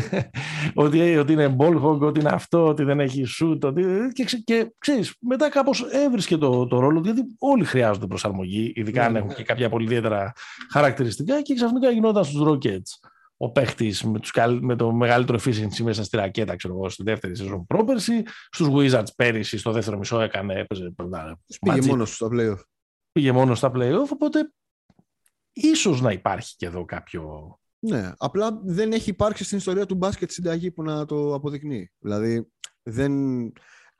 ότι, 0.74 1.16
ότι 1.16 1.32
είναι 1.32 1.56
ball 1.58 1.98
ότι 2.00 2.20
είναι 2.20 2.30
αυτό, 2.32 2.66
ότι 2.66 2.84
δεν 2.84 3.00
έχει 3.00 3.24
shoot 3.40 3.58
ότι, 3.62 3.84
και, 4.12 4.24
και 4.44 4.72
ξέρεις, 4.78 5.14
μετά 5.20 5.48
κάπως 5.48 5.86
έβρισκε 5.90 6.36
το, 6.36 6.66
το 6.66 6.78
ρόλο 6.78 7.00
γιατί 7.00 7.22
όλοι 7.38 7.64
χρειάζονται 7.64 8.06
προσαρμογή 8.06 8.72
ειδικά 8.74 9.04
αν 9.04 9.12
ναι, 9.12 9.18
έχουν 9.18 9.30
ναι. 9.30 9.36
και 9.36 9.42
κάποια 9.42 9.68
πολύ 9.68 9.84
ιδιαίτερα 9.84 10.32
χαρακτηριστικά 10.72 11.42
και 11.42 11.54
ξαφνικά 11.54 11.90
γινόταν 11.90 12.24
στους 12.24 12.42
Rockets 12.48 13.08
ο 13.36 13.50
παίχτης 13.50 14.02
με, 14.02 14.20
με 14.60 14.76
το 14.76 14.92
μεγαλύτερο 14.92 15.38
efficiency 15.42 15.82
μέσα 15.82 16.04
στη 16.04 16.16
ρακέτα, 16.16 16.56
ξέρω 16.56 16.74
εγώ, 16.74 16.88
στη 16.88 17.02
δεύτερη 17.02 17.36
σεζόν 17.36 17.66
πρόπερση. 17.66 18.22
Στους 18.50 18.68
Wizards 18.70 19.14
πέρυσι, 19.16 19.58
στο 19.58 19.72
δεύτερο 19.72 19.98
μισό 19.98 20.20
έκανε. 20.20 20.54
Έπαιζε, 20.54 20.94
πήγε 21.60 21.86
μόνος 21.86 22.14
στα 22.14 22.28
playoff. 22.32 22.60
Πήγε 23.12 23.32
μόνος 23.32 23.58
στα 23.58 23.70
playoff, 23.74 24.08
οπότε 24.12 24.52
ίσως 25.52 26.00
να 26.00 26.12
υπάρχει 26.12 26.54
και 26.56 26.66
εδώ 26.66 26.84
κάποιο. 26.84 27.54
Ναι, 27.78 28.12
απλά 28.16 28.60
δεν 28.64 28.92
έχει 28.92 29.10
υπάρξει 29.10 29.44
στην 29.44 29.58
ιστορία 29.58 29.86
του 29.86 29.94
μπάσκετ 29.94 30.30
συνταγή 30.30 30.70
που 30.70 30.82
να 30.82 31.04
το 31.04 31.34
αποδεικνύει. 31.34 31.90
Δηλαδή, 31.98 32.50
δεν, 32.82 33.12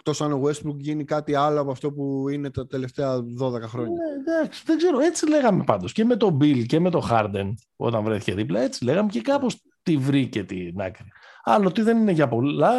Εκτός 0.08 0.26
αν 0.26 0.32
ο 0.32 0.42
Westbrook 0.44 0.76
γίνει 0.76 1.04
κάτι 1.04 1.34
άλλο 1.34 1.60
από 1.60 1.70
αυτό 1.70 1.92
που 1.92 2.28
είναι 2.28 2.50
τα 2.50 2.66
τελευταία 2.66 3.16
12 3.16 3.60
χρόνια. 3.60 3.92
Ναι, 3.92 4.34
εντάξει, 4.34 4.62
δεν 4.66 4.76
ξέρω. 4.76 5.00
Έτσι 5.00 5.28
λέγαμε 5.28 5.64
πάντως. 5.64 5.92
Και 5.92 6.04
με 6.04 6.16
τον 6.16 6.38
Bill 6.40 6.66
και 6.66 6.80
με 6.80 6.90
τον 6.90 7.02
Harden 7.10 7.52
όταν 7.76 8.04
βρέθηκε 8.04 8.34
δίπλα. 8.34 8.60
Έτσι 8.60 8.84
λέγαμε 8.84 9.08
και 9.08 9.20
κάπως 9.20 9.62
τη 9.82 9.96
βρήκε 9.96 10.44
την 10.44 10.80
άκρη. 10.80 11.06
Άλλο 11.42 11.68
ότι 11.68 11.82
δεν 11.82 11.98
είναι 11.98 12.12
για 12.12 12.28
πολλά 12.28 12.72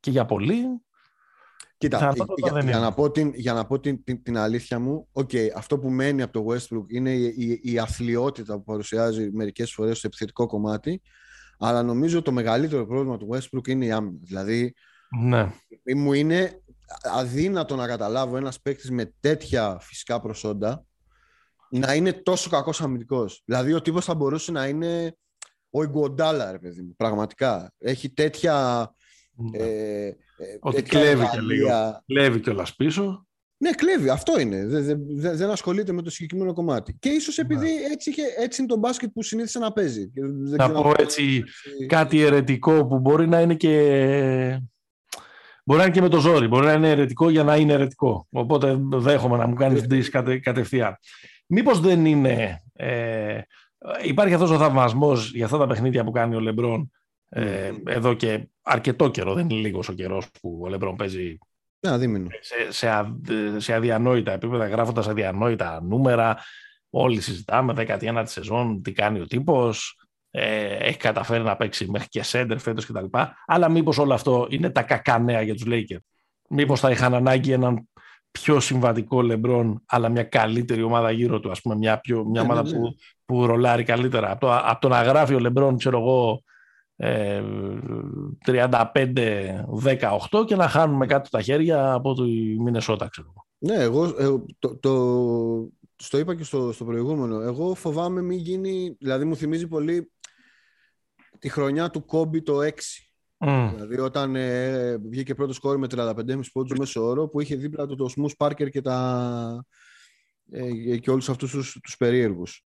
και 0.00 0.10
για 0.10 0.24
πολύ. 0.24 0.64
Κοίτα, 1.78 2.12
για, 2.36 2.60
για, 2.60 2.78
να 2.78 2.92
πω, 2.92 3.10
την, 3.10 3.32
για 3.34 3.52
να 3.52 3.66
πω 3.66 3.80
την, 3.80 4.04
την, 4.04 4.22
την 4.22 4.36
αλήθεια 4.36 4.78
μου, 4.78 5.08
okay, 5.12 5.48
αυτό 5.56 5.78
που 5.78 5.90
μένει 5.90 6.22
από 6.22 6.32
το 6.32 6.46
Westbrook 6.48 6.84
είναι 6.88 7.12
η, 7.12 7.34
η, 7.36 7.72
η 7.72 7.78
αθλειότητα 7.78 8.54
που 8.54 8.64
παρουσιάζει 8.64 9.30
μερικές 9.32 9.72
φορές 9.72 9.98
στο 9.98 10.06
επιθετικό 10.06 10.46
κομμάτι, 10.46 11.02
αλλά 11.58 11.82
νομίζω 11.82 12.22
το 12.22 12.32
μεγαλύτερο 12.32 12.86
πρόβλημα 12.86 13.16
του 13.16 13.28
Westbrook 13.32 13.68
είναι 13.68 13.84
η 13.84 13.90
άμυνα. 13.90 14.18
Δηλαδή, 14.22 14.74
ναι. 15.20 15.52
μου 15.94 16.12
είναι 16.12 16.62
αδύνατο 17.02 17.76
να 17.76 17.86
καταλάβω 17.86 18.36
ένας 18.36 18.60
παίκτης 18.60 18.90
με 18.90 19.14
τέτοια 19.20 19.78
φυσικά 19.80 20.20
προσόντα 20.20 20.84
να 21.70 21.94
είναι 21.94 22.12
τόσο 22.12 22.50
κακός 22.50 22.80
αμυντικός. 22.80 23.42
Δηλαδή 23.44 23.72
ο 23.72 23.82
τύπος 23.82 24.04
θα 24.04 24.14
μπορούσε 24.14 24.52
να 24.52 24.66
είναι 24.66 25.16
ο 25.70 25.82
Ιγκοντάλα, 25.82 26.52
ρε 26.52 26.58
παιδί 26.58 26.82
μου, 26.82 26.94
πραγματικά. 26.96 27.72
Έχει 27.78 28.10
τέτοια... 28.10 28.88
Ναι. 29.34 29.58
Ε, 29.58 30.06
ε, 30.06 30.16
Ότι 30.60 30.82
κλέβει 30.82 31.28
και 31.32 31.40
λίγο. 31.40 32.02
Κλέβει 32.06 32.40
κιόλας 32.40 32.76
πίσω. 32.76 33.26
Ναι, 33.56 33.70
κλέβει. 33.70 34.08
Αυτό 34.08 34.40
είναι. 34.40 34.66
Δεν, 34.66 34.84
δεν, 35.08 35.36
δεν 35.36 35.50
ασχολείται 35.50 35.92
με 35.92 36.02
το 36.02 36.10
συγκεκριμένο 36.10 36.52
κομμάτι. 36.52 36.96
Και 36.98 37.08
ίσως 37.08 37.38
επειδή 37.38 37.66
ναι. 37.66 37.92
έτσι, 37.92 38.12
έτσι 38.38 38.60
είναι 38.60 38.70
το 38.70 38.78
μπάσκετ 38.78 39.10
που 39.12 39.22
συνήθισε 39.22 39.58
να 39.58 39.72
παίζει. 39.72 40.12
Θα 40.56 40.72
πω 40.72 40.92
έτσι 40.98 41.44
κάτι 41.86 42.20
ερετικό 42.20 42.86
που 42.86 42.98
μπορεί 42.98 43.28
να 43.28 43.40
είναι 43.40 43.54
και 43.54 44.62
Μπορεί 45.64 45.78
να 45.78 45.84
είναι 45.86 45.94
και 45.94 46.00
με 46.00 46.08
το 46.08 46.20
ζόρι, 46.20 46.46
μπορεί 46.46 46.66
να 46.66 46.72
είναι 46.72 46.90
ερετικό 46.90 47.30
για 47.30 47.44
να 47.44 47.56
είναι 47.56 47.72
ερετικό. 47.72 48.26
Οπότε 48.30 48.78
δέχομαι 48.80 49.36
να 49.36 49.46
μου 49.46 49.54
κάνεις 49.54 49.86
την 49.86 50.10
κατε, 50.10 50.38
κατευθείαν. 50.38 50.96
Μήπως 51.46 51.80
δεν 51.80 52.06
είναι... 52.06 52.62
Ε, 52.72 53.40
υπάρχει 54.02 54.34
αυτός 54.34 54.50
ο 54.50 54.58
θαυμασμός 54.58 55.32
για 55.34 55.44
αυτά 55.44 55.58
τα 55.58 55.66
παιχνίδια 55.66 56.04
που 56.04 56.10
κάνει 56.10 56.34
ο 56.34 56.40
Λεμπρόν 56.40 56.90
ε, 57.28 57.70
εδώ 57.86 58.14
και 58.14 58.48
αρκετό 58.62 59.10
καιρό, 59.10 59.34
δεν 59.34 59.50
είναι 59.50 59.60
λίγος 59.60 59.88
ο 59.88 59.92
καιρός 59.92 60.30
που 60.40 60.60
ο 60.62 60.68
Λεμπρόν 60.68 60.96
παίζει 60.96 61.38
σε, 62.40 62.72
σε, 62.72 63.14
σε 63.56 63.72
αδιανόητα 63.72 64.32
επίπεδα, 64.32 64.66
γράφοντας 64.66 65.08
αδιανόητα 65.08 65.82
νούμερα. 65.82 66.38
Όλοι 66.90 67.20
συζητάμε 67.20 67.74
19 67.76 68.22
τη 68.24 68.30
σεζόν, 68.30 68.82
τι 68.82 68.92
κάνει 68.92 69.20
ο 69.20 69.26
τύπος, 69.26 70.01
ε, 70.34 70.76
έχει 70.76 70.96
καταφέρει 70.96 71.42
να 71.42 71.56
παίξει 71.56 71.90
μέχρι 71.90 72.08
και 72.08 72.22
σέντερ 72.22 72.58
φέτος 72.58 72.86
κτλ. 72.86 73.04
Αλλά 73.46 73.68
μήπως 73.68 73.98
όλο 73.98 74.14
αυτό 74.14 74.46
είναι 74.50 74.70
τα 74.70 74.82
κακά 74.82 75.18
νέα 75.18 75.42
για 75.42 75.54
τους 75.54 75.64
Lakers. 75.66 76.02
Μήπως 76.48 76.80
θα 76.80 76.90
είχαν 76.90 77.14
ανάγκη 77.14 77.52
έναν 77.52 77.88
πιο 78.30 78.60
συμβατικό 78.60 79.22
Λεμπρόν, 79.22 79.82
αλλά 79.86 80.08
μια 80.08 80.22
καλύτερη 80.22 80.82
ομάδα 80.82 81.10
γύρω 81.10 81.40
του, 81.40 81.50
ας 81.50 81.60
πούμε, 81.60 81.74
μια, 81.74 82.00
πιο, 82.00 82.24
μια 82.24 82.42
ναι, 82.42 82.48
ομάδα 82.48 82.62
ναι, 82.62 82.70
ναι. 82.70 82.78
Που, 82.78 82.94
που 83.24 83.46
ρολάρει 83.46 83.82
καλύτερα. 83.82 84.30
Από 84.30 84.40
το, 84.40 84.56
από 84.56 84.80
το 84.80 84.88
να 84.88 85.02
γράφει 85.02 85.34
ο 85.34 85.38
Λεμπρόν, 85.38 85.76
ξέρω 85.76 85.98
εγώ, 85.98 86.42
ε, 86.96 87.42
35-18 88.46 90.46
και 90.46 90.56
να 90.56 90.68
χάνουμε 90.68 91.06
κάτι 91.06 91.30
τα 91.30 91.42
χέρια 91.42 91.92
από 91.92 92.14
το 92.14 92.24
Μινεσότα, 92.58 93.08
ξέρω 93.08 93.28
εγώ. 93.30 93.46
Ναι, 93.58 93.82
εγώ 93.82 94.04
ε, 94.04 94.28
το, 94.58 94.76
το, 94.76 94.92
στο 95.96 96.18
είπα 96.18 96.34
και 96.34 96.44
στο, 96.44 96.72
στο 96.72 96.84
προηγούμενο. 96.84 97.40
Εγώ 97.40 97.74
φοβάμαι 97.74 98.22
μην 98.22 98.38
γίνει, 98.38 98.96
δηλαδή 99.00 99.24
μου 99.24 99.36
θυμίζει 99.36 99.66
πολύ 99.66 100.10
τη 101.42 101.48
χρονιά 101.48 101.90
του 101.90 102.04
Κόμπι 102.04 102.42
το 102.42 102.58
6. 102.62 102.70
Mm. 103.38 103.70
Δηλαδή 103.74 103.98
όταν 103.98 104.36
ε, 104.36 104.96
βγήκε 104.96 105.34
πρώτο 105.34 105.52
σκόρ 105.52 105.78
με 105.78 105.86
35,5 105.90 106.40
πόντους 106.52 106.78
μέσω 106.78 107.04
όρο 107.04 107.28
που 107.28 107.40
είχε 107.40 107.56
δίπλα 107.56 107.86
του 107.86 107.96
το 107.96 108.08
Σμους 108.08 108.36
Πάρκερ 108.36 108.68
και, 108.68 108.80
τα, 108.80 109.64
ε, 110.50 110.96
και 110.96 111.10
όλους 111.10 111.28
αυτούς 111.28 111.50
τους, 111.50 111.78
τους 111.82 111.96
περίεργους. 111.96 112.64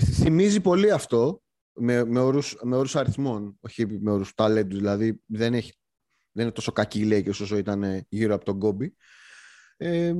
Θυμίζει 0.00 0.60
πολύ 0.60 0.90
αυτό 0.90 1.42
με, 1.72 2.04
με, 2.04 2.20
όρους, 2.20 2.56
με 2.62 2.76
όρους 2.76 2.96
αριθμών, 2.96 3.58
όχι 3.60 3.86
με 3.86 4.10
όρους 4.10 4.34
ταλέντους. 4.34 4.78
Δηλαδή 4.78 5.22
δεν, 5.26 5.54
έχει, 5.54 5.72
δεν 6.32 6.44
είναι 6.44 6.54
τόσο 6.54 6.72
κακή 6.72 7.04
λέει 7.04 7.22
και 7.22 7.30
όσο 7.30 7.56
ήταν 7.56 7.82
ε, 7.82 8.06
γύρω 8.08 8.34
από 8.34 8.44
τον 8.44 8.58
Κόμπι. 8.58 8.96
Ε, 9.76 10.14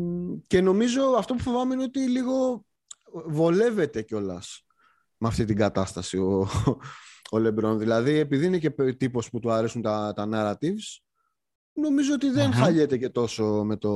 και 0.47 0.61
νομίζω 0.61 1.03
αυτό 1.03 1.35
που 1.35 1.43
φοβάμαι 1.43 1.75
είναι 1.75 1.83
ότι 1.83 2.01
λίγο 2.01 2.65
βολεύεται 3.27 4.03
κιόλας 4.03 4.67
με 5.17 5.29
αυτή 5.29 5.45
την 5.45 5.57
κατάσταση 5.57 6.19
ο, 6.19 6.49
ο 7.31 7.39
Λεμπρόν. 7.39 7.79
Δηλαδή, 7.79 8.19
επειδή 8.19 8.47
είναι 8.47 8.59
και 8.59 8.71
τύπος 8.93 9.31
που 9.31 9.39
του 9.39 9.51
αρέσουν 9.51 9.83
τα, 9.83 10.13
τα 10.17 10.29
narratives, 10.33 11.01
νομίζω 11.73 12.15
ότι 12.15 12.31
δεν 12.31 12.53
χαλιέται 12.53 12.97
και 12.97 13.09
τόσο 13.09 13.65
με 13.65 13.77
το... 13.77 13.93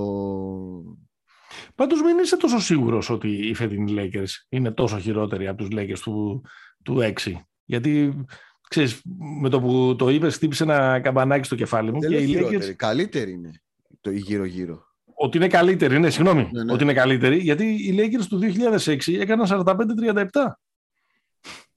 Πάντως 1.75 2.03
μην 2.03 2.19
είσαι 2.19 2.37
τόσο 2.37 2.61
σίγουρος 2.61 3.11
ότι 3.11 3.49
οι 3.49 3.55
φετινοί 3.55 3.95
Lakers 3.97 4.47
είναι 4.49 4.71
τόσο 4.71 4.99
χειρότεροι 4.99 5.49
από 5.49 5.59
τους 5.65 5.69
Lakers 5.73 5.99
του, 5.99 6.45
του 6.85 6.99
6. 7.01 7.33
Γιατί, 7.65 8.25
ξέρεις, 8.69 9.01
με 9.41 9.49
το 9.49 9.61
που 9.61 9.97
το 9.99 10.09
είπες, 10.09 10.35
χτύπησε 10.35 10.63
ένα 10.63 11.01
καμπανάκι 11.01 11.47
στο 11.47 11.55
κεφάλι 11.55 11.93
μου. 11.93 12.01
Δεν 12.01 12.11
και 12.11 12.17
οι 12.17 12.39
Lakers... 12.39 12.73
Καλύτερη 12.77 13.33
είναι 13.33 13.63
το 14.01 14.11
γύρω-γύρω. 14.11 14.91
Ότι 15.15 15.37
είναι 15.37 15.47
καλύτερη, 15.47 15.99
ναι, 15.99 16.11
συγγνώμη. 16.11 16.49
Ναι, 16.53 16.65
ναι. 16.65 16.73
Ότι 16.73 16.83
είναι 16.83 16.93
καλύτερη, 16.93 17.39
γιατί 17.39 17.65
οι 17.65 17.95
Lakers 17.99 18.27
του 18.29 18.41
2006 18.85 18.97
έκαναν 19.19 19.65
45-37. 19.67 20.27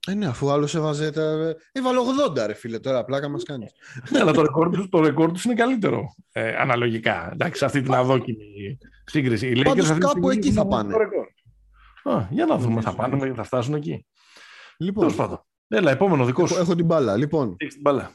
Ε, 0.06 0.14
ναι, 0.14 0.26
αφού 0.26 0.50
άλλος 0.50 0.74
έβαζε. 0.74 1.10
Τα... 1.10 1.54
Έβαλε 1.72 1.98
80, 2.28 2.46
ρε 2.46 2.54
φίλε, 2.54 2.78
τώρα 2.78 3.04
πλάκα 3.04 3.28
μας 3.28 3.42
κάνεις. 3.42 3.72
ναι, 4.10 4.20
αλλά 4.20 4.32
το 4.32 4.42
ρεκόρ 4.42 4.70
του 4.70 4.88
το 4.88 5.00
ρεκόρ 5.00 5.32
τους 5.32 5.44
είναι 5.44 5.54
καλύτερο. 5.54 6.14
Ε, 6.32 6.56
αναλογικά. 6.56 7.30
Εντάξει, 7.32 7.64
αυτή 7.64 7.82
την 7.82 7.94
αδόκιμη 7.94 8.78
σύγκριση. 9.04 9.62
Πάντως 9.62 9.98
κάπου 9.98 10.30
εκεί 10.30 10.52
θα 10.52 10.66
πάνε. 10.66 10.94
Α, 12.04 12.26
για 12.30 12.46
να 12.46 12.56
δούμε, 12.56 12.80
θα 12.80 12.94
πάνε, 12.94 13.34
θα 13.34 13.42
φτάσουν 13.42 13.74
εκεί. 13.74 14.06
Λοιπόν, 14.78 15.16
πάντων. 15.16 15.44
Έλα, 15.68 15.90
επόμενο 15.90 16.24
δικό 16.24 16.42
έχω, 16.42 16.54
σου. 16.54 16.60
Έχω 16.60 16.74
την 16.74 16.84
μπάλα. 16.84 17.16
Λοιπόν, 17.16 17.54
Έχεις 17.58 17.72
την 17.72 17.82
μπάλα. 17.82 18.10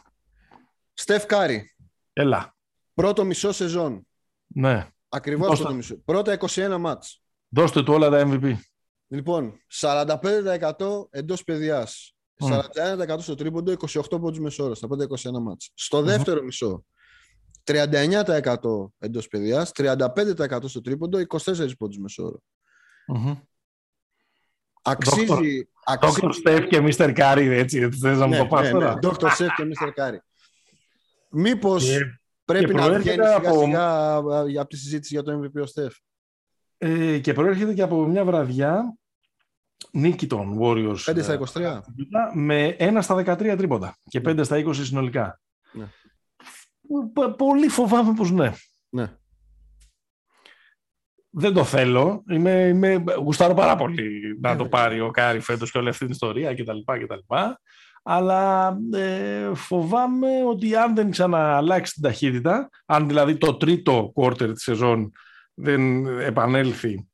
Στεφ 0.93 1.25
Κάρι. 1.25 1.75
Έλα. 2.13 2.55
Πρώτο 2.93 3.25
μισό 3.25 3.51
σεζόν. 3.51 4.07
Ναι. 4.47 4.87
Ακριβώς 5.09 5.59
πρώτο 5.59 5.73
μισό. 5.73 5.95
Πρώτα 6.05 6.37
21 6.49 6.77
μάτς. 6.79 7.23
Δώστε 7.49 7.83
του 7.83 7.93
όλα 7.93 8.09
τα 8.09 8.23
MVP. 8.25 8.53
Λοιπόν, 9.11 9.61
45% 9.67 11.07
εντός 11.09 11.43
παιδιάς. 11.43 12.15
41% 12.35 13.19
στο 13.19 13.35
τρίποντο, 13.35 13.71
28 13.71 14.01
πόντους 14.09 14.39
μεσόωρο 14.39 14.75
στα 14.75 14.87
πρώτα 14.87 15.03
21 15.03 15.39
μάτς. 15.41 15.71
Στο 15.73 16.01
δεύτερο 16.01 16.43
μισό, 16.43 16.85
39% 17.63 18.93
εντός 18.97 19.27
παιδιάς, 19.27 19.71
35% 19.71 20.67
στο 20.67 20.81
τρίποντο, 20.81 21.19
24 21.19 21.77
πόντους 21.77 21.97
μεσόωρο. 21.97 22.41
Mm-hmm. 23.15 23.41
Αξίζει. 24.81 25.69
Dr. 26.01 26.31
Steph 26.43 26.67
και 26.69 26.79
Mr. 26.81 27.17
Curry, 27.17 27.47
έτσι, 27.49 27.89
θες 27.91 28.17
να 28.17 28.27
μου 28.27 28.37
το 28.37 28.47
πας 28.47 28.69
τώρα. 28.69 28.99
Dr. 29.01 29.27
Steph 29.27 29.53
και 29.55 29.67
Mr. 29.73 29.87
Curry. 29.87 30.19
Μήπως 31.29 31.97
πρέπει 32.45 32.73
να 32.73 32.99
βγαίνει 32.99 33.25
σιγά 33.25 33.53
σιγά 33.53 34.15
από 34.61 34.67
τη 34.67 34.77
συζήτηση 34.77 35.13
για 35.13 35.23
το 35.23 35.39
MVP 35.39 35.61
ο 35.61 35.71
Steph. 35.75 35.95
Ε, 36.77 37.19
και 37.19 37.33
προέρχεται 37.33 37.73
και 37.73 37.81
από 37.81 38.05
μια 38.05 38.25
βραδιά 38.25 38.95
νίκη 39.91 40.27
των 40.27 40.57
Warriors 40.61 41.03
5 41.05 41.21
στα 41.21 41.39
23. 41.53 41.81
με 42.33 42.75
1 42.79 42.97
στα 43.01 43.15
13 43.15 43.55
τρίποντα 43.57 43.95
και 44.03 44.21
5 44.25 44.39
στα 44.43 44.57
20 44.65 44.75
συνολικά. 44.75 45.39
Ναι. 45.71 45.87
Πολύ 47.37 47.67
φοβάμαι 47.67 48.13
πως 48.13 48.31
ναι. 48.31 48.53
ναι. 48.89 49.15
Δεν 51.29 51.53
το 51.53 51.63
θέλω. 51.63 52.23
Είμαι, 52.29 52.51
είμαι, 52.51 53.03
γουστάρω 53.17 53.53
πάρα 53.53 53.75
πολύ 53.75 54.37
να 54.41 54.55
το 54.55 54.67
πάρει 54.67 55.01
ο 55.01 55.11
Κάρι 55.11 55.39
φέτος 55.39 55.71
και 55.71 55.77
όλη 55.77 55.89
αυτή 55.89 56.03
την 56.03 56.13
ιστορία 56.13 56.53
κτλ. 56.53 56.77
κτλ. 56.85 57.35
Αλλά 58.03 58.77
ε, 58.93 59.53
φοβάμαι 59.53 60.27
ότι 60.49 60.75
αν 60.75 60.95
δεν 60.95 61.11
ξανααλλάξει 61.11 61.93
την 61.93 62.03
ταχύτητα, 62.03 62.69
αν 62.85 63.07
δηλαδή 63.07 63.37
το 63.37 63.57
τρίτο 63.57 64.11
quarter 64.15 64.53
της 64.53 64.63
σεζόν 64.63 65.11
δεν 65.53 66.05
επανέλθει 66.19 67.10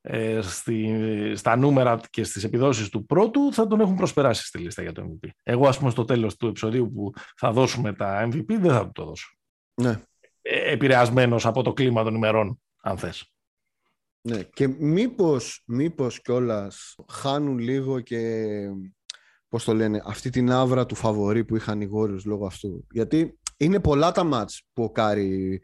ε, 0.00 0.40
στη, 0.40 0.96
στα 1.34 1.56
νούμερα 1.56 2.00
και 2.10 2.24
στις 2.24 2.44
επιδόσεις 2.44 2.88
του 2.88 3.06
πρώτου 3.06 3.52
θα 3.52 3.66
τον 3.66 3.80
έχουν 3.80 3.96
προσπεράσει 3.96 4.46
στη 4.46 4.58
λίστα 4.58 4.82
για 4.82 4.92
το 4.92 5.02
MVP. 5.02 5.28
Εγώ 5.42 5.68
ας 5.68 5.78
πούμε 5.78 5.90
στο 5.90 6.04
τέλος 6.04 6.36
του 6.36 6.46
επεισοδίου 6.46 6.92
που 6.92 7.12
θα 7.36 7.52
δώσουμε 7.52 7.92
τα 7.92 8.28
MVP 8.28 8.46
δεν 8.46 8.70
θα 8.70 8.84
του 8.84 8.92
το 8.92 9.04
δώσω. 9.04 9.36
Ναι. 9.74 10.02
Ε, 10.42 10.72
επηρεασμένος 10.72 11.46
από 11.46 11.62
το 11.62 11.72
κλίμα 11.72 12.04
των 12.04 12.14
ημερών, 12.14 12.60
αν 12.82 12.98
θες. 12.98 13.32
Ναι, 14.22 14.42
και 14.42 14.68
μήπως, 14.68 15.62
μήπως 15.66 16.20
κιόλας 16.22 16.94
χάνουν 17.08 17.58
λίγο 17.58 18.00
και 18.00 18.46
πώς 19.48 19.64
το 19.64 19.74
λένε, 19.74 20.02
αυτή 20.04 20.30
την 20.30 20.50
άβρα 20.50 20.86
του 20.86 20.94
φαβορή 20.94 21.44
που 21.44 21.56
είχαν 21.56 21.80
οι 21.80 21.88
Warriors 21.94 22.22
λόγω 22.24 22.46
αυτού. 22.46 22.86
Γιατί 22.90 23.38
είναι 23.56 23.80
πολλά 23.80 24.12
τα 24.12 24.24
ματς 24.24 24.62
που 24.72 24.82
ο 24.82 24.90
Κάρι 24.90 25.60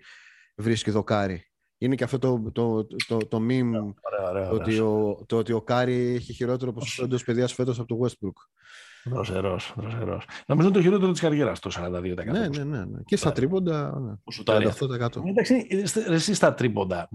βρίσκει 0.55 0.91
δοκάρι. 0.91 1.51
Είναι 1.79 1.95
και 1.95 2.05
αυτό 2.05 2.19
το, 2.19 2.51
το, 2.53 2.87
το, 3.07 3.17
το, 3.17 3.37
meme 3.37 3.95
ωραία, 4.01 4.31
ωραία, 4.31 4.51
ότι, 4.51 4.79
ο, 4.79 5.25
το 5.27 5.37
ότι 5.37 5.53
ο 5.53 5.63
Κάρι 5.63 6.15
έχει 6.15 6.33
χειρότερο 6.33 6.73
ποσοστό 6.73 7.05
εντός 7.05 7.25
πεδιάς 7.25 7.53
φέτος 7.53 7.79
από 7.79 7.89
το 7.89 8.07
Westbrook. 8.07 8.67
Δροσερός, 9.11 9.75
δροσερός. 9.77 10.25
Νομίζω 10.47 10.69
είναι 10.69 10.77
το 10.77 10.83
χειρότερο 10.83 11.13
της 11.13 11.21
καριέρας 11.21 11.59
το 11.59 11.71
42%. 11.79 12.01
Ναι, 12.01 12.49
ναι, 12.49 12.65
ναι, 12.65 12.85
ναι. 12.85 12.99
Και 13.05 13.17
στα 13.17 13.33
τρίποντα. 13.33 14.01
Ναι. 14.01 14.13
38%. 14.45 15.09
Εντάξει, 15.25 15.67
εσύ 16.09 16.35
στα 16.35 16.55
τρίποντα. 16.55 17.09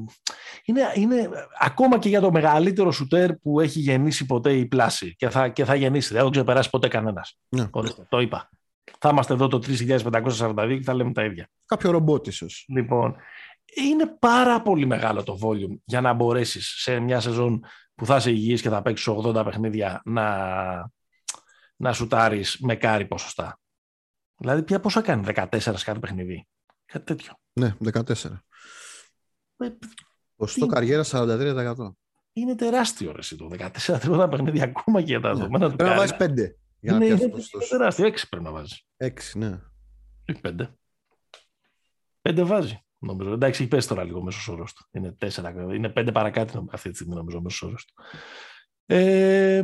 Είναι, 0.63 0.81
είναι 0.95 1.29
ακόμα 1.59 1.97
και 1.99 2.09
για 2.09 2.21
το 2.21 2.31
μεγαλύτερο 2.31 2.91
σουτέρ 2.91 3.35
που 3.35 3.59
έχει 3.59 3.79
γεννήσει 3.79 4.25
ποτέ 4.25 4.53
η 4.53 4.65
πλάση 4.65 5.15
και 5.15 5.29
θα, 5.29 5.49
και 5.49 5.65
θα 5.65 5.75
γεννήσει. 5.75 6.13
Δεν 6.13 6.23
θα 6.23 6.29
ξεπεράσει 6.29 6.69
ποτέ 6.69 6.87
κανένας. 6.87 7.37
Ναι. 7.49 7.69
Το 8.09 8.19
είπα. 8.19 8.49
Θα 8.99 9.09
είμαστε 9.09 9.33
εδώ 9.33 9.47
το 9.47 9.59
3542 9.67 10.75
και 10.77 10.83
θα 10.83 10.93
λέμε 10.93 11.11
τα 11.11 11.23
ίδια. 11.23 11.49
Κάποιο 11.65 11.91
ρομπότ 11.91 12.27
ίσως. 12.27 12.65
Λοιπόν, 12.67 13.15
είναι 13.75 14.05
πάρα 14.19 14.61
πολύ 14.61 14.85
μεγάλο 14.85 15.23
το 15.23 15.39
volume 15.41 15.77
για 15.83 16.01
να 16.01 16.13
μπορέσεις 16.13 16.67
σε 16.67 16.99
μια 16.99 17.19
σεζόν 17.19 17.65
που 17.95 18.05
θα 18.05 18.15
είσαι 18.15 18.31
υγιής 18.31 18.61
και 18.61 18.69
θα 18.69 18.81
παίξεις 18.81 19.07
80 19.09 19.41
παιχνίδια 19.45 20.01
να, 20.05 20.91
να 21.75 21.93
σουτάρεις 21.93 22.57
με 22.59 22.75
κάρι 22.75 23.05
ποσοστά. 23.05 23.59
Δηλαδή 24.37 24.63
πια 24.63 24.79
πόσα 24.79 25.01
κάνει 25.01 25.23
14 25.35 25.45
σε 25.59 25.71
κάθε 25.71 25.99
παιχνίδι. 25.99 26.47
Κάτι 26.85 27.05
τέτοιο. 27.05 27.33
Ναι, 27.53 27.75
14. 27.93 28.13
Ε, 29.57 29.69
Ποσοστό 30.35 30.65
καριέρα 30.65 31.03
43%. 31.11 31.75
Είναι 32.33 32.55
τεράστιο 32.55 33.11
ρε, 33.11 33.35
το 33.35 33.49
14 33.57 33.99
τρίποτα 33.99 34.29
παιχνίδια 34.29 34.63
ακόμα 34.63 34.99
και 35.01 35.05
για 35.05 35.19
τα 35.19 35.27
ναι. 35.27 35.35
δεδομένα 35.35 35.69
του. 35.69 35.75
Πρέπει 35.75 35.89
να 35.89 35.97
βάζεις 35.97 36.15
5 36.19 36.33
για 36.79 36.91
να 36.91 36.95
είναι, 36.95 37.05
είναι, 37.05 37.23
είναι 37.23 37.43
τεράστιο. 37.69 38.07
6 38.07 38.15
πρέπει 38.29 38.45
να 38.45 38.51
βάζεις. 38.51 38.85
6, 38.97 39.09
ναι. 39.33 39.61
Όχι 40.29 40.41
5. 40.43 40.67
5 42.21 42.43
βάζει. 42.45 42.83
Νομίζω. 43.03 43.33
Εντάξει, 43.33 43.61
έχει 43.61 43.69
πέσει 43.69 43.87
τώρα 43.87 44.03
λίγο 44.03 44.19
ο 44.19 44.23
μέσος 44.23 44.47
όρος 44.47 44.73
του. 44.73 44.85
Είναι, 44.91 45.17
4, 45.19 45.29
είναι 45.73 45.93
5 45.95 46.09
παρακάτω 46.13 46.65
αυτή 46.71 46.89
τη 46.89 46.95
στιγμή, 46.95 47.15
νομίζω, 47.15 47.37
ο 47.37 47.41
μέσος 47.41 47.61
όρος 47.61 47.85
του. 47.85 47.93
Ε, 48.85 49.63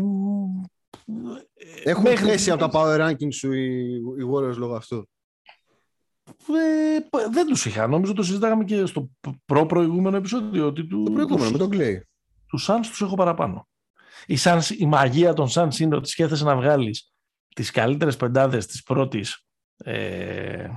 Έχουν 1.84 2.04
μέχρι... 2.04 2.26
πέσει 2.26 2.52
από 2.52 2.67
τα 2.67 2.69
power 2.73 3.08
ranking 3.08 3.34
σου 3.34 3.52
οι, 3.52 3.95
οι 3.95 4.32
Warriors 4.34 4.56
λόγω 4.56 4.76
αυτού; 4.76 5.10
Ε, 6.26 7.30
δεν 7.32 7.47
τους 7.47 7.65
είχα. 7.65 7.88
Νομίζω 7.88 8.13
το 8.13 8.23
συζητάγαμε 8.23 8.63
και 8.63 8.86
στο 8.86 9.10
προ-προηγούμενο 9.45 10.17
επεισόδιο. 10.17 10.65
Ότι 10.65 10.88
του, 10.88 11.04
το 11.04 11.12
προηγούμενο, 11.12 11.52
με 11.52 11.58
τον 11.58 11.69
Clay. 11.73 12.00
Τους 12.47 12.67
Suns 12.69 12.80
τους 12.82 13.02
έχω 13.02 13.15
παραπάνω. 13.15 13.67
Η, 14.26 14.36
Suns, 14.39 14.69
η 14.78 14.86
μαγεία 14.86 15.34
των 15.34 15.47
Suns 15.50 15.80
είναι 15.80 15.95
ότι 15.95 16.10
σκέφτεσαι 16.10 16.43
να 16.43 16.56
βγάλεις 16.56 17.12
τις 17.56 17.71
καλύτερες 17.71 18.17
πεντάδες 18.17 18.65
της 18.65 18.84
πρώτης. 18.84 19.45
Ε, 19.78 20.67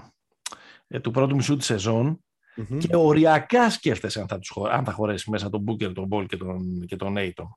ε, 0.87 1.01
του 1.01 1.11
πρώτου 1.11 1.35
μισού 1.35 1.57
της 1.57 1.67
σεζόν 1.67 2.25
Mm-hmm. 2.61 2.79
Και 2.79 2.97
οριακά 2.97 3.71
σκέφτεσαι 3.71 4.21
αν 4.21 4.29
θα, 4.29 4.39
τους, 4.39 4.57
αν 4.71 4.85
θα 4.85 4.93
χωρέσεις 4.93 5.27
μέσα 5.27 5.51
τον 5.51 5.61
Μπούκερ, 5.61 5.93
τον 5.93 6.07
Μπολ 6.07 6.27
και 6.27 6.37
τον, 6.37 6.85
και 6.87 6.97
τον 6.97 7.15
Ayton. 7.19 7.49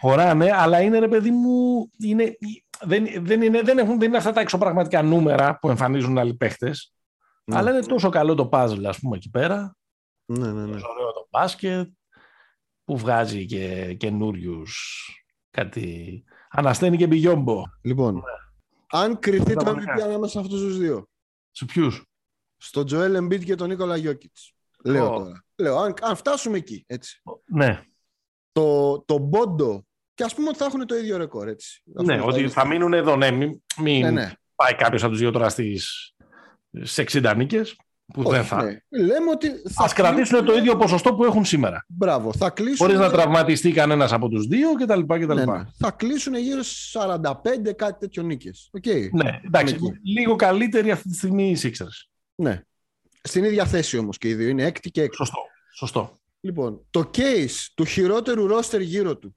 Χωράνε, 0.00 0.50
αλλά 0.52 0.80
είναι 0.80 0.98
ρε 0.98 1.08
παιδί 1.08 1.30
μου, 1.30 1.88
είναι, 1.98 2.36
δεν, 2.80 3.06
δεν, 3.18 3.42
είναι, 3.42 3.62
δεν, 3.62 3.78
έχουν, 3.78 3.98
δεν 3.98 4.08
είναι 4.08 4.16
αυτά 4.16 4.32
τα 4.32 4.40
εξωπραγματικά 4.40 5.02
νούμερα 5.02 5.58
που 5.58 5.68
εμφανίζουν 5.68 6.18
άλλοι 6.18 6.34
παίχτες. 6.34 6.94
Mm. 7.44 7.54
Αλλά 7.54 7.70
είναι 7.70 7.86
τόσο 7.86 8.08
καλό 8.08 8.34
το 8.34 8.48
puzzle, 8.52 8.84
ας 8.84 8.98
πούμε, 8.98 9.16
εκεί 9.16 9.30
πέρα. 9.30 9.76
Ναι, 10.24 10.52
ναι, 10.52 10.66
ναι. 10.66 10.72
Τόσο 10.72 10.86
ωραίο 10.88 11.12
το 11.12 11.26
μπάσκετ, 11.30 11.88
που 12.84 12.96
βγάζει 12.96 13.46
και 13.46 13.94
καινούριους 13.94 15.02
κάτι. 15.50 16.24
Ανασταίνει 16.50 16.96
και 16.96 17.06
μπιγιόμπο. 17.06 17.62
Λοιπόν, 17.82 18.22
αν 18.90 19.18
κρυφτεί 19.18 19.54
το 19.54 19.70
MVP 19.70 20.00
ανάμεσα 20.02 20.32
σε 20.32 20.38
αυτούς 20.38 20.60
τους 20.60 20.78
δύο. 20.78 21.08
Σε 21.50 21.64
ποιους; 21.64 22.04
στον 22.56 22.86
Τζοέλ 22.86 23.14
Εμπίτ 23.14 23.44
και 23.44 23.54
τον 23.54 23.68
Νίκολα 23.68 23.96
Γιώκητ. 23.96 24.36
Λέω 24.84 25.08
τώρα. 25.08 25.44
Λέω, 25.56 25.78
αν, 25.78 25.94
αν 26.00 26.16
φτάσουμε 26.16 26.56
εκεί, 26.56 26.84
έτσι. 26.86 27.22
Ναι. 27.46 27.82
Το, 28.52 28.98
το 29.00 29.18
Μπόντο, 29.18 29.86
και 30.14 30.24
ας 30.24 30.34
πούμε 30.34 30.48
ότι 30.48 30.58
θα 30.58 30.64
έχουν 30.64 30.86
το 30.86 30.96
ίδιο 30.96 31.16
ρεκόρ, 31.16 31.48
έτσι. 31.48 31.82
ναι, 31.84 32.20
ότι 32.22 32.48
θα 32.48 32.66
μείνουν 32.66 32.92
εδώ, 32.92 33.16
ναι. 33.16 33.30
Μην, 33.30 33.62
μην 33.76 34.00
ναι, 34.00 34.10
ναι. 34.10 34.32
πάει 34.54 34.74
κάποιος 34.74 35.02
από 35.02 35.10
τους 35.10 35.20
δύο 35.20 35.30
τώρα 35.30 35.48
στις 35.48 36.14
60 36.94 37.34
νίκες. 37.36 37.76
Που 38.12 38.22
Όχι, 38.24 38.30
δεν 38.30 38.44
θα. 38.44 38.62
Ναι. 38.62 38.78
Λέμε 38.88 39.30
ότι 39.30 39.48
θα 39.48 39.84
Ας 39.84 39.92
κρατήσουν 39.92 40.44
το 40.44 40.54
ίδιο 40.54 40.76
ποσοστό 40.76 41.14
που 41.14 41.24
έχουν 41.24 41.44
σήμερα. 41.44 41.84
Μπράβο. 41.88 42.32
Θα 42.32 42.50
κλείσουν... 42.50 42.76
Χωρίς 42.76 42.98
να 42.98 43.10
τραυματιστεί 43.10 43.72
κανένας 43.72 44.12
από 44.12 44.28
τους 44.28 44.46
δύο 44.46 44.72
κτλ. 44.74 45.00
κτλ. 45.00 45.34
Ναι, 45.34 45.44
ναι. 45.44 45.64
Θα 45.78 45.90
κλείσουν 45.90 46.34
γύρω 46.34 46.62
στις 46.62 46.96
45 47.22 47.32
κάτι 47.76 47.98
τέτοιο 47.98 48.22
νίκες. 48.22 48.70
Okay. 48.82 49.08
Ναι, 49.12 49.40
εντάξει. 49.44 49.78
Λίγο 50.02 50.36
καλύτερη 50.36 50.90
αυτή 50.90 51.08
τη 51.08 51.16
στιγμή 51.16 51.50
οι 51.50 51.56
Sixers. 51.62 52.08
Ναι. 52.34 52.62
Στην 53.22 53.44
ίδια 53.44 53.66
θέση 53.66 53.98
όμως 53.98 54.18
και 54.18 54.28
οι 54.28 54.34
δύο. 54.34 54.48
Είναι 54.48 54.64
έκτη 54.64 54.90
και 54.90 55.02
έκτη. 55.02 55.16
Σωστό. 55.16 55.38
Σωστό. 55.74 56.16
Λοιπόν, 56.40 56.86
το 56.90 57.10
case 57.14 57.66
του 57.74 57.84
χειρότερου 57.84 58.46
ρόστερ 58.46 58.80
γύρω 58.80 59.18
του 59.18 59.36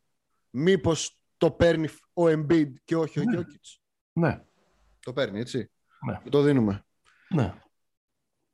μήπως 0.49 1.17
το 1.37 1.51
παίρνει 1.51 1.87
ο 2.13 2.23
Embiid 2.25 2.69
και 2.83 2.95
όχι 2.95 3.19
ο 3.19 3.23
Ναι. 3.23 3.37
Jokic; 3.39 3.79
Ναι. 4.13 4.41
Το 4.99 5.13
παίρνει, 5.13 5.39
έτσι. 5.39 5.71
Ναι. 6.07 6.19
Και 6.23 6.29
Το 6.29 6.41
δίνουμε. 6.41 6.85
ναι. 7.29 7.53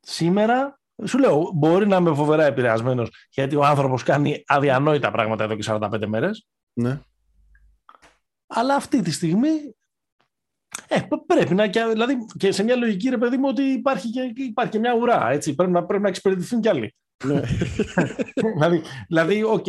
Σήμερα, 0.00 0.80
σου 1.04 1.18
λέω, 1.18 1.50
μπορεί 1.54 1.86
να 1.86 1.96
είμαι 1.96 2.14
φοβερά 2.14 2.44
επηρεασμένος 2.44 3.10
γιατί 3.30 3.56
ο 3.56 3.64
άνθρωπος 3.64 4.02
κάνει 4.02 4.42
αδιανόητα 4.46 5.10
πράγματα 5.10 5.44
εδώ 5.44 5.54
και 5.56 5.64
45 5.66 6.04
μέρες. 6.06 6.46
Ναι. 6.72 7.00
Αλλά 8.46 8.74
αυτή 8.74 9.00
τη 9.02 9.10
στιγμή. 9.10 9.76
Ε, 10.88 11.00
π- 11.00 11.26
πρέπει 11.26 11.54
να. 11.54 11.66
και- 11.66 11.88
Δηλαδή, 11.92 12.16
και 12.38 12.52
σε 12.52 12.62
μια 12.62 12.76
λογική, 12.76 13.08
ρε 13.08 13.18
παιδί 13.18 13.36
μου, 13.36 13.48
ότι 13.48 13.62
υπάρχει 13.62 14.10
και, 14.10 14.32
υπάρχει 14.34 14.72
και 14.72 14.78
μια 14.78 14.94
ουρά. 14.94 15.30
Έτσι. 15.30 15.54
Πρέπει 15.54 15.72
να, 15.72 15.84
πρέπει 15.84 16.02
να 16.02 16.08
εξυπηρετηθούν 16.08 16.60
κι 16.60 16.68
άλλοι. 16.68 16.94
ναι. 17.24 17.40
δηλαδή, 18.54 18.82
δηλαδή, 19.08 19.42
οκ, 19.42 19.66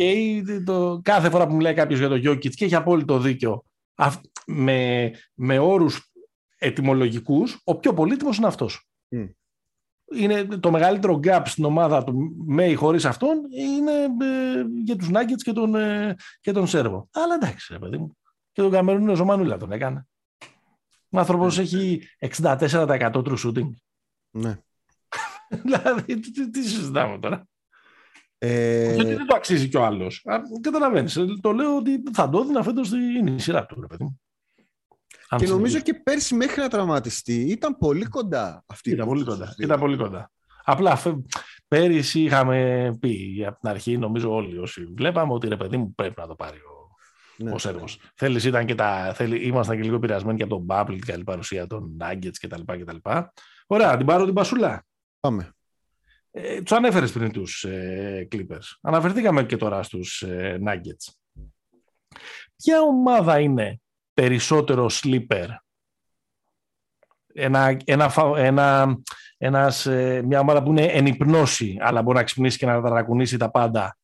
το, 0.64 1.00
κάθε 1.04 1.30
φορά 1.30 1.46
που 1.46 1.54
μιλάει 1.54 1.74
κάποιος 1.74 1.98
για 1.98 2.08
το 2.08 2.14
Jokic 2.14 2.48
και 2.50 2.64
έχει 2.64 2.74
απόλυτο 2.74 3.18
δίκιο 3.18 3.62
αυ- 3.94 4.24
με, 4.46 5.10
με 5.34 5.58
όρους 5.58 6.10
ετοιμολογικούς, 6.58 7.60
ο 7.64 7.76
πιο 7.76 7.94
πολύτιμος 7.94 8.36
είναι 8.36 8.46
αυτός. 8.46 8.88
Μμ. 9.08 9.24
Είναι 10.14 10.44
το 10.44 10.70
μεγαλύτερο 10.70 11.20
gap 11.24 11.42
στην 11.44 11.64
ομάδα 11.64 12.04
του 12.04 12.34
με 12.46 12.66
ή 12.68 12.74
χωρίς 12.74 13.04
αυτόν 13.04 13.38
είναι 13.50 13.92
ε, 13.92 14.64
για 14.84 14.96
τους 14.96 15.08
Nuggets 15.12 15.42
και 15.44 15.52
τον, 15.52 15.74
ε, 15.74 16.16
και 16.40 16.52
τον 16.52 16.66
Σέρβο. 16.66 17.08
Αλλά 17.12 17.34
εντάξει, 17.34 17.72
ρε 17.72 17.78
παιδί 17.78 17.96
μου. 17.96 18.16
Και 18.52 18.62
τον 18.62 18.70
Καμερούνιο 18.70 19.14
Ζωμανούλα 19.14 19.56
τον 19.56 19.72
έκανε. 19.72 20.08
Ο 21.10 21.18
άνθρωπος 21.18 21.58
έχει 21.58 22.02
64% 22.18 23.10
true 23.12 23.36
shooting. 23.44 23.68
ναι. 24.30 24.58
δηλαδή, 25.64 26.20
τι, 26.20 26.30
τι, 26.30 26.50
τι 26.50 26.62
συζητάμε 26.62 27.18
τώρα; 27.18 27.46
Ε, 28.38 28.94
Γιατί 28.94 29.14
δεν 29.14 29.26
το 29.26 29.34
αξίζει 29.36 29.68
κι 29.68 29.76
ο 29.76 29.84
άλλος. 29.84 30.24
Καταλαβαίνεις. 30.60 31.18
Το 31.40 31.52
λέω 31.52 31.76
ότι 31.76 32.02
θα 32.12 32.28
το 32.28 32.38
έδινα 32.38 32.62
φέτος 32.62 32.90
είναι 32.92 33.30
η 33.30 33.38
σειρά 33.38 33.66
του, 33.66 33.80
ρε 33.80 33.86
παιδί 33.86 34.04
μου. 34.04 34.20
Αν 35.28 35.38
και 35.38 35.46
νομίζω 35.46 35.66
συνεχίσει. 35.72 35.92
και 35.96 36.00
πέρσι 36.04 36.34
μέχρι 36.34 36.60
να 36.60 36.68
τραυματιστεί 36.68 37.40
ήταν 37.40 37.76
πολύ 37.78 38.04
κοντά 38.04 38.64
αυτή 38.66 38.90
η 38.90 38.92
Ήταν 38.92 39.06
πολύ 39.06 39.20
υπόθεση. 39.20 39.40
κοντά. 39.48 39.54
Ήταν 39.64 39.80
πολύ 39.80 39.96
κοντά. 39.96 40.30
Απλά 40.64 40.96
φε- 40.96 41.14
πέρυσι 41.68 42.20
είχαμε 42.20 42.90
πει 43.00 43.44
από 43.46 43.58
την 43.60 43.68
αρχή, 43.68 43.98
νομίζω 43.98 44.34
όλοι 44.34 44.58
όσοι 44.58 44.84
βλέπαμε, 44.96 45.32
ότι 45.32 45.48
ρε 45.48 45.56
παιδί 45.56 45.76
μου 45.76 45.94
πρέπει 45.94 46.14
να 46.20 46.26
το 46.26 46.34
πάρει 46.34 46.56
ο, 46.58 46.69
Ναι. 47.42 47.52
ο 47.52 47.58
Σέρβος. 47.58 48.00
Θέλεις, 48.14 48.44
ήταν 48.44 48.66
και 48.66 48.74
τα, 48.74 49.12
θέλει, 49.14 49.46
ήμασταν 49.46 49.76
και 49.76 49.82
λίγο 49.82 49.94
επηρεασμένοι 49.94 50.36
και 50.36 50.42
από 50.42 50.56
τον 50.56 50.66
Bubble 50.68 50.96
και 50.98 51.12
καλή 51.12 51.24
παρουσία 51.24 51.66
των 51.66 51.96
Nuggets 52.00 52.36
κτλ. 52.40 52.62
κτλ. 52.66 52.96
Ωραία, 53.66 53.96
την 53.96 54.06
πάρω 54.06 54.24
την 54.24 54.34
Πασούλα. 54.34 54.84
Πάμε. 55.20 55.50
Ε, 56.30 56.62
τους 56.62 56.72
ανέφερες 56.72 57.12
πριν 57.12 57.32
τους 57.32 57.64
ε, 57.64 58.28
Clippers. 58.32 58.76
Αναφερθήκαμε 58.80 59.44
και 59.44 59.56
τώρα 59.56 59.82
στους 59.82 60.22
ε, 60.22 60.60
Nuggets. 60.66 61.12
Ποια 62.56 62.80
ομάδα 62.80 63.38
είναι 63.40 63.80
περισσότερο 64.14 64.90
sleeper, 64.90 65.46
ένα, 67.34 67.76
ένα, 67.84 68.08
φα- 68.08 68.38
ένα, 68.38 68.96
ένας, 69.36 69.86
ε, 69.86 70.22
μια 70.24 70.40
ομάδα 70.40 70.62
που 70.62 70.70
είναι 70.70 70.84
εν 70.84 71.06
υπνώση, 71.06 71.76
αλλά 71.80 72.02
μπορεί 72.02 72.16
να 72.16 72.24
ξυπνήσει 72.24 72.58
και 72.58 72.66
να 72.66 72.82
ταρακουνήσει 72.82 73.36
τα 73.36 73.50
πάντα 73.50 73.98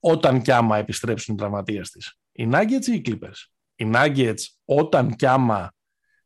όταν 0.00 0.42
κι 0.42 0.52
άμα 0.52 0.78
επιστρέψουν 0.78 1.34
οι 1.34 1.38
τραυματίες 1.38 1.90
της. 1.90 2.19
Οι 2.32 2.48
Nuggets 2.52 2.86
ή 2.86 2.92
οι 2.92 3.02
Clippers; 3.04 3.46
Οι 3.74 3.90
Nuggets 3.94 4.42
όταν 4.64 5.14
κι 5.14 5.26
άμα 5.26 5.72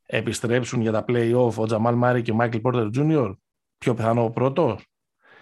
επιστρέψουν 0.07 0.81
για 0.81 0.93
τα 0.93 1.05
play-off 1.09 1.55
ο 1.55 1.65
Jamal 1.69 2.03
Murray 2.03 2.21
και 2.23 2.33
ο 2.33 2.37
Michael 2.41 2.61
Porter 2.63 2.91
Jr. 2.95 3.35
Πιο 3.79 3.95
πιθανό 3.95 4.25
ο 4.25 4.31
πρώτος; 4.31 4.87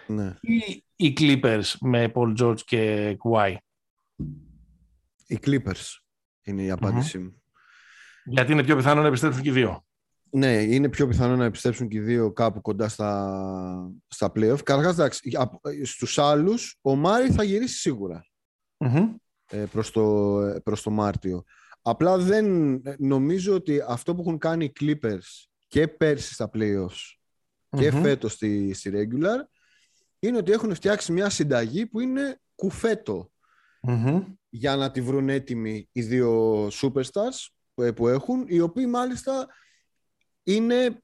Ναι. 0.07 0.35
ή 0.41 0.85
οι 0.95 1.13
Clippers 1.17 1.73
με 1.79 2.11
Paul 2.15 2.37
George 2.37 2.61
και 2.61 3.15
Kawhi; 3.23 3.55
Οι 5.27 5.39
Clippers 5.45 5.99
είναι 6.43 6.63
η 6.63 6.71
απάντησή 6.71 7.17
μου. 7.17 7.43
Γιατί 8.25 8.51
είναι 8.51 8.63
πιο 8.63 8.75
πιθανό 8.75 9.01
να 9.01 9.07
επιστρέψουν 9.07 9.41
και 9.41 9.49
οι 9.49 9.51
δύο; 9.51 9.85
Ναι, 10.29 10.61
είναι 10.61 10.89
πιο 10.89 11.07
πιθανό 11.07 11.35
να 11.35 11.45
επιστρέψουν 11.45 11.87
και 11.87 11.97
οι 11.97 12.01
δύο 12.01 12.31
κάπου 12.31 12.61
κοντά 12.61 12.89
στα, 12.89 13.91
στα 14.07 14.31
playoff. 14.35 14.63
Καταρχάς, 14.63 14.93
εντάξει, 14.93 15.31
στους 15.83 16.17
άλλους 16.17 16.77
ο 16.81 16.95
Μάρι 16.95 17.31
θα 17.31 17.43
γυρίσει 17.43 17.77
σίγουρα 17.77 18.25
Μμμ. 18.77 19.15
Ε, 19.53 19.65
προς, 19.71 19.91
το, 19.91 20.39
ε, 20.41 20.59
προς 20.59 20.81
το 20.81 20.89
Μάρτιο. 20.89 21.43
Απλά 21.81 22.17
δεν 22.17 22.73
ε, 22.73 22.95
νομίζω 22.97 23.53
ότι 23.55 23.81
αυτό 23.87 24.15
που 24.15 24.21
έχουν 24.21 24.37
κάνει 24.37 24.65
οι 24.65 24.71
Clippers 24.79 25.45
και 25.67 25.87
πέρσι 25.87 26.33
στα 26.33 26.49
playoffs 26.53 27.15
και 27.69 27.91
Μμμ. 27.91 28.01
φέτος 28.01 28.33
στη, 28.33 28.73
στη 28.73 28.91
regular 28.93 29.47
είναι 30.19 30.37
ότι 30.37 30.51
έχουν 30.51 30.73
φτιάξει 30.75 31.11
μια 31.11 31.29
συνταγή 31.29 31.85
που 31.85 31.99
είναι 31.99 32.39
κουφέτο 32.55 33.31
Μμμ. 33.81 34.23
για 34.49 34.75
να 34.75 34.91
τη 34.91 35.01
βρουν 35.01 35.29
έτοιμοι 35.29 35.89
οι 35.91 36.01
δύο 36.01 36.67
superstars 36.67 37.47
που- 37.73 37.93
που 37.95 38.07
έχουν, 38.07 38.43
οι 38.47 38.59
οποίοι 38.59 38.85
μάλιστα 38.89 39.47
είναι, 40.43 41.02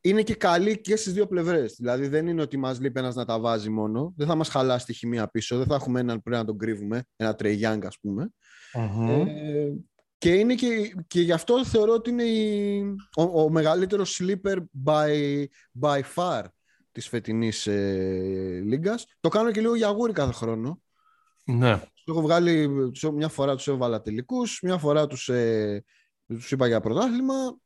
είναι 0.00 0.22
και 0.22 0.34
καλοί 0.34 0.80
και 0.80 0.96
στις 0.96 1.12
δύο 1.12 1.26
πλευρές. 1.26 1.74
Δηλαδή 1.74 2.08
δεν 2.08 2.26
είναι 2.26 2.42
ότι 2.42 2.56
μας 2.56 2.80
λείπει 2.80 2.98
ένας 2.98 3.14
να 3.14 3.24
τα 3.24 3.40
βάζει 3.40 3.70
μόνο, 3.70 4.12
δεν 4.16 4.26
θα 4.26 4.34
μας 4.34 4.48
χαλάσει 4.48 4.86
τη 4.86 4.92
χημεία 4.92 5.28
πίσω, 5.28 5.56
δεν 5.56 5.66
θα 5.66 5.74
έχουμε 5.74 6.00
έναν 6.00 6.16
που 6.16 6.22
πρέπει 6.22 6.40
να 6.40 6.46
τον 6.46 6.58
κρύβουμε, 6.58 7.02
ένα 7.16 7.36
Trey 7.38 7.60
Young 7.60 7.80
ας 7.86 7.98
πούμε. 8.00 8.30
Μμμ. 8.74 9.26
Ε, 9.28 9.72
και, 10.18 10.34
είναι 10.34 10.54
και, 10.54 10.94
και 11.06 11.20
γι' 11.20 11.32
αυτό 11.32 11.64
θεωρώ 11.64 11.92
ότι 11.92 12.10
είναι 12.10 12.22
η, 12.22 12.80
ο, 13.16 13.22
ο 13.42 13.50
μεγαλύτερος 13.50 14.20
sleeper 14.22 14.56
by, 14.84 15.44
by 15.80 16.00
far 16.14 16.44
της 16.92 17.08
φετινής 17.08 17.66
ε, 17.66 18.60
λίγκας. 18.64 19.06
Το 19.20 19.28
κάνω 19.28 19.50
και 19.50 19.60
λίγο 19.60 19.74
για 19.74 19.88
αγούρι 19.88 20.12
κάθε 20.12 20.32
χρόνο. 20.32 20.80
Ναι. 21.44 21.78
Τους 21.78 22.04
έχω 22.06 22.20
βγάλει, 22.20 22.68
τους- 22.92 23.10
μια 23.12 23.28
φορά 23.28 23.56
τους 23.56 23.68
έβαλα 23.68 24.00
τελικούς, 24.00 24.60
μια 24.62 24.78
φορά 24.78 25.06
τους, 25.06 25.28
ε, 25.28 25.84
τους 26.26 26.50
είπα 26.50 26.66
για 26.66 26.80
πρωτάθλημα. 26.80 27.58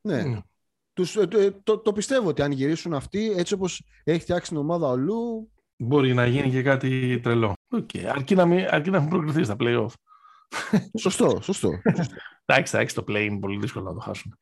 Ναι. 0.00 0.22
Ναι. 0.22 0.40
Τους, 0.96 1.16
ε, 1.16 1.26
το, 1.26 1.52
το, 1.62 1.78
το 1.78 1.92
πιστεύω 1.92 2.28
ότι 2.28 2.42
αν 2.42 2.52
γυρίσουν 2.52 2.94
αυτοί, 2.94 3.34
έτσι 3.36 3.54
όπως 3.54 3.82
έχει 4.04 4.20
φτιάξει 4.20 4.50
την 4.50 4.58
ομάδα 4.58 4.88
ο 4.88 4.96
Λου, 4.96 5.50
Μπορεί 5.78 6.14
να 6.14 6.26
γίνει 6.26 6.50
και 6.50 6.62
κάτι 6.62 7.20
τρελό. 7.20 7.52
Οκ. 7.68 7.90
Αρκεί, 8.08 8.34
να 8.34 8.46
μην, 8.46 8.66
αρκεί 8.70 8.90
να 8.90 9.00
μην 9.00 9.08
προκριθεί 9.08 9.44
στα 9.44 9.56
play-off. 9.58 9.92
σωστό, 10.98 11.38
σωστό. 11.42 11.70
Εντάξει, 12.44 12.76
εντάξει, 12.76 12.94
το 12.94 13.04
play 13.08 13.20
είναι 13.20 13.38
πολύ 13.38 13.58
δύσκολο 13.58 13.84
να 13.84 13.94
το 13.94 14.00
χάσουν. 14.00 14.38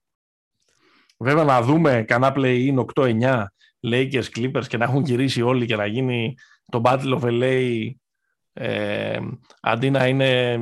Βέβαια 1.19 1.45
να 1.45 1.63
δούμε 1.63 2.05
κανένα 2.07 2.35
play-in 2.37 2.85
8-9 2.95 3.45
Lakers, 3.87 4.25
Clippers 4.37 4.67
και 4.69 4.77
να 4.77 4.85
έχουν 4.85 5.03
γυρίσει 5.05 5.43
όλοι 5.43 5.67
και 5.67 5.77
να 5.77 5.87
γίνει 5.87 6.35
το 6.71 6.81
Battle 6.85 7.21
of 7.21 7.23
LA 7.23 7.91
ε, 8.53 9.19
αντί 9.61 9.91
να 9.91 10.07
είναι 10.07 10.53
ε, 10.53 10.59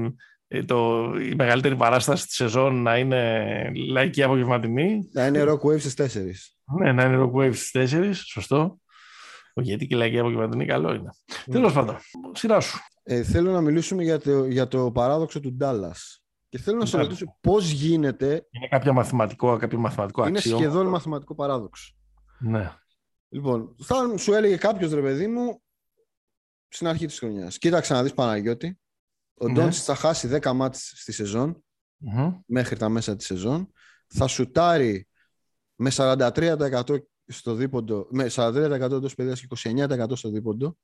το, 0.66 1.10
η 1.30 1.34
μεγαλύτερη 1.34 1.76
παράσταση 1.76 2.26
της 2.26 2.34
σεζόν 2.34 2.82
να 2.82 2.98
είναι 2.98 3.72
λαϊκή 3.88 4.22
απογευματινή. 4.22 5.08
να 5.12 5.26
είναι 5.26 5.44
Rock 5.48 5.60
Wave 5.60 5.80
στις 5.80 6.16
4. 6.16 6.74
Ναι, 6.80 6.92
να 6.92 7.04
είναι 7.04 7.22
Rock 7.22 7.40
Wave 7.40 7.54
στις 7.54 7.94
4, 7.94 8.10
σωστό. 8.12 8.80
Όχι, 9.54 9.68
γιατί 9.68 9.86
και 9.86 9.96
λαϊκή 9.96 10.18
απογευματινή 10.18 10.66
καλό 10.66 10.94
είναι. 10.94 11.10
Mm. 11.28 11.50
Τέλος 11.50 11.72
πάντων, 11.72 11.96
σειρά 12.32 12.60
σου. 12.60 12.78
Ε, 13.02 13.22
θέλω 13.22 13.52
να 13.52 13.60
μιλήσουμε 13.60 14.02
για 14.02 14.18
το, 14.20 14.44
για 14.44 14.68
το 14.68 14.92
παράδοξο 14.92 15.40
του 15.40 15.56
Dallas. 15.60 16.20
Και 16.48 16.58
θέλω 16.58 16.78
να 16.78 16.86
σε 16.86 16.96
Dallas. 16.96 17.00
ρωτήσω 17.00 17.36
πώς 17.40 17.70
γίνεται, 17.70 18.46
Είναι 18.50 18.68
κάποιο 18.68 18.92
μαθηματικό, 18.92 19.56
κάποιο 19.56 19.78
μαθηματικό 19.78 20.26
είναι 20.26 20.38
αξίωμα; 20.38 20.58
σχεδόν 20.58 20.86
μαθηματικό 20.86 21.34
παράδοξο. 21.34 21.94
Ναι. 22.38 22.72
Λοιπόν, 23.28 23.76
θα 23.82 24.16
σου 24.18 24.32
έλεγε 24.32 24.56
κάποιος 24.56 24.92
ρε 24.92 25.00
παιδί 25.00 25.26
μου 25.26 25.62
στην 26.68 26.86
αρχή 26.86 27.06
της 27.06 27.18
χρονιάς. 27.18 27.58
Κοίταξε 27.58 27.92
να 27.92 28.02
δεις 28.02 28.14
Παναγιώτη. 28.14 28.80
Ο 29.42 29.46
Ναι. 29.48 29.52
Ντόντσιτς 29.54 29.84
θα 29.84 29.94
χάσει 29.94 30.28
10 30.28 30.52
μάτς 30.52 30.92
στη 30.96 31.12
σεζόν, 31.12 31.64
Μμμ. 31.96 32.32
μέχρι 32.46 32.76
τα 32.76 32.88
μέσα 32.88 33.16
της 33.16 33.26
σεζόν. 33.26 33.72
Θα 34.06 34.26
σουτάρει 34.26 35.08
με 35.74 35.90
43% 35.90 36.96
στο 37.26 37.54
δίποντο, 37.54 38.06
με 38.10 38.28
43% 38.28 38.96
εντός 38.96 39.14
παιδείας 39.14 39.40
και 39.40 39.46
29% 39.46 40.16
στο 40.16 40.28
δίποντο, 40.30 40.76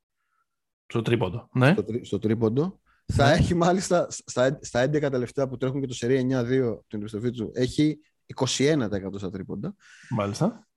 Στο 0.87 1.03
τρίποντο. 1.03 1.49
Ναι. 1.53 1.73
στο, 1.73 1.85
τρί- 1.85 2.05
στο 2.07 2.19
τρίποντο. 2.19 2.81
Θα 3.13 3.27
Ναι. 3.29 3.33
έχει 3.33 3.55
μάλιστα 3.55 4.07
στα, 4.11 4.59
στα 4.63 4.81
11 4.81 5.11
τελευταία 5.11 5.49
που 5.49 5.57
τρέχουν 5.57 5.81
και 5.81 5.87
το 5.87 5.95
σερί 5.95 6.17
9-2 6.31 6.85
την 6.87 6.99
επιστροφή 7.01 7.31
του, 7.31 7.51
έχει 7.55 7.99
21% 8.27 9.19
στα 9.19 9.31
τρίποντα. 9.31 9.75
Μάλιστα. 10.11 10.69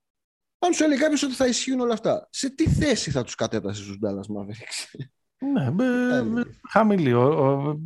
Αν 0.60 0.74
σου 0.74 0.84
έλεγε 0.84 1.02
κάποιος 1.02 1.24
ότι 1.24 1.34
θα 1.34 1.48
ισχύουν 1.48 1.80
όλα 1.80 1.94
αυτά, 1.94 2.28
σε 2.32 2.50
τι 2.50 2.70
θέση 2.70 3.12
θα 3.12 3.24
τους 3.24 3.36
κατέτασε 3.36 3.84
στου 3.84 3.94
Dallas 4.02 4.36
Mavericks. 4.38 5.06
Ναι, 5.54 5.72
με, 5.72 5.86
έλεγες; 5.86 6.24
με, 6.24 6.60
χαμηλή. 6.70 7.14
Ο, 7.14 7.24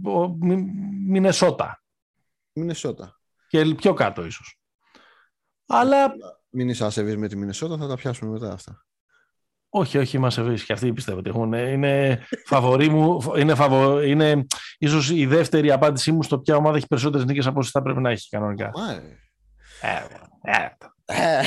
ο, 0.03 0.19
ο, 0.21 0.35
Μι- 0.39 0.69
Μινεσότα. 1.07 1.83
Μινεσότα. 2.53 3.19
Και 3.47 3.65
πιο 3.75 3.93
κάτω 3.93 4.25
ίσως. 4.25 4.59
Αλλά 5.67 6.13
Μην 6.49 6.69
είσαι 6.69 6.85
ασεβής 6.85 7.17
με 7.17 7.27
τη 7.27 7.35
Μινεσότα, 7.37 7.77
θα 7.77 7.87
τα 7.87 7.95
πιάσουμε 7.95 8.31
μετά 8.31 8.51
αυτά. 8.53 8.85
όχι, 9.69 9.97
όχι, 9.97 10.17
μας 10.17 10.37
ευείς 10.37 10.63
και 10.65 10.73
αυτοί 10.73 10.93
πιστεύω 10.93 11.17
ότι 11.19 11.29
έχουν. 11.29 11.53
Είναι 11.53 12.25
φαβορή 12.45 12.89
μου, 12.89 13.21
είναι, 13.37 13.55
φαβο, 13.55 14.01
είναι 14.01 14.45
ίσως 14.77 15.09
η 15.09 15.25
δεύτερη 15.25 15.71
απάντησή 15.71 16.11
μου 16.11 16.23
στο 16.23 16.39
ποια 16.39 16.55
ομάδα 16.55 16.77
έχει 16.77 16.87
περισσότερες 16.87 17.25
νίκες 17.25 17.45
από 17.47 17.59
όσες 17.59 17.71
θα 17.71 17.81
πρέπει 17.81 18.01
να 18.01 18.09
έχει 18.09 18.29
κανονικά. 18.29 18.71
Μάρε. 18.75 19.17
Ε, 19.81 20.67
ε, 21.05 21.41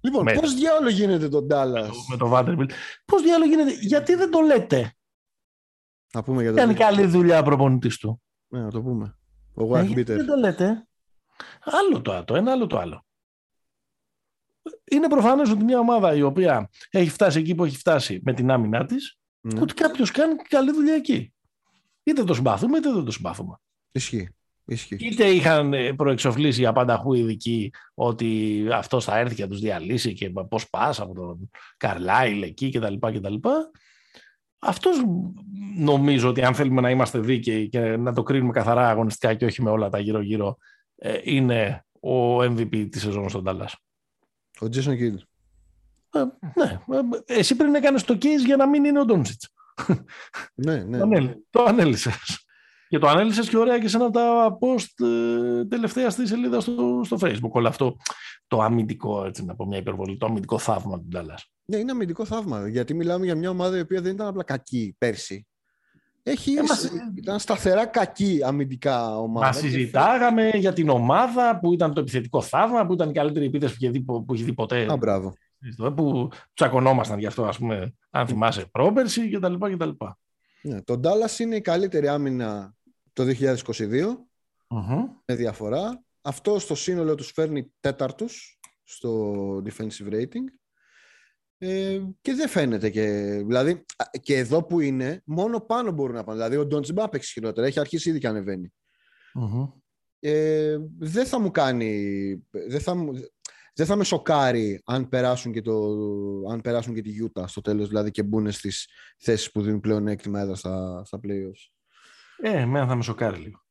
λοιπόν, 0.00 0.22
Με- 0.24 0.32
πώς 0.32 0.54
διάολο 0.54 0.88
γίνεται 0.88 1.28
το 1.28 1.46
Dallas; 1.50 1.88
με 2.10 2.16
το 2.16 2.30
Vanderbilt. 2.34 2.70
Πώς 3.04 3.22
διάλογο 3.22 3.50
γίνεται, 3.50 3.70
γιατί 3.80 4.14
δεν 4.14 4.30
το 4.30 4.40
λέτε; 4.40 4.92
Να 6.14 6.22
πούμε 6.22 6.42
για 6.42 6.52
Κάνει 6.52 6.72
το 6.74 6.78
καλή 6.78 7.06
δουλειά 7.06 7.38
ο 7.38 7.42
προπονητής 7.42 7.98
του. 7.98 8.22
Ναι, 8.48 8.60
να 8.60 8.70
το 8.70 8.82
πούμε. 8.82 9.18
Ο 9.54 9.78
Ε, 9.78 9.80
Wife 9.82 9.86
γιατί 9.86 10.00
Beater. 10.00 10.16
δεν 10.16 10.26
το 10.26 10.36
λέτε. 10.36 10.86
Άλλο 11.60 12.00
το, 12.02 12.24
το 12.24 12.36
ένα, 12.36 12.52
άλλο 12.52 12.66
το 12.66 12.78
άλλο. 12.78 13.04
Είναι 14.90 15.08
προφανές 15.08 15.50
ότι 15.50 15.64
μια 15.64 15.78
ομάδα 15.78 16.14
η 16.14 16.22
οποία 16.22 16.68
έχει 16.90 17.10
φτάσει 17.10 17.38
εκεί 17.38 17.54
που 17.54 17.64
έχει 17.64 17.76
φτάσει 17.76 18.20
με 18.24 18.32
την 18.32 18.50
άμυνά 18.50 18.84
της, 18.86 19.18
Ναι. 19.40 19.60
ότι 19.60 19.74
κάποιος 19.74 20.10
κάνει 20.10 20.34
καλή 20.34 20.72
δουλειά 20.72 20.94
εκεί. 20.94 21.34
Είτε 22.02 22.24
το 22.24 22.34
συμπαθούμε 22.34 22.78
είτε 22.78 22.92
δεν 22.92 23.04
το 23.04 23.10
συμπαθούμε. 23.10 23.56
Ισχύει. 23.92 24.28
Ισχύει. 24.64 24.96
Είτε 25.00 25.24
είχαν 25.28 25.72
ε, 25.72 25.92
προεξοφλήσει 25.94 26.66
απανταχού 26.66 27.12
ειδικοί 27.14 27.70
ότι 27.94 28.66
αυτός 28.72 29.04
θα 29.04 29.18
έρθει 29.18 29.34
και 29.34 29.42
θα 29.42 29.48
τους 29.48 29.60
διαλύσει 29.60 30.12
και 30.12 30.30
πώς 30.30 30.70
πας 30.70 31.00
από 31.00 31.14
τον 31.14 31.50
Καρλάιλ 31.76 32.42
εκεί 32.42 32.70
κτλ. 32.70 32.94
κτλ. 32.98 33.34
Αυτός 34.64 34.96
νομίζω 35.76 36.28
ότι 36.28 36.42
αν 36.42 36.54
θέλουμε 36.54 36.80
να 36.80 36.90
είμαστε 36.90 37.18
δίκαιοι 37.18 37.68
και 37.68 37.80
να 37.80 38.12
το 38.12 38.22
κρίνουμε 38.22 38.52
καθαρά 38.52 38.88
αγωνιστικά 38.88 39.34
και 39.34 39.44
όχι 39.44 39.62
με 39.62 39.70
όλα 39.70 39.88
τα 39.88 39.98
γύρω-γύρω, 39.98 40.56
ε, 40.96 41.18
είναι 41.22 41.86
ο 42.00 42.42
MVP 42.42 42.88
της 42.90 43.02
σεζόν 43.02 43.28
στον 43.28 43.44
Dallas. 43.46 43.72
Ο 44.60 44.66
Jason 44.72 44.90
Kidd. 44.90 45.16
Ε, 46.14 46.24
ναι, 46.54 46.80
ε, 47.26 47.38
εσύ 47.38 47.56
πριν 47.56 47.74
έκανες 47.74 48.04
το 48.04 48.14
case 48.14 48.44
για 48.44 48.56
να 48.56 48.68
μην 48.68 48.84
είναι 48.84 49.00
ο 49.00 49.04
Ντόνσιτς. 49.04 49.48
Ναι, 50.54 50.76
ναι. 50.76 50.98
Το, 50.98 51.04
ανέλ, 51.04 51.36
το 51.50 51.64
ανέλησες. 51.64 52.46
Και 52.92 52.98
το 52.98 53.08
ανέλησες 53.08 53.48
και 53.48 53.56
ωραία 53.56 53.78
και 53.78 53.88
σε 53.88 53.96
ένα 53.96 54.04
από 54.06 54.14
τα 54.14 54.58
post 54.60 55.06
ε, 55.06 55.64
τελευταία 55.64 56.10
στη 56.10 56.26
σελίδα 56.26 56.60
στο, 56.60 57.00
στο 57.04 57.16
facebook. 57.20 57.50
Όλο 57.50 57.68
αυτό 57.68 57.96
το 58.46 58.60
αμυντικό, 58.60 59.24
έτσι 59.24 59.44
να 59.44 59.54
πω 59.54 59.66
μια 59.66 59.78
υπερβολή, 59.78 60.16
το 60.16 60.26
αμυντικό 60.26 60.58
θαύμα 60.58 60.98
του 60.98 61.08
Dallas. 61.14 61.42
Ναι, 61.64 61.76
είναι 61.76 61.90
αμυντικό 61.90 62.24
θαύμα. 62.24 62.68
Γιατί 62.68 62.94
μιλάμε 62.94 63.24
για 63.24 63.34
μια 63.34 63.50
ομάδα 63.50 63.76
η 63.76 63.80
οποία 63.80 64.00
δεν 64.00 64.12
ήταν 64.12 64.26
απλά 64.26 64.42
κακή 64.44 64.94
πέρσι. 64.98 65.46
Έχει, 66.22 66.52
Ε, 66.52 66.62
μας- 66.62 66.90
Ήταν 67.14 67.38
σταθερά 67.38 67.86
κακή 67.86 68.40
αμυντικά 68.44 69.18
ομάδα. 69.18 69.46
Μας 69.46 69.60
Και 69.60 69.68
συζητάγαμε 69.68 70.48
για 70.48 70.72
την 70.72 70.88
ομάδα 70.88 71.58
που 71.60 71.72
ήταν 71.72 71.94
το 71.94 72.00
επιθετικό 72.00 72.40
θαύμα, 72.42 72.86
που 72.86 72.92
ήταν 72.92 73.10
η 73.10 73.12
καλύτερη 73.12 73.46
επίθεση 73.46 73.72
που 73.72 73.78
είχε 73.82 73.90
δει, 73.90 74.00
που 74.00 74.26
είχε 74.34 74.44
δει 74.44 74.52
ποτέ. 74.54 74.86
Α, 74.92 74.96
μπράβο. 74.96 75.32
Που 75.96 76.28
τσακωνόμασταν 76.54 77.18
γι' 77.18 77.26
αυτό, 77.26 77.44
ας 77.44 77.58
πούμε, 77.58 77.94
αν 78.10 78.26
θυμάσαι, 78.26 78.66
πρόπερση 78.72 79.30
κτλ. 79.30 79.54
κτλ. 79.58 79.90
Ναι, 80.62 80.82
το 80.82 81.00
Dallas 81.04 81.38
είναι 81.38 81.56
η 81.56 81.60
καλύτερη 81.60 82.08
άμυνα 82.08 82.74
το 83.12 83.24
2022 83.24 84.26
Μμμ. 84.68 85.04
με 85.24 85.34
διαφορά. 85.34 86.04
Αυτό 86.22 86.58
στο 86.58 86.74
σύνολο 86.74 87.14
τους 87.14 87.30
φέρνει 87.30 87.72
τέταρτους 87.80 88.58
στο 88.84 89.56
defensive 89.56 90.12
rating. 90.12 90.44
Ε, 91.58 92.00
και 92.20 92.34
δεν 92.34 92.48
φαίνεται 92.48 92.90
και. 92.90 93.04
Δηλαδή, 93.46 93.72
α, 93.72 94.04
και 94.20 94.36
εδώ 94.36 94.64
που 94.64 94.80
είναι, 94.80 95.22
μόνο 95.24 95.60
πάνω 95.60 95.90
μπορούν 95.92 96.14
να 96.14 96.24
πάνε. 96.24 96.38
Δηλαδή, 96.38 96.56
ο 96.56 96.66
Ντόντ 96.66 96.92
Μπά 96.92 97.08
παίξει 97.08 97.32
χειρότερα. 97.32 97.66
Έχει 97.66 97.80
αρχίσει 97.80 98.08
ήδη 98.08 98.18
και 98.18 98.28
ανεβαίνει. 98.28 98.72
Μμμ. 99.34 99.66
Ε, 100.18 100.78
δεν 100.98 101.26
θα 101.26 101.40
μου 101.40 101.50
κάνει. 101.50 102.46
Δεν 102.68 102.80
θα, 102.80 102.94
μου, 102.94 103.12
δεν 103.74 103.86
θα 103.86 103.96
με 103.96 104.04
σοκάρει 104.04 104.82
αν 104.84 105.08
περάσουν 105.08 105.52
και, 105.52 105.62
το, 105.62 105.74
αν 106.50 106.60
περάσουν 106.60 106.94
και 106.94 107.02
τη 107.02 107.10
Utah 107.22 107.44
στο 107.46 107.60
τέλος, 107.60 107.88
δηλαδή 107.88 108.10
και 108.10 108.22
μπουν 108.22 108.50
στις 108.50 108.88
θέσεις 109.18 109.50
που 109.50 109.62
δίνουν 109.62 109.80
πλέον 109.80 110.08
έκτημα 110.08 110.40
έδρα 110.40 110.54
στα, 110.54 111.02
στα 111.04 111.20
playoffs. 111.22 111.72
Ε, 112.44 112.60
εμένα 112.60 112.86
θα 112.86 112.94
με 112.94 113.02
σοκάρει 113.02 113.38
λίγο. 113.38 113.64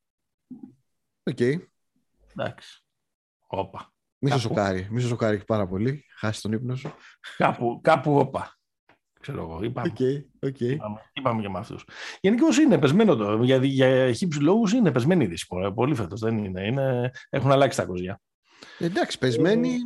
Οκ. 1.23 1.39
Εντάξει. 2.35 2.85
Όπα. 3.47 3.93
Μη 4.19 4.29
σε 4.29 4.35
Κάπου. 4.35 4.47
σοκάρει. 4.47 4.87
Μη 4.91 5.01
σε 5.01 5.07
σοκάρει 5.07 5.43
πάρα 5.45 5.67
πολύ. 5.67 6.05
Χάσεις 6.17 6.41
τον 6.41 6.51
ύπνο 6.51 6.75
σου. 6.75 6.93
Κάπου, 7.37 7.79
κάπου 7.83 8.17
όπα. 8.17 8.57
Ξέρω 9.19 9.41
εγώ. 9.41 9.63
Είπαμε. 9.63 9.87
Οκ. 9.87 9.99
οκ. 10.49 10.59
Είπαμε, 10.59 11.09
είπαμε 11.13 11.41
και 11.41 11.49
με 11.49 11.59
αυτού. 11.59 11.75
Γενικώ 12.21 12.47
είναι 12.61 12.77
πεσμένο 12.79 13.15
το. 13.15 13.43
Για, 13.43 13.57
για 13.65 14.13
χύψους 14.13 14.41
λόγους 14.41 14.73
είναι 14.73 14.91
πεσμένη 14.91 15.23
η 15.23 15.27
δύση. 15.27 15.47
Πολύ, 15.47 15.73
πολύ 15.73 15.95
φέτος 15.95 16.19
δεν 16.19 16.37
είναι. 16.37 16.65
είναι. 16.65 17.11
Έχουν 17.29 17.51
αλλάξει 17.51 17.77
τα 17.77 17.85
κοζιά. 17.85 18.21
Εντάξει, 18.77 19.17
πεσμένη 19.17 19.77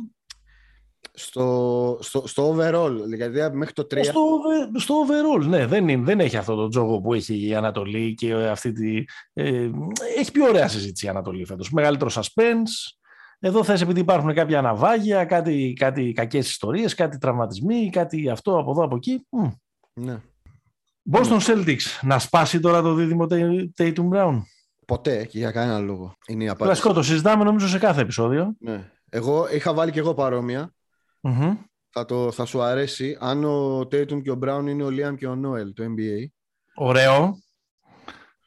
στο, 1.18 1.98
στο, 2.00 2.26
στο 2.26 2.56
overall. 2.56 2.96
Δηλαδή 3.08 3.56
μέχρι 3.56 3.72
το 3.74 3.86
3. 3.94 4.04
Στο, 4.04 4.20
over- 4.20 4.80
στο 4.80 4.94
overall, 5.06 5.46
ναι, 5.46 5.66
δεν, 5.66 5.88
είναι, 5.88 6.04
δεν 6.04 6.20
έχει 6.20 6.36
αυτό 6.36 6.54
το 6.54 6.68
τζόγο 6.68 7.00
που 7.00 7.14
έχει 7.14 7.46
η 7.46 7.54
Ανατολή 7.54 8.14
και 8.14 8.34
αυτή 8.34 8.72
τη. 8.72 9.04
Ε, 9.32 9.70
έχει 10.18 10.32
πιο 10.32 10.44
ωραία 10.44 10.68
συζήτηση 10.68 11.06
η 11.06 11.08
Ανατολή 11.08 11.44
φέτος. 11.44 11.70
Μεγαλύτερο 11.70 12.10
suspense. 12.14 12.94
Εδώ 13.38 13.64
θες 13.64 13.80
επειδή 13.80 14.00
υπάρχουν 14.00 14.34
κάποια 14.34 14.58
αναβάγια, 14.58 15.24
κάτι, 15.24 15.72
κάτι 15.78 16.12
κακές 16.12 16.48
ιστορίες, 16.48 16.94
κάτι 16.94 17.18
τραυματισμοί, 17.18 17.90
κάτι 17.90 18.28
αυτό 18.30 18.58
από 18.58 18.70
εδώ 18.70 18.84
από 18.84 18.96
εκεί. 18.96 19.26
Μμ. 19.30 19.46
Ναι. 19.92 20.20
Boston 21.12 21.38
Celtics, 21.40 21.98
να 22.02 22.18
σπάσει 22.18 22.60
τώρα 22.60 22.82
το 22.82 22.94
δίδυμο 22.94 23.26
Tatum 23.78 24.08
Brown. 24.12 24.40
Ποτέ 24.86 25.24
και 25.24 25.38
για 25.38 25.50
κανένα 25.50 25.78
λόγο. 25.78 26.14
Είναι 26.26 26.44
η 26.44 26.48
απάντηση. 26.48 26.66
Κλασικό, 26.68 26.92
το 26.92 27.02
συζητάμε 27.02 27.44
νομίζω 27.44 27.68
σε 27.68 27.78
κάθε 27.78 28.00
επεισόδιο. 28.00 28.54
Ναι. 28.58 28.90
Εγώ 29.08 29.48
είχα 29.52 29.74
βάλει 29.74 29.90
και 29.90 29.98
εγώ 29.98 30.14
παρόμοια. 30.14 30.74
Μμμ. 31.20 31.56
Θα, 31.90 32.04
το, 32.04 32.32
θα 32.32 32.44
σου 32.44 32.62
αρέσει 32.62 33.16
αν 33.20 33.44
ο 33.44 33.80
Tatum 33.80 34.22
και 34.22 34.30
ο 34.30 34.38
Brown 34.42 34.64
είναι 34.68 34.84
ο 34.84 34.88
Liam 34.88 35.14
και 35.16 35.26
ο 35.26 35.40
Noel 35.44 35.72
το 35.74 35.84
NBA. 35.84 36.26
Ωραίο. 36.74 37.38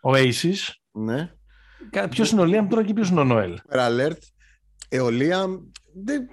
Ο 0.02 0.12
Aces. 0.14 0.74
Ναι. 0.92 1.34
Ποιος 2.10 2.32
είναι 2.32 2.42
ο 2.42 2.44
Liam 2.44 2.68
τώρα 2.70 2.84
και 2.84 2.94
ποιος 2.94 3.10
είναι 3.10 3.20
ο 3.20 3.24
Νόελ. 3.24 3.60
Super 3.70 3.78
alert. 3.78 4.18
Ε, 4.90 5.02
ο 5.02 5.08
Liam... 5.08 5.60
Δεν... 6.04 6.28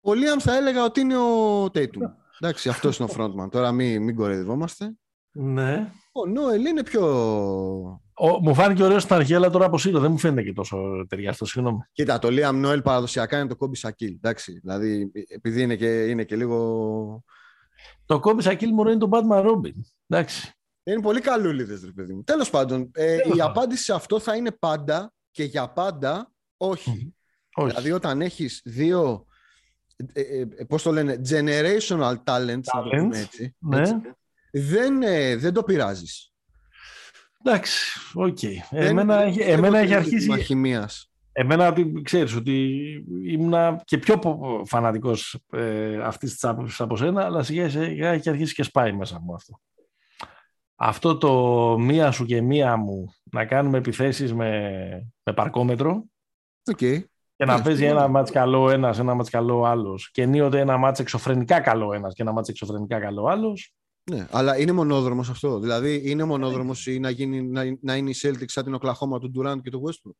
Ο 0.00 0.10
Liam 0.10 0.40
θα 0.40 0.56
έλεγα 0.56 0.84
ότι 0.84 1.00
είναι 1.00 1.16
ο 1.16 1.64
Tatum. 1.64 2.10
Εντάξει, 2.40 2.68
αυτός 2.68 2.98
είναι 2.98 3.08
ο 3.10 3.14
frontman. 3.18 3.50
Τώρα 3.50 3.72
μην, 3.72 4.02
μην 4.02 4.14
κοροϊδευόμαστε. 4.14 4.96
Ναι. 5.32 5.92
Ο 6.12 6.20
Noel 6.34 6.66
είναι 6.68 6.82
πιο... 6.82 8.02
Ο, 8.16 8.28
μου 8.28 8.54
φάνηκε 8.54 8.82
ωραίος 8.82 9.02
στην 9.02 9.14
αρχή, 9.14 9.34
αλλά 9.34 9.50
τώρα 9.50 9.64
αποσύρω. 9.64 10.00
Δεν 10.00 10.10
μου 10.10 10.18
φαίνεται 10.18 10.42
και 10.42 10.52
τόσο 10.52 11.06
ταιριαστός. 11.08 11.50
Συγγνώμη. 11.50 11.78
Κοίτα, 11.92 12.18
το 12.18 12.28
Liam 12.30 12.64
Noel 12.66 12.82
παραδοσιακά 12.84 13.38
είναι 13.38 13.48
το 13.48 13.56
Kobe 13.58 13.88
Shaquille. 13.88 14.14
Εντάξει, 14.14 14.58
δηλαδή 14.58 15.12
επειδή 15.28 15.62
είναι 15.62 15.76
και, 15.76 16.04
είναι 16.04 16.24
και 16.24 16.36
λίγο... 16.36 17.24
Το 18.06 18.20
Κόμπι 18.20 18.42
Σακίλ 18.42 18.70
μου 18.72 18.82
είναι 18.82 18.96
των 18.96 19.10
Batman 19.12 19.44
Robin. 19.46 19.72
Εντάξει. 20.08 20.52
Είναι 20.82 21.00
πολύ 21.00 21.20
καλούληδες, 21.20 21.84
ρε 21.84 21.90
παιδί 21.90 22.12
μου. 22.12 22.22
Τέλος 22.22 22.50
πάντων, 22.50 22.90
ε, 22.94 23.16
Τέλος 23.16 23.24
η 23.24 23.28
πάντων. 23.28 23.40
απάντηση 23.40 23.84
σε 23.84 23.92
αυτό 23.92 24.20
θα 24.20 24.36
είναι 24.36 24.50
πάντα 24.50 25.12
και 25.30 25.44
για 25.44 25.68
πάντα 25.68 26.32
όχι. 26.56 27.14
Όχι. 27.54 27.68
Δηλαδή 27.68 27.92
όταν 27.92 28.20
έχεις 28.20 28.60
δύο, 28.64 29.26
ε, 30.12 30.20
ε, 30.20 30.44
πώς 30.68 30.82
το 30.82 30.92
λένε, 30.92 31.20
generational 31.28 32.14
talents, 32.24 32.60
να 32.74 32.82
το 32.82 32.88
πούμε 32.96 33.08
Talents, 33.08 33.16
έτσι, 33.16 33.56
ναι. 33.58 33.80
έτσι, 33.80 33.94
δεν, 34.52 35.02
ε, 35.02 35.36
δεν 35.36 35.52
το 35.52 35.62
πειράζεις. 35.62 36.33
Εντάξει. 37.44 37.98
Οκ. 38.14 38.38
Δεν- 38.70 38.82
Εμένα, 38.86 39.16
δεν 39.18 39.26
έχει- 39.26 39.36
πιστεύω 39.36 39.56
εμένα 39.58 39.68
ότι 39.68 39.76
έχει 39.78 39.86
είναι 39.86 39.96
αρχίσει. 39.96 40.18
ζήτημα 40.18 40.38
χημείας. 40.38 41.08
Εμένα 41.32 41.68
ότι 41.68 42.00
ξέρεις 42.04 42.34
ότι 42.36 42.70
ήμουνα 43.26 43.80
και 43.84 43.98
πιο 43.98 44.18
πο- 44.18 44.62
φανατικός 44.66 45.38
ε, 45.52 45.96
αυτής 46.02 46.32
της 46.32 46.44
άποψης 46.44 46.80
από 46.80 46.96
σένα, 46.96 47.24
αλλά 47.24 47.42
σιγά 47.42 47.68
σιγά 47.68 48.10
έχει 48.10 48.28
αρχίσει 48.30 48.54
και 48.54 48.62
σπάει 48.62 48.92
μέσα 48.92 49.20
μου 49.20 49.34
αυτό. 49.34 49.60
Αυτό 50.76 51.16
το 51.16 51.32
μία 51.78 52.10
σου 52.10 52.24
και 52.24 52.40
μία 52.42 52.76
μου 52.76 53.14
να 53.32 53.44
κάνουμε 53.44 53.78
επιθέσεις 53.78 54.34
με, 54.34 54.70
με 55.22 55.32
παρκόμετρο 55.32 56.04
Οκ. 56.70 56.76
και 56.76 57.04
να 57.38 57.56
Ναι, 57.56 57.62
παίζει 57.62 57.84
ναι. 57.84 57.90
ένα 57.90 58.08
ματς 58.08 58.30
καλό 58.30 58.70
ένας, 58.70 58.98
ένα 58.98 59.14
ματς 59.14 59.30
καλό 59.30 59.64
άλλος 59.64 60.10
και 60.10 60.22
ενίοτε 60.22 60.60
ένα 60.60 60.76
ματς 60.76 60.98
εξωφρενικά 61.00 61.60
καλό 61.60 61.92
ένας 61.92 62.14
και 62.14 62.22
ένα 62.22 62.32
ματς 62.32 62.48
εξωφρενικά 62.48 63.00
καλό 63.00 63.26
άλλος. 63.26 63.74
Ναι, 64.10 64.26
αλλά 64.30 64.58
είναι 64.58 64.72
μονόδρομος 64.72 65.30
αυτό. 65.30 65.58
Δηλαδή 65.58 66.02
είναι 66.04 66.24
μονόδρομος 66.24 66.86
ή 66.86 66.98
να, 66.98 67.10
γίνει, 67.10 67.42
να, 67.42 67.62
να 67.80 67.96
είναι 67.96 68.10
η 68.10 68.14
Celtics 68.22 68.44
σαν 68.46 68.64
την 68.64 68.74
Οκλαχόμα 68.74 69.18
του 69.18 69.32
Durant 69.36 69.60
και 69.62 69.70
του 69.70 69.82
Westbrook; 69.86 70.14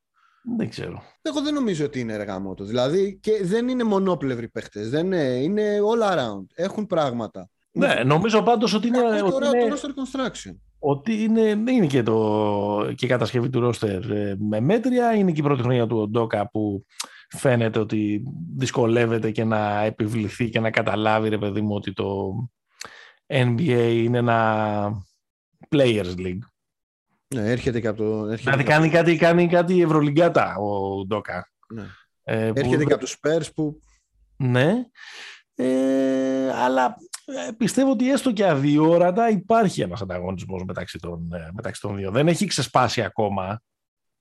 Δεν 0.57 0.69
ξέρω. 0.69 1.03
Εγώ 1.23 1.43
δεν 1.43 1.55
νομίζω 1.55 1.85
ότι 1.85 2.01
είναι 2.01 2.13
εργαμό 2.13 2.55
του. 2.55 2.65
Δηλαδή 2.65 3.19
και 3.23 3.41
δεν 3.43 3.69
είναι 3.69 3.85
μονόπλευροι 3.85 4.49
παίχτες. 4.49 4.91
Δεν 4.91 5.07
είναι, 5.07 5.23
είναι 5.23 5.79
all 5.95 6.13
around. 6.13 6.45
Έχουν 6.55 6.87
πράγματα. 6.87 7.49
Ναι, 7.73 7.95
νομίζω 8.05 8.43
πάντως 8.43 8.75
ότι 8.75 8.87
είναι, 8.87 8.99
Κακό 8.99 9.19
το, 9.19 9.25
ότι 9.27 9.35
ωραίο 9.35 9.67
είναι, 9.67 9.75
το 9.75 9.81
roster 9.81 9.91
construction. 9.91 10.57
ότι 10.79 11.23
είναι, 11.23 11.41
είναι 11.71 11.87
και, 11.87 12.03
το, 12.03 12.93
και 12.95 13.05
η 13.05 13.09
κατασκευή 13.09 13.51
του 13.51 13.61
ρόστερ 13.61 14.11
ε, 14.11 14.37
με 14.39 14.61
μέτρια. 14.61 15.15
Είναι 15.15 15.33
και 15.33 15.41
η 15.41 15.45
πρώτη 15.45 15.63
χρονιά 15.63 15.87
του 15.87 15.99
Οντόκα 15.99 16.51
που 16.51 16.85
φαίνεται 17.29 17.79
ότι 17.79 18.23
δυσκολεύεται 18.57 19.31
και 19.31 19.45
να 19.45 19.83
επιβληθεί 19.83 20.49
και 20.49 20.61
να 20.61 20.71
καταλάβει 20.71 21.29
ρε 21.29 21.39
παιδί 21.39 21.61
μου 21.61 21.75
ότι 21.75 21.93
το 21.93 22.35
NBA 23.35 23.93
είναι 23.95 24.19
ένα 24.19 25.07
players 25.69 26.15
league. 26.19 26.39
Ναι, 27.35 27.51
έρχεται 27.51 27.81
και 27.81 27.89
από 27.89 27.99
το. 28.03 28.27
Έρχεται, 28.27 28.37
Δηλαδή 28.51 28.63
και, 28.65 28.71
κάνει 28.71 28.89
κάτι, 28.89 29.17
κάνει 29.17 29.49
κάτι 29.49 29.83
ευρωλυγκάτα 29.83 30.57
ο 30.57 31.05
Ντόκα. 31.07 31.49
ναι. 31.75 31.85
Ε, 32.27 32.47
που- 32.53 32.59
έρχεται 32.59 32.85
και 32.85 32.93
από 32.93 33.05
τους 33.05 33.17
Spurs 33.23 33.47
που. 33.55 33.81
Ναι. 34.37 34.85
Ε, 35.55 36.53
αλλά 36.55 36.97
ε, 37.25 37.51
πιστεύω 37.57 37.91
ότι 37.91 38.11
έστω 38.11 38.33
και 38.33 38.47
αδιόρατα 38.47 39.29
υπάρχει 39.31 39.81
ένας 39.83 40.03
ανταγωνισμός 40.03 40.63
μεταξύ 40.67 40.99
των, 40.99 41.33
ε, 41.33 41.49
μεταξύ 41.55 41.81
των 41.81 41.97
δύο. 41.97 42.11
Δεν 42.11 42.29
έχει 42.29 42.47
ξεσπάσει 42.47 43.03
ακόμα. 43.03 43.63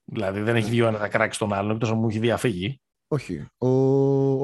Δηλαδή 0.04 0.40
δεν 0.40 0.56
έχει 0.56 0.70
βγει 0.70 0.82
ο 0.82 0.86
ένας 0.86 1.00
να 1.00 1.08
κράξει 1.08 1.38
τον 1.38 1.52
άλλον, 1.52 1.70
εκτός 1.70 1.90
αν 1.90 1.98
μου 1.98 2.08
έχει 2.08 2.18
διαφύγει. 2.18 2.80
Όχι. 3.08 3.46
Ο, 3.58 3.68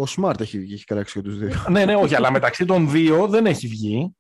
ο 0.03 0.05
Smart 0.17 0.41
έχει, 0.41 0.59
έχει 0.59 0.85
κράξει 0.85 1.15
και 1.21 1.25
τους 1.29 1.39
δύο. 1.39 1.65
ναι, 1.69 1.85
ναι, 1.85 1.95
όχι, 1.95 2.15
αλλά 2.15 2.31
μεταξύ 2.33 2.65
των 2.65 2.91
δύο 2.91 3.27
δεν 3.29 3.47
έχει 3.47 3.67
βγει. 3.67 4.15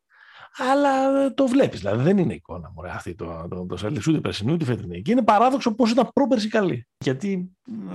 Αλλά 0.57 1.35
το 1.35 1.47
βλέπεις. 1.47 1.81
Δηλαδή 1.81 2.03
δεν 2.03 2.19
είναι 2.19 2.35
εικόνα 2.35 2.73
μου 2.75 2.89
αυτή 2.89 3.15
το, 3.15 3.47
το, 3.51 3.67
το, 3.67 3.77
το 3.77 4.01
ούτε 4.09 4.21
περσινού 4.21 4.53
ούτε 4.53 4.65
φετινή. 4.65 5.03
Και 5.03 5.11
είναι 5.11 5.23
παράδοξο 5.23 5.75
πώς 5.75 5.91
ήταν 5.91 6.09
πρόπερση 6.13 6.49
καλή. 6.49 6.87
Γιατί 6.99 7.51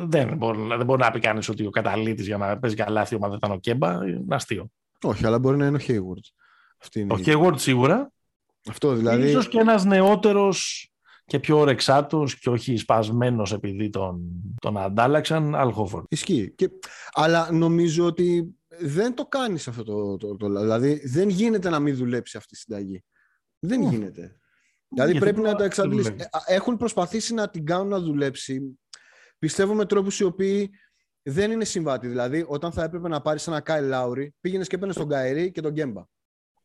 δεν 0.05 0.37
μπορεί, 0.37 0.59
δεν 0.67 0.85
μπορεί 0.85 1.01
να 1.01 1.11
πει 1.11 1.19
κανείς 1.19 1.49
ότι 1.49 1.65
ο 1.65 1.69
καταλήτης 1.69 2.25
για 2.25 2.37
να 2.37 2.59
παίζει 2.59 2.75
καλά 2.75 3.01
αυτή 3.01 3.13
η 3.13 3.17
ομάδα 3.17 3.35
ήταν 3.35 3.51
ο 3.51 3.57
Κέμπα. 3.57 4.07
Είναι 4.07 4.35
αστείο. 4.35 4.67
Όχι, 5.01 5.25
αλλά 5.25 5.39
μπορεί 5.39 5.57
να 5.57 5.65
είναι 5.65 5.77
ο 5.77 5.85
Hayward. 5.87 6.23
Ο 7.09 7.19
Hayward 7.25 7.59
σίγουρα. 7.59 8.11
Αυτό 8.69 8.93
δηλαδή. 8.93 9.27
Ίσως 9.27 9.47
και 9.47 9.59
ένας 9.59 9.85
νεότερος 9.85 10.89
και 11.25 11.39
πιο 11.39 11.57
ορεξάτος 11.59 12.39
και 12.39 12.49
όχι 12.49 12.77
σπασμένος 12.77 13.53
επειδή 13.53 13.89
τον, 13.89 14.21
τον 14.61 14.77
αντάλλαξαν, 14.77 15.55
Αλχόφορντ. 15.55 16.05
Ισχύει. 16.09 16.53
Και, 16.55 16.69
αλλά 17.11 17.51
νομίζω 17.51 18.05
ότι 18.05 18.55
δεν 18.79 19.13
το 19.13 19.25
κάνεις 19.25 19.67
αυτό 19.67 19.83
το, 19.83 20.17
το, 20.17 20.35
το, 20.35 20.59
Δηλαδή 20.59 21.01
δεν 21.05 21.29
γίνεται 21.29 21.69
να 21.69 21.79
μην 21.79 21.95
δουλέψει 21.95 22.37
αυτή 22.37 22.53
η 22.53 22.57
συνταγή. 22.57 23.03
Δεν 23.59 23.81
γίνεται. 23.81 24.39
Δηλαδή 24.87 25.19
πρέπει 25.19 25.41
να 25.41 25.55
το 25.55 25.63
εξαντλήσεις. 25.63 26.09
Ε, 26.09 26.27
έχουν 26.45 26.77
προσπαθήσει 26.77 27.33
να 27.33 27.49
την 27.49 27.65
κάνουν 27.65 27.87
να 27.87 27.99
δουλέψει. 27.99 28.79
Πιστεύω 29.39 29.73
με 29.73 29.85
τρόπους 29.85 30.19
οι 30.19 30.23
οποίοι 30.23 30.69
δεν 31.21 31.51
είναι 31.51 31.65
συμβατοί. 31.65 32.07
Δηλαδή, 32.07 32.45
όταν 32.47 32.71
θα 32.71 32.83
έπρεπε 32.83 33.07
να 33.07 33.21
πάρεις 33.21 33.47
ένα 33.47 33.61
Κάι 33.61 33.81
Λάουρι, 33.81 34.35
πήγαινες 34.41 34.67
και 34.67 34.75
έπαιρνες 34.75 34.95
τον 34.95 35.09
Καερή 35.09 35.51
και 35.51 35.61
τον 35.61 35.71
Γκέμπα. 35.71 36.03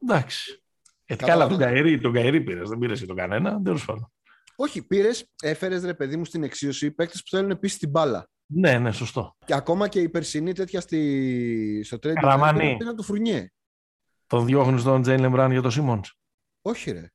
Εντάξει. 0.02 0.62
Ε, 1.06 1.16
καλά, 1.16 1.48
τον 1.48 1.58
Καερή, 1.58 2.00
τον 2.00 2.12
Καερή 2.12 2.40
πήρες. 2.40 2.68
Δεν 2.68 2.78
πήρες 2.78 3.00
και 3.00 3.06
τον 3.06 3.16
κανένα. 3.16 3.62
Τέλος 3.62 3.84
πάντων. 3.84 4.12
Όχι, 4.56 4.86
πήρες, 4.86 5.30
έφερες 5.42 5.84
ρε 5.84 5.94
παιδί 5.94 6.16
μου 6.16 6.24
στην 6.24 6.42
εξίωση 6.42 6.90
παίκτες 6.90 7.22
που 7.22 7.28
θέλουν 7.36 7.50
επίση 7.50 7.78
την 7.78 7.90
μπάλα. 7.90 8.28
Ναι, 8.52 8.78
ναι, 8.78 8.92
σωστό. 8.92 9.36
Και 9.44 9.54
ακόμα 9.54 9.88
και 9.88 10.00
η 10.00 10.08
περσινή 10.08 10.52
τέτοια 10.52 10.80
στη... 10.80 11.82
στο 11.84 11.98
τρέντ 11.98 12.16
Ήταν 12.62 12.96
το 12.96 13.02
φουρνιέ. 13.02 13.52
Τον 14.26 14.44
διώχνεις 14.44 14.82
τον 14.82 15.02
Τζέιλεν 15.02 15.30
Μπράν 15.30 15.52
για 15.52 15.62
τον 15.62 15.70
Σίμον. 15.70 16.00
Όχι, 16.62 16.90
ρε. 16.90 17.10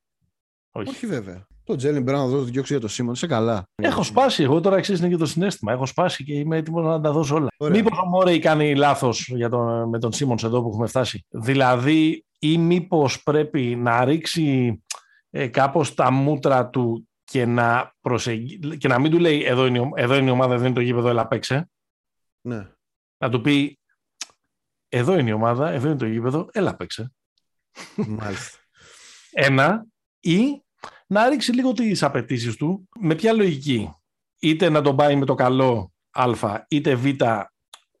Όχι, 0.70 0.88
Όχι 0.88 1.06
βέβαια. 1.06 1.46
Το 1.64 1.76
Τζέιλεν 1.76 2.02
Μπράν 2.02 2.24
να 2.24 2.30
το 2.30 2.42
διώξει 2.42 2.72
για 2.72 2.80
τον 2.80 2.90
Σίμον, 2.90 3.14
σε 3.14 3.26
καλά. 3.26 3.68
Έχω 3.74 4.02
σπάσει. 4.02 4.42
Εγώ 4.42 4.60
τώρα 4.60 4.76
αξίζει 4.76 5.08
και 5.08 5.16
το 5.16 5.26
συνέστημα. 5.26 5.72
Έχω 5.72 5.86
σπάσει 5.86 6.24
και 6.24 6.34
είμαι 6.34 6.56
έτοιμος 6.56 6.84
να 6.84 7.00
τα 7.00 7.12
δώσω 7.12 7.34
όλα. 7.34 7.48
Μήπως 7.70 7.98
ο 7.98 8.06
Μόρεϊ 8.06 8.38
κάνει 8.38 8.74
λάθος 8.74 9.34
τον... 9.50 9.88
με 9.88 9.98
τον 9.98 10.12
Σίμον 10.12 10.36
εδώ 10.44 10.62
που 10.62 10.68
έχουμε 10.68 10.86
φτάσει; 10.86 11.26
Δηλαδή, 11.28 12.24
ή 12.38 12.58
μήπως 12.58 13.22
πρέπει 13.22 13.76
να 13.76 14.04
ρίξει 14.04 14.82
ε, 15.30 15.46
κάπως 15.46 15.94
τα 15.94 16.10
μούτρα 16.10 16.68
του 16.68 17.08
και 17.30 17.46
να, 17.46 17.94
προσεγγί... 18.00 18.76
και 18.76 18.88
να 18.88 18.98
μην 18.98 19.10
του 19.10 19.18
λέει 19.18 19.44
εδώ 19.44 19.66
είναι, 19.66 19.90
εδώ 19.94 20.14
είναι 20.14 20.28
η 20.28 20.32
ομάδα, 20.32 20.54
εδώ 20.54 20.64
είναι 20.64 20.74
το 20.74 20.80
γήπεδο, 20.80 21.08
έλα 21.08 21.28
παίξε. 21.28 21.70
Ναι. 22.40 22.68
Να 23.18 23.30
του 23.30 23.40
πει 23.40 23.78
εδώ 24.88 25.18
είναι 25.18 25.30
η 25.30 25.32
ομάδα, 25.32 25.70
εδώ 25.70 25.88
είναι 25.88 25.96
το 25.96 26.06
γήπεδο, 26.06 26.48
έλα 26.52 26.76
παίξε. 26.76 27.12
Μάλιστα. 27.96 28.58
Ένα. 29.30 29.86
Ή 30.20 30.62
να 31.06 31.28
ρίξει 31.28 31.52
λίγο 31.52 31.72
τις 31.72 32.02
απαιτήσεις 32.02 32.56
του. 32.56 32.88
Με 33.00 33.14
ποια 33.14 33.32
λογική; 33.32 33.94
Είτε 34.38 34.68
να 34.68 34.82
τον 34.82 34.96
πάει 34.96 35.16
με 35.16 35.24
το 35.24 35.34
καλό 35.34 35.92
α, 36.10 36.64
είτε 36.68 36.94
β, 36.94 37.04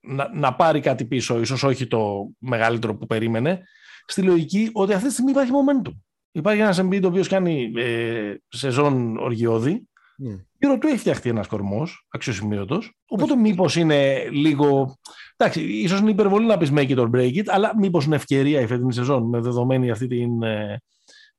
να, 0.00 0.30
να 0.34 0.54
πάρει 0.54 0.80
κάτι 0.80 1.04
πίσω, 1.04 1.40
ίσως 1.40 1.62
όχι 1.62 1.86
το 1.86 2.30
μεγαλύτερο 2.38 2.96
που 2.96 3.06
περίμενε, 3.06 3.62
στη 4.06 4.22
λογική 4.22 4.70
ότι 4.72 4.92
αυτή 4.92 5.06
τη 5.06 5.12
στιγμή 5.12 5.30
υπάρχει 5.30 5.50
momentum. 5.52 5.94
Υπάρχει 6.36 6.60
ένας 6.60 6.80
Embiid 6.80 7.02
ο 7.04 7.06
οποίος 7.06 7.28
κάνει 7.28 7.72
ε, 7.76 8.34
σεζόν 8.48 9.16
οργιώδη. 9.16 9.88
Mm. 10.24 10.44
Γύρω 10.58 10.78
του 10.78 10.86
έχει 10.86 10.98
φτιαχτεί 10.98 11.28
ένας 11.28 11.46
κορμός 11.46 12.06
αξιοσημείωτος. 12.08 12.96
Οπότε 13.06 13.34
mm. 13.34 13.40
μήπως 13.40 13.76
είναι 13.76 14.28
λίγο. 14.30 14.96
Εντάξει, 15.36 15.62
ίσως 15.62 16.00
είναι 16.00 16.10
υπερβολή 16.10 16.46
να 16.46 16.56
πεις 16.56 16.70
make 16.72 16.88
it 16.88 16.96
or 16.96 17.10
break 17.10 17.34
it, 17.34 17.44
αλλά 17.46 17.72
μήπως 17.78 18.04
είναι 18.04 18.16
ευκαιρία 18.16 18.60
η 18.60 18.66
φετινή 18.66 18.92
σεζόν 18.92 19.28
με 19.28 19.40
δεδομένη 19.40 19.90
αυτή 19.90 20.06
την, 20.06 20.42
ε, 20.42 20.82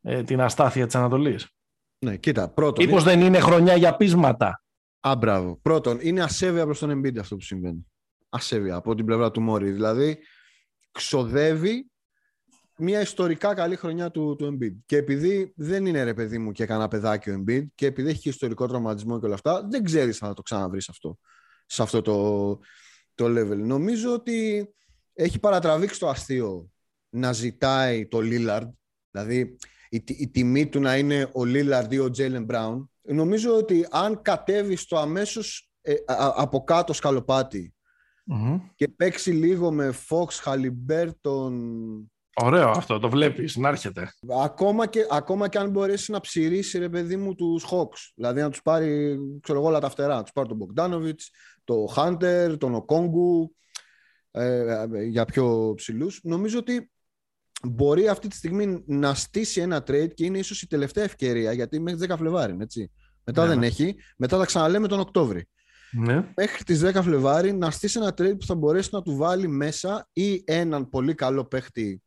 ε 0.01 0.23
την 0.23 0.41
αστάθεια 0.41 0.85
της 0.85 0.95
Ανατολής. 0.95 1.47
Ναι, 2.05 2.17
κοίτα. 2.17 2.49
Πρώτον. 2.49 2.85
Μήπως 2.85 3.03
δεν 3.03 3.21
είναι 3.21 3.39
χρονιά 3.39 3.75
για 3.75 3.95
πείσματα. 3.95 4.63
Α, 4.99 5.15
μπράβο. 5.15 5.59
Πρώτον, 5.61 5.97
είναι 6.01 6.21
ασέβεια 6.21 6.65
προς 6.65 6.79
τον 6.79 6.99
Embiid 6.99 7.17
αυτό 7.19 7.35
που 7.35 7.41
συμβαίνει. 7.41 7.87
Ασέβεια 8.29 8.75
από 8.75 8.95
την 8.95 9.05
πλευρά 9.05 9.31
του 9.31 9.41
Μόρι. 9.41 9.71
Δηλαδή, 9.71 10.17
ξοδεύει 10.91 11.91
μια 12.77 13.01
ιστορικά 13.01 13.53
καλή 13.53 13.75
χρονιά 13.75 14.11
του, 14.11 14.35
του 14.35 14.57
Embiid. 14.57 14.75
Και 14.85 14.97
επειδή 14.97 15.53
δεν 15.55 15.85
είναι 15.85 16.03
ρε 16.03 16.13
παιδί 16.13 16.37
μου 16.37 16.51
και 16.51 16.65
κανένα 16.65 16.87
παιδάκι 16.87 17.29
ο 17.29 17.43
Embiid 17.43 17.65
και 17.75 17.85
επειδή 17.85 18.09
έχει 18.09 18.19
και 18.19 18.29
ιστορικό 18.29 18.67
τραυματισμό 18.67 19.19
και 19.19 19.25
όλα 19.25 19.33
αυτά, 19.33 19.67
δεν 19.69 19.83
ξέρεις 19.83 20.21
αν 20.21 20.27
θα 20.27 20.33
το 20.33 20.41
ξαναβρεις 20.41 20.89
αυτό, 20.89 21.17
σε 21.65 21.81
αυτό 21.81 22.01
το, 22.01 22.59
το 23.15 23.25
level. 23.25 23.57
Νομίζω 23.57 24.13
ότι 24.13 24.69
έχει 25.13 25.39
παρατραβήξει 25.39 25.99
το 25.99 26.09
αστείο 26.09 26.69
να 27.09 27.33
ζητάει 27.33 28.07
το 28.07 28.19
Lillard, 28.21 28.69
δηλαδή 29.11 29.57
η, 29.89 30.03
η 30.05 30.29
τιμή 30.29 30.67
του 30.67 30.79
να 30.79 30.97
είναι 30.97 31.23
ο 31.23 31.41
Lillard 31.41 31.87
ή 31.89 31.99
ο 31.99 32.09
Jalen 32.17 32.45
Brown. 32.45 32.85
Νομίζω 33.01 33.57
ότι 33.57 33.87
αν 33.89 34.21
κατέβει 34.21 34.75
στο 34.75 34.97
αμέσως 34.97 35.71
ε, 35.81 35.93
από 36.35 36.63
κάτω 36.63 36.93
και 38.75 38.87
παίξει 38.87 39.31
λίγο 39.31 39.71
με 39.71 39.93
Fox, 40.09 40.27
Halliburton, 40.43 41.51
Ωραίο 42.41 42.69
αυτό, 42.69 42.99
το 42.99 43.09
βλέπεις, 43.09 43.55
να 43.55 43.69
έρχεται. 43.69 44.11
Ακόμα 44.43 44.87
και, 44.87 45.07
ακόμα 45.11 45.47
και 45.47 45.57
αν 45.57 45.69
μπορέσει 45.69 46.11
να 46.11 46.19
ψηρίσει, 46.19 46.77
ρε 46.77 46.89
παιδί 46.89 47.15
μου, 47.15 47.35
τους 47.35 47.65
Hawks. 47.71 48.11
Δηλαδή 48.15 48.41
να 48.41 48.49
τους 48.49 48.61
πάρει, 48.61 49.17
ξέρω 49.41 49.59
εγώ, 49.59 49.67
όλα 49.67 49.79
τα 49.79 49.89
φτερά. 49.89 50.15
Να 50.15 50.23
τους 50.23 50.31
πάρει 50.31 50.47
τον 50.47 50.57
Bogdanovic, 50.59 51.19
τον 51.63 51.87
Hunter, 51.95 52.55
τον 52.57 52.75
Οκόγκου, 52.75 53.55
ε, 54.31 54.85
για 55.07 55.25
πιο 55.25 55.73
ψηλούς. 55.75 56.19
Νομίζω 56.23 56.59
ότι 56.59 56.91
μπορεί 57.63 58.07
αυτή 58.07 58.27
τη 58.27 58.35
στιγμή 58.35 58.83
να 58.87 59.13
στήσει 59.13 59.61
ένα 59.61 59.83
trade 59.87 60.13
και 60.13 60.25
είναι 60.25 60.37
ίσως 60.37 60.61
η 60.61 60.67
τελευταία 60.67 61.03
ευκαιρία, 61.03 61.51
γιατί 61.51 61.79
μέχρι 61.79 62.07
10 62.09 62.17
Φλεβάρι, 62.17 62.57
έτσι. 62.59 62.91
Μετά 63.23 63.41
ναι. 63.43 63.49
δεν 63.49 63.63
έχει. 63.63 63.95
Μετά 64.17 64.37
θα 64.37 64.45
ξαναλέμε 64.45 64.87
τον 64.87 64.99
Οκτώβρη. 64.99 65.47
Ναι. 65.91 66.31
Μέχρι 66.35 66.63
τις 66.63 66.81
10 66.85 66.99
Φλεβάρι 67.01 67.53
να 67.53 67.71
στήσει 67.71 67.99
ένα 67.99 68.09
trade 68.09 68.37
που 68.39 68.45
θα 68.45 68.55
μπορέσει 68.55 68.89
να 68.91 69.01
του 69.01 69.15
βάλει 69.15 69.47
μέσα 69.47 70.09
ή 70.13 70.43
έναν 70.45 70.89
πολύ 70.89 71.13
καλό 71.13 71.45
παίχτη 71.45 72.01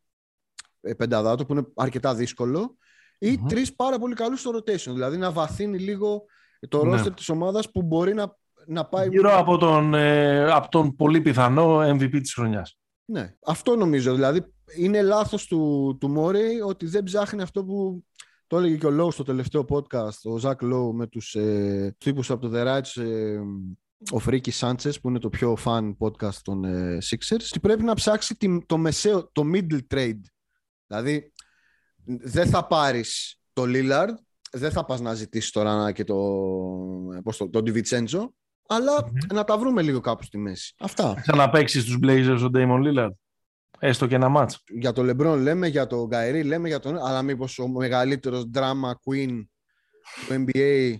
πενταδάτο 0.97 1.45
που 1.45 1.53
είναι 1.53 1.63
αρκετά 1.75 2.15
δύσκολο 2.15 2.77
ή 3.17 3.33
mm-hmm. 3.33 3.49
τρεις 3.49 3.75
πάρα 3.75 3.99
πολύ 3.99 4.15
καλούς 4.15 4.39
στο 4.39 4.51
rotation. 4.51 4.91
Δηλαδή 4.93 5.17
να 5.17 5.31
βαθύνει 5.31 5.77
λίγο 5.77 6.25
το 6.69 6.85
ναι. 6.85 7.01
roster 7.01 7.15
της 7.15 7.29
ομάδας 7.29 7.71
που 7.71 7.81
μπορεί 7.81 8.13
να, 8.13 8.37
να 8.65 8.85
πάει. 8.85 9.09
Γύρω 9.09 9.37
από 9.37 9.57
τον, 9.57 9.93
ε, 9.93 10.51
από 10.51 10.69
τον 10.69 10.95
πολύ 10.95 11.21
πιθανό 11.21 11.79
MVP 11.79 12.19
της 12.21 12.33
χρονιάς. 12.33 12.77
Ναι, 13.05 13.33
αυτό 13.45 13.75
νομίζω. 13.75 14.13
Δηλαδή 14.13 14.45
είναι 14.77 15.01
λάθος 15.01 15.45
του, 15.45 15.97
του 15.99 16.09
Μόρεϊ 16.09 16.59
ότι 16.59 16.85
δεν 16.85 17.03
ψάχνει 17.03 17.41
αυτό 17.41 17.63
που 17.65 18.05
το 18.47 18.57
έλεγε 18.57 18.75
και 18.75 18.85
ο 18.85 18.89
Λόου 18.89 19.11
στο 19.11 19.23
τελευταίο 19.23 19.65
podcast, 19.69 20.19
ο 20.23 20.37
Ζακ 20.37 20.61
Λόου 20.61 20.93
με 20.93 21.07
τους 21.07 21.35
ε, 21.35 21.95
τύπους 21.97 22.31
από 22.31 22.49
το 22.49 22.51
The 22.55 22.67
Rights, 22.67 23.01
ε, 23.03 23.39
ο 24.11 24.19
Φρίκης 24.19 24.55
Σάντσες 24.55 24.99
που 24.99 25.09
είναι 25.09 25.19
το 25.19 25.29
πιο 25.29 25.57
fan 25.65 25.95
podcast 25.99 26.35
των 26.41 26.63
ε, 26.63 26.97
Sixers 27.09 27.43
και 27.49 27.59
πρέπει 27.59 27.83
να 27.83 27.93
ψάξει 27.93 28.37
το 28.65 28.77
μεσαίο, 28.77 29.29
το 29.31 29.43
middle 29.53 29.79
trade 29.93 30.19
Δηλαδή, 30.91 31.31
δεν 32.03 32.47
θα 32.47 32.67
πάρεις 32.67 33.39
το 33.53 33.63
Lillard, 33.65 34.13
δεν 34.51 34.71
θα 34.71 34.85
πας 34.85 35.01
να 35.01 35.13
ζητήσεις 35.13 35.51
τώρα 35.51 35.91
και 35.91 36.03
το, 36.03 36.15
πώς 37.23 37.37
το, 37.37 37.49
τον 37.49 37.63
Divincenzo, 37.65 38.27
αλλά 38.67 39.11
να 39.33 39.43
τα 39.43 39.57
βρούμε 39.57 39.81
λίγο 39.81 39.99
κάπου 39.99 40.23
στη 40.23 40.37
μέση. 40.37 40.75
Αυτά. 40.79 41.15
Ξαναπαίξεις 41.21 41.85
τους 41.85 41.97
Blazers 42.03 42.39
ο 42.43 42.49
Damon 42.53 42.81
Lillard. 42.83 43.11
Έστω 43.79 44.07
και 44.07 44.15
ένα 44.15 44.29
μάτς. 44.29 44.63
Για 44.67 44.91
το 44.91 45.01
LeBron 45.01 45.37
λέμε, 45.37 45.67
για 45.67 45.87
το 45.87 46.07
Γκαϊρή 46.07 46.43
λέμε, 46.43 46.67
για 46.67 46.79
τον... 46.79 46.97
αλλά 46.97 47.21
μήπως 47.21 47.59
ο 47.59 47.67
μεγαλύτερος 47.67 48.49
drama 48.53 48.91
queen 48.91 49.45
του 50.27 50.45
NBA 50.45 50.95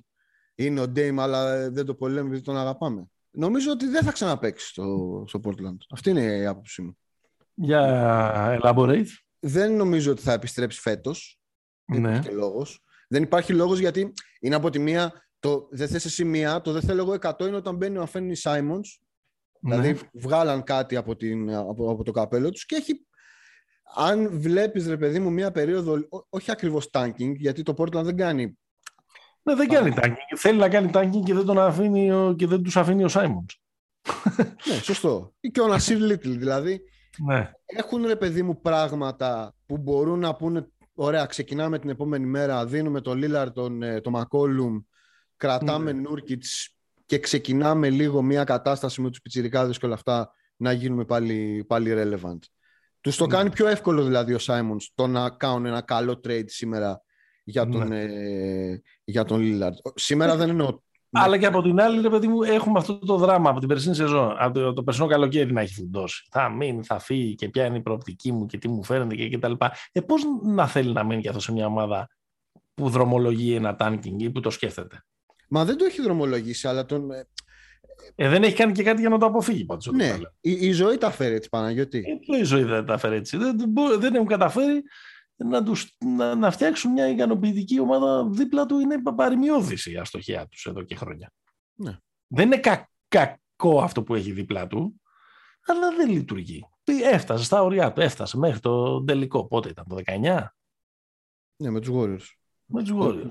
είναι 0.55 0.81
ο 0.81 0.83
Dame, 0.83 1.15
αλλά 1.17 1.71
δεν 1.71 1.85
το 1.85 1.95
πολύ 1.95 2.13
λέμε 2.13 2.27
επειδή 2.27 2.41
τον 2.41 2.57
αγαπάμε. 2.57 3.05
Νομίζω 3.31 3.71
ότι 3.71 3.87
δεν 3.87 4.03
θα 4.03 4.11
ξαναπαίξεις 4.11 4.69
στο, 4.69 5.23
στο 5.27 5.39
Portland. 5.43 5.77
Αυτή 5.91 6.09
είναι 6.09 6.21
η 6.21 6.45
άποψή 6.45 6.81
μου. 6.81 6.97
Για 7.53 8.59
elaborate 8.61 9.07
δεν 9.41 9.75
νομίζω 9.75 10.11
ότι 10.11 10.21
θα 10.21 10.33
επιστρέψει 10.33 10.79
φέτος. 10.79 11.39
Δεν 11.85 12.01
ναι. 12.01 12.09
υπάρχει 12.09 12.31
λόγος. 12.31 12.83
Δεν 13.07 13.23
υπάρχει 13.23 13.53
λόγος 13.53 13.79
γιατί 13.79 14.13
είναι 14.39 14.55
από 14.55 14.69
τη 14.69 14.79
μία. 14.79 15.29
Το 15.39 15.67
δεν 15.71 15.87
θες 15.87 16.05
εσύ 16.05 16.23
μία, 16.25 16.61
το 16.61 16.71
δεν 16.71 16.81
θέλω 16.81 17.01
εγώ 17.01 17.17
100 17.21 17.39
είναι 17.39 17.55
όταν 17.55 17.75
μπαίνει 17.75 17.97
ο 17.97 18.01
Αφένι 18.01 18.35
Σάιμον. 18.35 18.81
Ναι. 19.59 19.75
Δηλαδή 19.75 19.99
βγάλαν 20.13 20.63
κάτι 20.63 20.95
από, 20.95 21.15
την, 21.15 21.55
από, 21.55 21.91
από 21.91 22.03
το 22.03 22.11
καπέλο 22.11 22.49
τους 22.49 22.65
και 22.65 22.75
έχει. 22.75 23.05
Αν 23.95 24.39
βλέπεις 24.39 24.87
ρε 24.87 24.97
παιδί 24.97 25.19
μου 25.19 25.31
μία 25.31 25.51
περίοδο, 25.51 26.07
όχι 26.29 26.51
ακριβώς 26.51 26.89
tanking, 26.93 27.35
γιατί 27.35 27.63
το 27.63 27.73
Portland 27.77 28.03
δεν 28.03 28.15
κάνει. 28.17 28.57
Ναι, 29.43 29.55
δεν 29.55 29.67
κάνει 29.67 29.93
tanking. 29.95 30.35
Θέλει 30.35 30.57
να 30.57 30.69
κάνει 30.69 30.89
tanking 30.93 31.21
και 31.25 31.33
δεν, 31.33 31.45
τον 31.45 31.59
αφήνει, 31.59 32.35
και 32.35 32.47
δεν 32.47 32.63
τους 32.63 32.77
αφήνει 32.77 33.03
ο 33.03 33.07
Σάιμον. 33.07 33.45
ναι, 34.67 34.75
σωστό. 34.81 35.33
Ή 35.39 35.49
και 35.49 35.61
ο 35.61 35.67
Νασίρ 35.67 35.99
Λίτλ. 35.99 36.31
Δηλαδή 36.31 36.81
ναι. 37.17 37.51
Έχουν 37.65 38.05
ρε 38.05 38.15
παιδί 38.15 38.43
μου 38.43 38.61
πράγματα 38.61 39.55
που 39.65 39.77
μπορούν 39.77 40.19
να 40.19 40.35
πούνε 40.35 40.67
ωραία 40.93 41.25
ξεκινάμε 41.25 41.79
την 41.79 41.89
επόμενη 41.89 42.25
μέρα, 42.25 42.65
δίνουμε 42.65 43.01
το 43.01 43.13
Λίλαρ, 43.13 43.51
τον, 43.51 43.83
ε, 43.83 44.01
το 44.01 44.09
Μακόλουμ, 44.09 44.79
κρατάμε 45.37 45.91
ναι. 45.91 46.01
Νούρκιτς 46.01 46.75
και 47.05 47.19
ξεκινάμε 47.19 47.89
λίγο 47.89 48.21
μια 48.21 48.43
κατάσταση 48.43 49.01
με 49.01 49.09
τους 49.09 49.21
πιτσιρικάδες 49.21 49.77
και 49.77 49.85
όλα 49.85 49.95
αυτά 49.95 50.33
να 50.55 50.71
γίνουμε 50.71 51.05
πάλι, 51.05 51.65
πάλι 51.67 51.91
relevant. 51.95 52.39
Τους 53.01 53.15
το 53.15 53.27
κάνει 53.27 53.49
πιο 53.49 53.67
εύκολο 53.67 54.03
δηλαδή 54.03 54.33
ο 54.33 54.39
Σάιμονς 54.39 54.91
το 54.95 55.07
να 55.07 55.29
κάνουν 55.29 55.65
ένα 55.65 55.81
καλό 55.81 56.19
trade 56.27 56.45
σήμερα 56.47 57.01
για 57.43 57.67
τον, 57.67 57.87
ναι. 57.87 58.01
ε, 58.01 58.81
για 59.03 59.23
τον 59.23 59.41
Lillard. 59.43 59.91
Σήμερα 59.95 60.35
δεν 60.35 60.49
εννοώ 60.49 60.79
αλλά 61.11 61.37
και 61.37 61.45
από 61.45 61.61
την 61.61 61.81
άλλη, 61.81 62.01
ρε 62.01 62.09
παιδί 62.09 62.27
μου, 62.27 62.43
έχουμε 62.43 62.79
αυτό 62.79 62.99
το 62.99 63.17
δράμα 63.17 63.49
από 63.49 63.59
την 63.59 63.67
περσινή 63.67 63.95
σεζόν. 63.95 64.35
Από 64.37 64.59
το, 64.59 64.73
το 64.73 64.83
περσινό 64.83 65.07
καλοκαίρι 65.07 65.53
να 65.53 65.61
έχει 65.61 65.73
φουντώσει. 65.73 66.27
Θα 66.31 66.49
μείνει, 66.49 66.83
θα 66.83 66.99
φύγει 66.99 67.35
και 67.35 67.49
ποια 67.49 67.65
είναι 67.65 67.77
η 67.77 67.81
προοπτική 67.81 68.31
μου 68.31 68.45
και 68.45 68.57
τι 68.57 68.67
μου 68.67 68.83
φαίνεται 68.83 69.15
και 69.15 69.37
κτλ. 69.37 69.53
Ε, 69.91 70.01
Πώς 70.01 70.23
να 70.43 70.67
θέλει 70.67 70.93
να 70.93 71.03
μείνει 71.03 71.21
και 71.21 71.27
αυτός 71.27 71.43
σε 71.43 71.51
μια 71.51 71.65
ομάδα 71.65 72.07
που 72.73 72.89
δρομολογεί 72.89 73.53
ένα 73.53 73.75
tanking 73.79 74.15
ή 74.17 74.29
που 74.29 74.39
το 74.39 74.49
σκέφτεται; 74.49 75.05
Μα 75.49 75.65
δεν 75.65 75.77
το 75.77 75.85
έχει 75.85 76.01
δρομολογήσει, 76.01 76.67
αλλά 76.67 76.85
τον. 76.85 77.11
Ε, 78.15 78.29
δεν 78.29 78.43
έχει 78.43 78.55
κάνει 78.55 78.71
και 78.71 78.83
κάτι 78.83 79.01
για 79.01 79.09
να 79.09 79.17
το 79.17 79.25
αποφύγει 79.25 79.65
πάντως. 79.65 79.87
Ναι, 79.91 80.17
η, 80.41 80.51
η, 80.51 80.71
ζωή 80.71 80.97
τα 80.97 81.11
φέρει 81.11 81.35
έτσι, 81.35 81.49
Παναγιώτη. 81.49 82.03
Ε, 82.27 82.37
η 82.37 82.43
ζωή 82.43 82.63
δεν 82.63 82.85
τα 82.85 82.97
φέρει 82.97 83.15
έτσι. 83.15 83.37
Δεν, 83.37 83.57
δεν, 83.57 83.99
δεν 83.99 84.15
έχουν 84.15 84.27
καταφέρει 84.27 84.83
να, 85.43 85.63
τους, 85.63 85.95
να, 86.05 86.35
να 86.35 86.51
φτιάξουν 86.51 86.91
μια 86.91 87.07
ικανοποιητική 87.07 87.79
ομάδα 87.79 88.29
δίπλα 88.29 88.65
του 88.65 88.79
είναι 88.79 89.01
παρημιώδηση 89.15 89.91
η 89.91 89.97
αστοχία 89.97 90.47
τους 90.47 90.65
εδώ 90.65 90.83
και 90.83 90.95
χρόνια. 90.95 91.31
Ναι. 91.73 91.97
Δεν 92.27 92.45
είναι 92.45 92.57
κα, 92.57 92.89
κακό 93.07 93.81
αυτό 93.81 94.03
που 94.03 94.15
έχει 94.15 94.31
δίπλα 94.31 94.67
του, 94.67 95.01
αλλά 95.65 95.95
δεν 95.95 96.09
λειτουργεί. 96.09 96.65
Έφτασε 97.03 97.43
στα 97.43 97.61
ωριά 97.61 97.91
του, 97.91 98.01
έφτασε 98.01 98.37
μέχρι 98.37 98.59
το 98.59 99.03
τελικό. 99.03 99.47
Πότε 99.47 99.69
ήταν, 99.69 99.85
το 99.87 99.95
19? 100.05 100.45
Ναι, 101.55 101.69
με 101.69 101.79
τους 101.79 101.89
Warriors. 101.93 102.25
Με 102.65 102.83
τους 102.83 102.91
Warriors. 102.93 103.29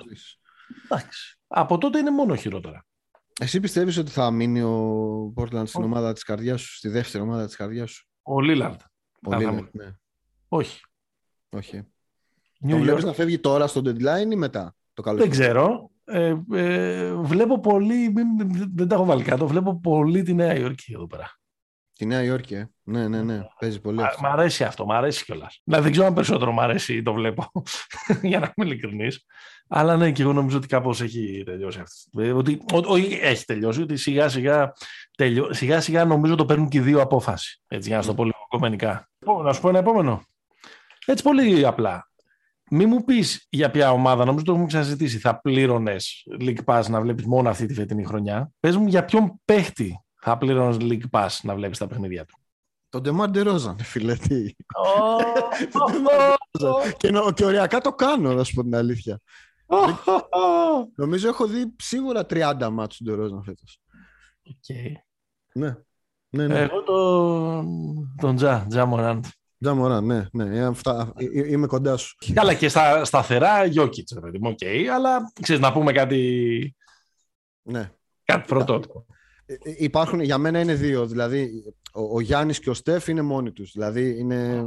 Εντάξει. 0.85 1.39
Από 1.47 1.79
τότε 1.79 1.99
είναι 1.99 2.11
μόνο 2.11 2.35
χειρότερα. 2.35 2.87
Εσύ 3.41 3.61
πιστεύεις 3.61 3.97
ότι 3.97 4.11
θα 4.11 4.31
μείνει 4.31 4.63
ο 4.63 5.33
Portland 5.37 5.67
στην 5.67 5.83
ομάδα 5.83 6.13
της 6.13 6.23
καρδιάς 6.23 6.61
σου, 6.61 6.77
στη 6.77 6.89
δεύτερη 6.89 7.23
ομάδα 7.23 7.47
της 7.47 7.57
καρδιάς 7.57 7.91
σου; 7.91 8.09
Ο 8.23 8.41
Λίλαρντ. 8.41 8.81
Ο 9.27 9.37
Λίλαρντ, 9.37 9.69
ναι. 9.73 9.93
Όχι. 10.49 10.81
Όχι. 11.49 11.93
New 12.67 12.71
το 12.71 12.77
βλέπεις 12.77 13.05
να 13.05 13.13
φεύγει 13.13 13.39
τώρα 13.39 13.67
στο 13.67 13.83
deadline 13.85 14.33
ή 14.33 14.37
μετά 14.37 14.75
το 14.95 15.03
καλοκαίρι; 15.03 15.29
Δεν 15.29 15.39
ξέρω. 15.39 15.91
Ε, 16.05 16.37
ε, 16.53 17.13
βλέπω 17.13 17.61
πολύ, 17.61 18.13
δεν 18.75 18.89
τα 18.89 18.95
έχω 18.95 19.05
βάλει 19.05 19.23
κάτω, 19.23 19.47
βλέπω 19.47 19.81
πολύ 19.81 20.23
τη 20.23 20.35
Νέα 20.35 20.59
Υόρκη 20.59 20.93
εδώ 20.93 21.07
πέρα. 21.07 21.39
Τη 21.93 22.07
Νέα 22.07 22.23
Υόρκη, 22.23 22.55
ε. 22.55 22.71
Ναι, 22.83 23.09
ναι, 23.09 23.23
ναι. 23.23 23.41
Παίζει 23.59 23.81
πολύ. 23.81 24.01
Μ' 24.21 24.27
αρέσει 24.27 24.65
αυτό, 24.65 24.87
μ' 24.87 24.93
αρέσει 24.93 25.25
κιόλας. 25.25 25.61
Δηλαδή 25.65 25.85
δεν 25.85 25.93
ξέρω 25.93 26.07
αν 26.07 26.15
περισσότερο 26.15 26.53
μ' 26.53 26.61
αρέσει 26.61 26.95
ή 26.95 27.03
το 27.03 27.13
βλέπω, 27.13 27.53
για 28.23 28.39
να 28.39 28.53
είμαι 28.57 28.71
ειλικρινής. 28.71 29.27
Αλλά 29.69 29.97
ναι, 29.97 30.13
και 30.13 30.23
εγώ 30.23 30.33
νομίζω 30.33 30.57
ότι 30.57 30.67
κάπως 30.67 31.01
έχει 31.01 31.43
τελειώσει 31.47 31.81
αυτό. 31.81 32.23
Ε, 32.23 32.33
ότι, 32.33 32.61
όχι, 32.87 33.19
έχει 33.23 33.45
τελειώσει, 33.45 33.83
ότι 33.83 33.97
σιγά 33.97 34.29
σιγά, 34.29 34.73
τελειώ, 35.17 35.53
σιγά 35.53 35.81
σιγά 35.81 36.05
νομίζω 36.05 36.35
το 36.35 36.45
παίρνουν 36.45 36.69
και 36.69 36.79
οι 36.79 36.81
δύο 36.81 37.01
απόφαση. 37.01 37.63
Έτσι, 37.69 37.89
για 37.89 37.97
να 37.97 38.03
σου 38.03 38.09
το 38.09 38.15
πω 38.15 38.25
λίγο 38.25 38.47
κομμενικά. 38.49 39.09
Να 39.45 39.53
σου 39.53 39.61
πω 39.61 39.69
ένα 39.69 39.79
επόμενο. 39.79 40.23
Έτσι 41.07 41.23
πολύ 41.23 41.67
απλά. 41.67 42.10
Μη 42.71 42.87
μου 42.87 43.05
πεις 43.05 43.47
για 43.51 43.71
ποια 43.71 43.91
ομάδα, 43.93 44.25
νομίζω 44.25 44.45
το 44.45 44.53
έχουμε 44.53 44.67
ξαναζητήσει, 44.67 45.19
θα 45.19 45.41
πλήρωνες 45.41 46.27
League 46.41 46.65
Pass 46.65 46.83
να 46.89 47.01
βλέπεις 47.01 47.25
μόνο 47.25 47.49
αυτή 47.49 47.67
τη 47.67 47.75
φετινή 47.75 48.05
χρονιά. 48.05 48.51
Πες 48.61 48.77
μου 48.77 48.87
για 48.87 49.05
ποιον 49.05 49.41
παίχτη 49.45 50.05
θα 50.21 50.39
πλήρωνες 50.39 50.77
League 50.81 51.11
Pass 51.11 51.29
να 51.43 51.55
βλέπεις 51.55 51.79
τα 51.79 51.87
παιχνίδια 51.87 52.25
του. 52.25 52.39
Τον 52.89 53.03
Ντεμάρντε 53.03 53.41
Ρόζαν, 53.41 53.79
φίλε. 53.79 54.15
Τι. 54.17 54.55
και, 57.35 57.45
οριακά 57.45 57.81
το 57.81 57.93
κάνω, 57.93 58.33
να 58.33 58.45
σου 58.45 58.55
πω 58.55 58.63
την 58.63 58.75
αλήθεια. 58.75 59.21
Νομίζω 60.95 61.29
έχω 61.29 61.47
δει 61.47 61.75
σίγουρα 61.79 62.27
30 62.31 62.69
μάτσου 62.73 63.05
του 63.05 63.11
Ντερόζαν 63.11 63.43
φέτος. 63.43 63.81
Ναι. 65.55 65.77
ναι, 66.29 66.47
ναι. 66.47 66.59
Εγώ 66.59 66.83
τον, 66.83 68.15
τον 68.21 68.37
Τζα, 68.37 68.67
Τζα 68.69 68.87
Μοράντ. 68.87 69.25
Τζα 69.61 70.01
ναι, 70.01 70.27
ναι. 70.33 70.57
Ε, 70.57 70.65
αυτά, 70.65 71.13
ε, 71.17 71.25
ε, 71.25 71.51
είμαι 71.51 71.67
κοντά 71.67 71.97
σου. 71.97 72.17
Καλά 72.35 72.55
και 72.55 72.69
στα, 72.69 73.05
σταθερά 73.05 73.65
Γιώκητς, 73.65 74.13
ρε 74.13 74.21
παιδί 74.21 74.39
μου, 74.39 74.55
okay, 74.59 74.85
αλλά 74.95 75.33
ξέρεις 75.43 75.63
να 75.63 75.73
πούμε 75.73 75.93
κάτι... 75.93 76.77
Ναι. 77.63 77.93
Κάτι 78.25 78.47
πρωτότυπο. 78.47 79.07
Υπάρχουν, 79.79 80.21
για 80.21 80.39
μένα 80.39 80.61
είναι 80.61 80.75
δύο, 80.75 81.07
δηλαδή 81.07 81.51
ο, 81.93 82.03
ο 82.17 82.21
Γιάννης 82.21 82.61
και 82.61 82.71
ο 82.71 82.75
Στεφ 82.75 83.09
είναι 83.09 83.23
μόνοι 83.23 83.53
τους, 83.53 83.73
δηλαδή 83.73 84.19
είναι, 84.19 84.65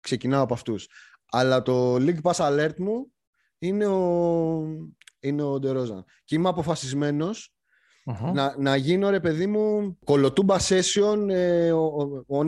ξεκινάω 0.00 0.42
από 0.42 0.54
αυτούς. 0.54 0.88
Αλλά 1.30 1.62
το 1.62 1.94
League 1.94 2.20
Pass 2.22 2.34
Alert 2.34 2.76
μου 2.76 3.12
είναι 3.58 3.86
ο, 3.86 4.62
είναι 5.20 5.42
ο 5.42 5.58
Ντερόζαν. 5.58 6.04
Και 6.24 6.34
είμαι 6.34 6.48
αποφασισμένος 6.48 7.51
Mm-hmm. 8.04 8.32
Να, 8.32 8.54
να 8.58 8.76
γίνω 8.76 9.10
ρε 9.10 9.20
παιδί 9.20 9.46
μου 9.46 9.96
κολοτούμπα 10.04 10.56
session 10.58 11.28
ε, 11.28 11.72
ο, 11.72 11.84
ο, 12.26 12.38
ο 12.38 12.44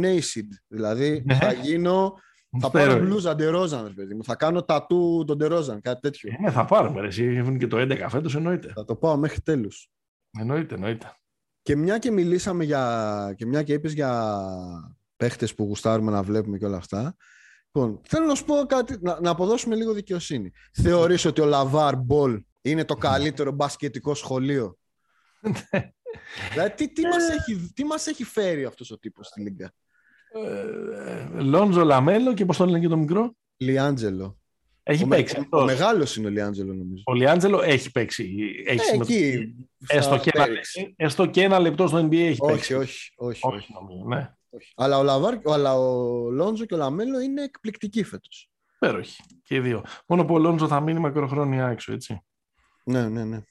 Δηλαδή 0.68 1.22
ναι. 1.26 1.34
θα 1.34 1.52
γίνω. 1.52 2.14
Θα 2.60 2.70
πάρω 2.70 2.98
μπλούζα 2.98 3.34
ντερόζαν, 3.34 3.86
ρε 3.86 3.92
παιδί 3.92 4.14
μου. 4.14 4.24
Θα 4.24 4.34
κάνω 4.34 4.62
τατού 4.62 5.24
τον 5.26 5.36
ντερόζαν, 5.36 5.80
κάτι 5.80 6.00
τέτοιο. 6.00 6.32
Ναι, 6.40 6.50
θα 6.50 6.64
πάρουμε. 6.64 7.00
Ρε. 7.00 7.06
Εσύ 7.06 7.24
έχουν 7.24 7.58
και 7.58 7.66
το 7.66 7.76
11 7.80 8.06
φέτος, 8.08 8.34
εννοείται. 8.34 8.72
Θα 8.74 8.84
το 8.84 8.96
πάω 8.96 9.16
μέχρι 9.16 9.40
τέλους. 9.40 9.88
Εννοείται, 10.38 10.74
εννοείται. 10.74 11.16
Και 11.62 11.76
μια 11.76 11.98
και 11.98 12.10
μιλήσαμε 12.10 12.64
για. 12.64 13.34
και 13.36 13.46
μια 13.46 13.62
και 13.62 13.72
είπες 13.72 13.92
για 13.92 14.34
παίχτες 15.16 15.54
που 15.54 15.64
γουστάρουμε 15.64 16.10
να 16.10 16.22
βλέπουμε 16.22 16.58
και 16.58 16.64
όλα 16.64 16.76
αυτά. 16.76 17.16
Λοιπόν, 17.72 18.00
θέλω 18.04 18.26
να 18.26 18.34
σου 18.34 18.44
πω 18.44 18.54
κάτι, 18.54 18.96
να, 19.00 19.20
να 19.20 19.30
αποδώσουμε 19.30 19.74
λίγο 19.74 19.92
δικαιοσύνη. 19.92 20.50
Θεωρείς 20.72 21.24
ότι 21.24 21.40
ο 21.40 21.44
Λαβάρ 21.44 21.96
Μπολ 21.96 22.44
είναι 22.60 22.84
το 22.84 22.94
καλύτερο 22.94 23.52
μπασκετικό 23.52 24.14
σχολείο; 24.14 24.78
δηλαδή, 26.52 26.74
τι, 26.74 26.92
τι, 26.92 27.02
μας 27.02 27.28
ε. 27.28 27.32
έχει, 27.34 27.72
τι 27.74 27.84
μας 27.84 28.06
έχει 28.06 28.24
φέρει 28.24 28.64
αυτός 28.64 28.90
ο 28.90 28.98
τύπος 28.98 29.26
στη 29.26 29.40
Λίγκα; 29.40 29.72
Ε, 30.32 31.40
Λόντζο 31.40 31.84
Λαμέλο 31.84 32.34
και 32.34 32.44
πώς 32.44 32.56
το 32.56 32.64
λένε 32.64 32.80
και 32.80 32.88
το 32.88 32.96
μικρό; 32.96 33.36
Λιάντζελο. 33.56 34.38
Έχει 34.86 35.04
ο 35.04 35.06
παίξει. 35.06 35.48
Ο, 35.50 35.60
ο 35.60 35.64
μεγάλος 35.64 36.16
είναι 36.16 36.26
ο 36.26 36.30
Λιάντζελο 36.30 36.74
νομίζω. 36.74 37.02
Ο 37.06 37.14
Λιάντζελο 37.14 37.62
έχει 37.62 37.90
παίξει. 37.90 38.54
Έχει 38.66 38.90
ε, 38.92 38.96
εκεί, 38.96 39.54
έστω, 39.86 40.18
και 40.18 40.30
ένα, 40.34 40.46
έστω 40.96 41.26
και 41.26 41.42
ένα 41.42 41.58
λεπτό 41.58 41.86
στο 41.86 41.98
NBA 41.98 42.14
έχει 42.14 42.38
όχι, 42.40 42.52
παίξει. 42.52 42.74
Όχι, 42.74 43.12
όχι, 43.16 43.40
όχι. 43.42 43.56
όχι. 43.56 43.72
Νομίζω, 43.72 44.04
ναι. 44.06 44.34
όχι. 44.50 44.72
Αλλά, 44.76 44.98
ο 44.98 45.02
Λαβάρ, 45.02 45.38
αλλά 45.44 45.74
ο 45.74 46.30
Λόντζο 46.30 46.64
και 46.64 46.74
ο 46.74 46.76
Λαμέλο 46.76 47.20
είναι 47.20 47.42
εκπληκτικοί 47.42 48.04
φέτος. 48.04 48.50
Υπέροχοι 48.78 49.22
και 49.42 49.54
οι 49.54 49.60
δύο. 49.60 49.84
Μόνο 50.06 50.24
που 50.24 50.34
ο 50.34 50.38
Λόντζο 50.38 50.66
θα 50.66 50.80
μείνει 50.80 50.98
μακροχρόνια 50.98 51.68
έξω, 51.68 51.92
έτσι. 51.92 52.20
Ναι, 52.84 53.08
ναι, 53.08 53.24
ναι. 53.24 53.42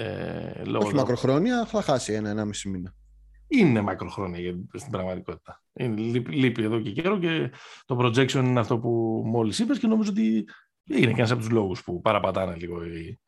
Ε, 0.00 0.64
λόγω 0.64 0.86
Όχι 0.86 0.94
μακροχρόνια, 0.94 1.66
θα 1.66 1.82
χάσει 1.82 2.12
ένα-ένα 2.12 2.44
μισή 2.44 2.68
μήνα. 2.68 2.94
Είναι 3.46 3.80
μακροχρόνια 3.80 4.58
στην 4.74 4.90
πραγματικότητα. 4.90 5.62
Είναι, 5.72 6.00
λείπει 6.28 6.62
εδώ 6.62 6.80
και 6.80 6.90
καιρό 6.90 7.18
και 7.18 7.50
το 7.86 7.98
projection 8.00 8.44
είναι 8.44 8.60
αυτό 8.60 8.78
που 8.78 9.22
μόλις 9.26 9.58
είπες 9.58 9.78
και 9.78 9.86
νομίζω 9.86 10.10
ότι 10.10 10.44
είναι 10.84 11.12
και 11.12 11.18
ένας 11.18 11.30
από 11.30 11.40
τους 11.40 11.50
λόγους 11.50 11.82
που 11.82 12.00
παραπατάνε 12.00 12.54
λίγο 12.54 12.84
οι, 12.84 13.20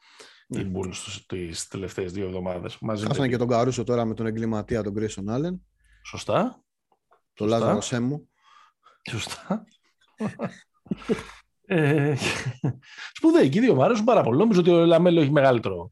ναι. 0.47 0.61
οι 0.61 0.73
Bulls 0.75 1.20
τις 1.27 1.68
τελευταίες 1.68 2.12
δύο 2.12 2.27
εβδομάδες. 2.27 2.79
Χάσανε 2.87 3.29
και 3.29 3.37
τον 3.37 3.49
Καρούσο 3.49 3.85
τώρα 3.85 4.05
με 4.05 4.14
τον 4.14 4.27
εγκληματία 4.27 4.83
τον 4.83 4.95
Grayson 4.99 5.35
Allen. 5.35 5.59
Σωστά. 6.07 6.62
Το 7.35 7.47
Λάζαρο 7.47 7.81
Σέμου. 7.81 8.29
Σωστά. 9.11 9.64
ε, 11.66 12.14
σπουδαίοι 13.12 13.49
και 13.49 13.59
οι 13.59 13.61
δύο 13.61 13.75
μου 13.75 13.85
αρέσουν 13.85 14.05
πάρα 14.05 14.23
πολύ. 14.23 14.39
Νομίζω 14.39 14.61
ότι 14.61 14.70
ο 14.70 14.85
Λαμέλο 14.85 15.20
έχει 15.20 15.31
μεγαλύτερο 15.31 15.91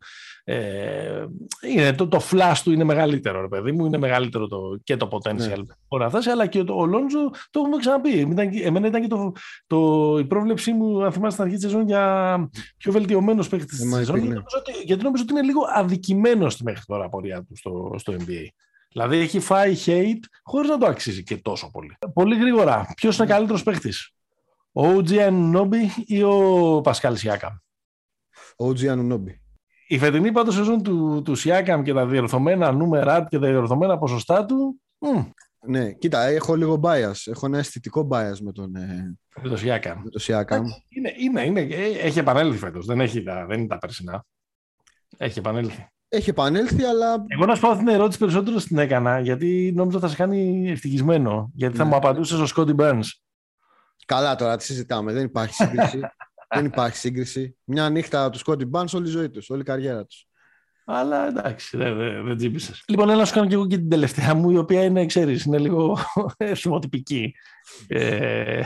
ε, 0.53 1.27
είναι, 1.61 1.93
το, 1.93 2.09
το 2.09 2.21
flash 2.31 2.57
του 2.65 2.73
είναι 2.73 2.85
μεγαλύτερο, 2.85 3.41
ρε 3.41 3.49
παιδί 3.49 3.73
μου, 3.73 3.87
είναι 3.87 3.99
μεγαλύτερο 3.99 4.47
το, 4.47 4.79
και 4.85 4.97
το 4.97 5.09
potential 5.13 5.37
ναι. 5.37 5.55
μπορεί 5.89 6.03
να 6.03 6.09
φτάσει, 6.09 6.31
αλλά 6.31 6.47
και 6.47 6.65
το, 6.65 6.75
ο 6.75 6.87
Λόντζο 6.87 7.31
το 7.51 7.61
έχουμε 7.61 7.77
ξαναπεί. 7.77 8.11
Ήταν, 8.11 8.51
εμένα 8.63 8.87
ήταν 8.87 9.01
και 9.01 9.07
το, 9.07 9.33
το, 9.67 10.17
η 10.19 10.25
πρόβλεψή 10.25 10.73
μου, 10.73 11.05
αν 11.05 11.13
θυμάστε 11.13 11.31
στην 11.31 11.43
αρχή 11.43 11.55
της 11.57 11.65
σεζόν, 11.65 11.87
για 11.87 12.51
πιο 12.77 12.93
βελτιωμένος 12.93 13.49
παίκτης 13.49 13.79
της 13.79 13.95
σεζόν. 13.95 14.29
Ναι. 14.29 14.37
Γιατί 14.85 15.03
νομίζω 15.03 15.23
ότι 15.23 15.33
είναι 15.33 15.43
λίγο 15.43 15.61
αδικημένος 15.75 16.61
μέχρι 16.61 16.85
τώρα 16.87 17.09
πορεία 17.09 17.45
του 17.45 17.57
στο, 17.57 17.95
στο 17.97 18.13
NBA. 18.13 18.47
Δηλαδή 18.93 19.17
έχει 19.17 19.41
φάει 19.41 19.77
hate 19.87 20.25
χωρίς 20.43 20.69
να 20.69 20.79
το 20.79 20.87
αξίζει 20.87 21.23
και 21.23 21.37
τόσο 21.37 21.71
πολύ. 21.71 21.97
Πολύ 22.15 22.37
γρήγορα. 22.37 22.93
Ποιος 22.97 23.19
είναι 23.19 23.27
καλύτερος 23.27 23.63
παίκτης, 23.63 24.11
ο 24.73 24.83
OG 24.83 25.09
Anunobi 25.09 26.03
ή 26.05 26.23
ο 26.23 26.81
Πασκάλ 26.83 27.17
Σιάκαμ. 27.17 27.55
Ο 28.57 28.67
OG 28.67 28.79
Anunobi. 28.79 29.40
Η 29.93 29.99
φετινή 29.99 30.33
πάντως 30.33 30.55
σεζόν 30.55 30.83
του, 30.83 31.23
του 31.25 31.35
Σιάκαμ 31.35 31.83
και 31.83 31.93
τα 31.93 32.07
διορθωμένα 32.07 32.73
νούμερα 32.73 33.27
και 33.29 33.39
τα 33.39 33.47
διορθωμένα 33.47 33.99
ποσοστά 33.99 34.45
του. 34.45 34.81
Μ. 34.99 35.21
Ναι, 35.67 35.93
κοίτα, 35.93 36.23
έχω 36.23 36.55
λίγο 36.55 36.81
bias. 36.83 37.13
Έχω 37.25 37.47
ένα 37.47 37.59
αισθητικό 37.59 38.09
bias 38.11 38.39
με 38.41 38.53
τον, 38.53 38.77
ε, 38.77 39.17
με 39.43 39.49
το 39.49 39.57
Σιάκαμ. 39.57 40.01
Με 40.03 40.11
το 40.11 40.19
Σιάκαμ. 40.19 40.65
Είναι, 40.89 41.13
είναι, 41.19 41.45
είναι, 41.45 41.61
ε, 41.61 42.07
έχει 42.07 42.19
επανέλθει 42.19 42.59
φέτος. 42.59 42.87
Δεν, 42.87 43.01
έχει, 43.01 43.21
δεν 43.21 43.59
είναι 43.59 43.67
τα 43.67 43.79
περσινά. 43.79 44.25
Έχει 45.17 45.39
επανέλθει. 45.39 45.87
Έχει 46.09 46.31
επανέλθει, 46.31 46.85
αλλά. 46.85 47.25
Εγώ 47.27 47.47
να 47.47 47.55
σου 47.55 47.61
πω 47.61 47.77
την 47.77 47.89
ερώτηση 47.89 48.19
περισσότερο 48.19 48.59
στην 48.59 48.79
έκανα, 48.79 49.21
γιατί 49.21 49.73
νόμιζα 49.77 49.99
θα 49.99 50.09
σε 50.09 50.17
κάνει 50.17 50.71
ευτυχισμένο. 50.71 51.51
Γιατί 51.55 51.77
θα 51.77 51.83
ναι. 51.85 51.91
μου 51.91 51.97
απαντούσες 51.97 52.39
ο 52.39 52.47
Σκόντι 52.47 52.73
Μπέρν. 52.73 53.01
Καλά 54.07 54.35
τώρα, 54.35 54.57
τι 54.57 54.65
συζητάμε. 54.65 55.13
Δεν 55.13 55.25
υπάρχει 55.25 55.55
σύγκριση. 55.55 56.01
Δεν 56.55 56.65
υπάρχει 56.65 56.97
σύγκριση. 56.97 57.57
Μια 57.65 57.91
νύχτα 57.91 58.31
του 58.31 58.39
Σκόντι 58.39 58.65
Μπάν 58.65 58.89
όλη 58.95 59.09
η 59.09 59.11
ζωή 59.11 59.31
τους, 59.31 59.51
όλη 59.51 59.61
η 59.61 59.65
καριέρα 59.65 60.05
τους. 60.07 60.25
Αλλά 60.93 61.27
εντάξει, 61.27 61.77
δεν 61.77 61.97
δε, 61.97 62.23
δε 62.23 62.35
τζίπησες. 62.35 62.85
Λοιπόν, 62.89 63.09
έλα 63.09 63.19
να 63.19 63.25
σου 63.25 63.35
κάνω 63.35 63.47
και 63.47 63.55
εγώ 63.55 63.67
και 63.67 63.77
την 63.77 63.89
τελευταία 63.89 64.35
μου, 64.35 64.51
η 64.51 64.57
οποία 64.57 64.85
είναι, 64.85 65.07
ξέρεις, 65.07 65.45
είναι 65.45 65.59
λίγο 65.59 65.99
θυμοτυπική. 66.61 67.35
Ε, 67.89 68.63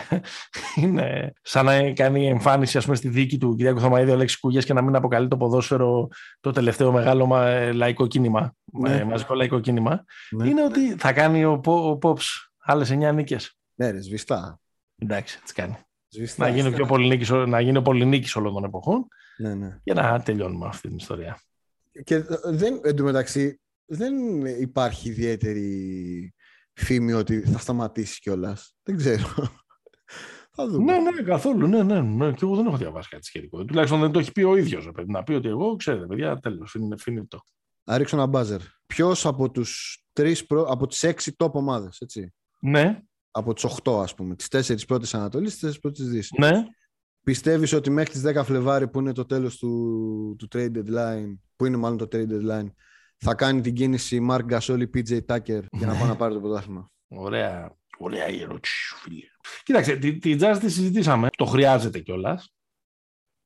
είναι 0.76 1.32
σαν 1.43 1.64
να 1.64 1.93
κάνει 1.93 2.28
εμφάνιση 2.28 2.78
ας 2.78 2.85
πούμε, 2.85 2.97
στη 2.97 3.09
δίκη 3.09 3.39
του 3.39 3.55
Κυριάκου 3.55 3.80
Θωμαίδη 3.80 4.11
ο 4.11 4.14
Αλέξη 4.14 4.39
Κούγιας 4.39 4.64
και 4.64 4.72
να 4.72 4.82
μην 4.82 4.97
αποκαλεί 4.97 5.28
το 5.28 5.37
ποδόσφαιρο 5.37 6.09
το 6.41 6.51
τελευταίο 6.51 6.93
μεγάλο 6.93 7.37
ε, 7.37 7.72
λαϊκό 7.72 8.07
κίνημα, 8.07 8.55
ναι. 8.64 8.97
ε, 8.97 9.05
μαζικό 9.05 9.35
λαϊκό 9.35 9.61
κίνημα. 9.61 10.05
Ναι. 10.30 10.49
Είναι 10.49 10.64
ότι 10.64 10.95
θα 10.99 11.12
κάνει 11.12 11.45
ο, 11.45 11.61
ο 11.64 11.97
Πόψ 11.97 12.51
άλλες 12.59 12.93
9 12.93 13.14
νίκες. 13.14 13.59
Ναι, 13.74 13.91
ρε, 13.91 14.01
σβηστά. 14.01 14.61
Εντάξει, 14.99 15.39
έτσι 15.41 15.55
κάνει. 15.55 15.76
Σβηστά, 16.15 16.49
να 16.49 16.55
γίνει, 16.55 16.73
πιο 16.73 16.87
πολυνίκης, 16.87 17.31
να 17.31 17.61
γίνει 17.61 17.77
ο 17.77 17.83
πολυνίκης 17.83 18.37
όλων 18.37 18.53
των 18.53 18.65
εποχών 18.65 19.07
ναι, 19.37 19.55
ναι. 19.55 19.79
και 19.85 19.93
να 19.93 20.23
τελειώνουμε 20.23 20.67
αυτή 20.67 20.89
την 20.89 20.97
ιστορία. 20.97 21.41
Και 22.05 22.25
δεν, 22.45 22.81
εντωμεταξύ 22.83 23.61
δεν 23.85 24.15
υπάρχει 24.45 25.09
ιδιαίτερη 25.09 26.35
φήμη 26.73 27.12
ότι 27.12 27.41
θα 27.41 27.59
σταματήσει 27.59 28.21
κιόλας. 28.21 28.75
Δεν 28.83 28.97
ξέρω. 28.97 29.27
Θα 30.57 30.69
δούμε. 30.69 30.93
Ναι, 30.93 31.11
ναι, 31.11 31.23
καθόλου. 31.23 31.67
Ναι, 31.67 31.83
ναι, 31.83 32.01
ναι. 32.01 32.33
Και 32.33 32.45
εγώ 32.45 32.57
δεν 32.57 32.67
έχω 32.67 32.77
διαβάσει 32.77 33.09
κάτι 33.09 33.25
σχετικό. 33.25 33.65
Τουλάχιστον 33.65 34.01
δεν 34.01 34.11
το 34.11 34.19
έχει 34.19 34.33
πει 34.33 34.43
ο 34.43 34.57
ίδιος. 34.57 34.91
Να 35.07 35.23
πει 35.23 35.33
ότι 35.33 35.49
εγώ, 35.49 35.77
ξέρετε, 35.77 36.07
παιδιά, 36.07 36.39
τέλος. 36.39 36.75
Είναι 36.75 36.97
φινιτό. 36.99 37.39
Να 37.85 37.99
ρίξω 37.99 38.17
ένα 38.17 38.27
μπάζερ. 38.27 38.61
Ποιος 38.87 39.27
από 39.27 39.51
τους 39.51 40.03
τρεις, 40.12 40.47
από 40.67 40.87
τις 40.87 41.03
έξι 41.03 41.35
top 41.39 41.53
ομάδες, 41.53 42.01
έτσι; 42.01 42.35
Ναι. 42.59 43.03
Από 43.37 43.53
τις 43.55 43.64
8, 43.64 44.03
ας 44.03 44.14
πούμε. 44.14 44.35
Τις 44.35 44.49
τέσσερις 44.49 44.85
πρώτες 44.85 45.14
Ανατολής, 45.14 45.51
τις 45.51 45.61
τέσσερις 45.61 45.80
πρώτες 45.80 46.09
Δύσης. 46.09 46.39
Ναι. 46.39 46.64
Πιστεύεις 47.24 47.72
ότι 47.72 47.91
μέχρι 47.91 48.11
τις 48.12 48.22
10 48.22 48.45
Φλεβάρι, 48.45 48.89
που 48.89 49.01
είναι 49.01 49.12
το 49.12 49.24
τέλος 49.24 49.59
του, 49.59 50.37
του 50.39 50.49
trade 50.53 50.76
deadline, 50.76 51.39
που 51.57 51.66
είναι 51.66 51.76
μάλλον 51.76 51.99
το 51.99 52.09
trade 52.12 52.28
deadline, 52.28 52.66
θα 53.16 53.35
κάνει 53.35 53.61
την 53.61 53.74
κίνηση 53.74 54.26
Mark 54.30 54.43
Gasol 54.51 54.82
PJ 54.95 55.18
Tucker 55.26 55.62
για 55.70 55.87
να 55.87 55.95
πάει 55.95 56.09
να 56.09 56.16
πάρει 56.16 56.35
το 56.35 56.41
πρωτάθλημα; 56.41 56.91
Ωραία. 57.09 57.76
Ωραία 57.99 58.28
η 58.28 58.41
ερώτηση 58.41 58.74
σου, 58.74 58.97
φίλε. 58.97 59.26
Κοίταξε, 59.62 59.97
τη, 59.97 60.18
τη 60.18 60.37
jazz 60.41 60.57
τη 60.61 60.70
συζητήσαμε. 60.70 61.28
Το 61.37 61.45
χρειάζεται 61.45 61.99
κιόλας. 61.99 62.55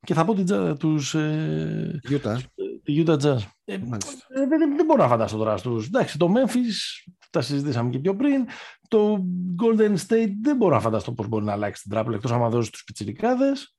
Και 0.01 0.15
θα 0.15 0.25
πω 0.25 0.35
την 0.35 0.47
jazz, 0.51 0.79
τους... 0.79 1.15
Ε, 1.15 2.01
Utah. 2.09 2.39
Τη 2.83 3.05
Utah 3.07 3.21
Jazz. 3.21 3.39
Ε, 3.65 3.75
ε, 3.75 3.79
δεν, 4.49 4.77
δεν 4.77 4.85
μπορώ 4.87 5.03
να 5.03 5.09
φανταστώ 5.09 5.37
τώρα 5.37 5.57
στους... 5.57 5.87
Εντάξει, 5.87 6.19
το 6.19 6.33
Memphis 6.37 7.09
τα 7.31 7.41
συζητήσαμε 7.41 7.91
και 7.91 7.99
πιο 7.99 8.17
πριν. 8.17 8.47
Το 8.89 9.25
Golden 9.63 9.97
State 10.07 10.33
δεν 10.43 10.57
μπορώ 10.57 10.75
να 10.75 10.81
φανταστώ 10.81 11.13
πώς 11.13 11.29
μπορεί 11.29 11.45
να 11.45 11.53
αλλάξει 11.53 11.83
την 11.83 11.91
τράπουλα 11.91 12.17
εκτός 12.17 12.33
άμα 12.33 12.49
δώσει 12.49 12.73
τους 12.73 12.85
πιτσιρικάδες. 12.85 13.77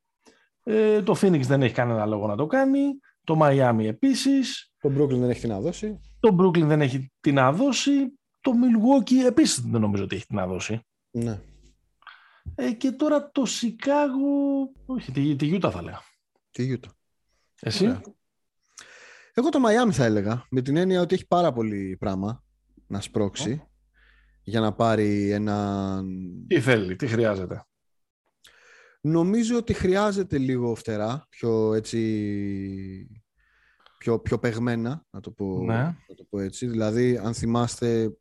Ε, 0.63 1.01
το 1.01 1.15
Phoenix 1.21 1.41
δεν 1.41 1.61
έχει 1.61 1.73
κανένα 1.73 2.05
λόγο 2.05 2.27
να 2.27 2.35
το 2.35 2.45
κάνει. 2.45 2.99
Το 3.23 3.39
Miami 3.41 3.83
επίσης. 3.83 4.71
Το 4.79 4.89
Brooklyn 4.89 5.19
δεν 5.19 5.29
έχει 5.29 5.41
τι 5.41 5.47
να 5.47 5.59
δώσει. 5.59 5.99
Το 6.19 6.35
Brooklyn 6.39 6.65
δεν 6.65 6.81
έχει 6.81 7.11
τι 7.19 7.31
να 7.31 7.51
δώσει. 7.51 7.91
Το 8.41 8.51
Milwaukee 8.51 9.25
επίσης 9.27 9.61
δεν 9.61 9.81
νομίζω 9.81 10.03
ότι 10.03 10.15
έχει 10.15 10.25
τι 10.25 10.35
να 10.35 10.47
δώσει. 10.47 10.85
Ναι. 11.11 11.41
Ε, 12.55 12.71
και 12.71 12.91
τώρα 12.91 13.31
το 13.31 13.45
Σικάγο... 13.45 14.71
Όχι, 14.85 15.11
τη, 15.11 15.35
τη 15.35 15.57
Utah 15.61 15.69
θα 15.71 15.81
λέγα. 15.81 16.01
Τη 16.51 16.77
Utah. 16.79 16.89
Εσύ; 17.61 17.83
Ωραία. 17.83 18.01
Εγώ 19.33 19.49
το 19.49 19.59
Miami 19.65 19.91
θα 19.91 20.05
έλεγα, 20.05 20.45
με 20.49 20.61
την 20.61 20.77
έννοια 20.77 21.01
ότι 21.01 21.15
έχει 21.15 21.27
πάρα 21.27 21.53
πολύ 21.53 21.97
πράγμα 21.99 22.43
να 22.89 23.01
σπρώξει 23.01 23.63
για 24.43 24.59
να 24.59 24.73
πάρει 24.73 25.31
ένα... 25.31 26.01
Τι 26.47 26.61
θέλει, 26.61 26.95
τι 26.95 27.07
χρειάζεται; 27.07 27.63
Νομίζω 29.01 29.57
ότι 29.57 29.73
χρειάζεται 29.73 30.37
λίγο 30.37 30.75
φτερά, 30.75 31.25
πιο 31.29 31.73
έτσι... 31.73 33.21
Πιο, 33.97 34.19
πιο 34.19 34.39
παιγμένα, 34.39 35.05
να 35.09 35.19
το, 35.19 35.31
πω, 35.31 35.63
ναι. 35.63 35.75
να 35.75 36.15
το 36.15 36.23
πω 36.29 36.39
έτσι. 36.39 36.67
Δηλαδή, 36.67 37.17
αν 37.17 37.33
θυμάστε, 37.33 38.17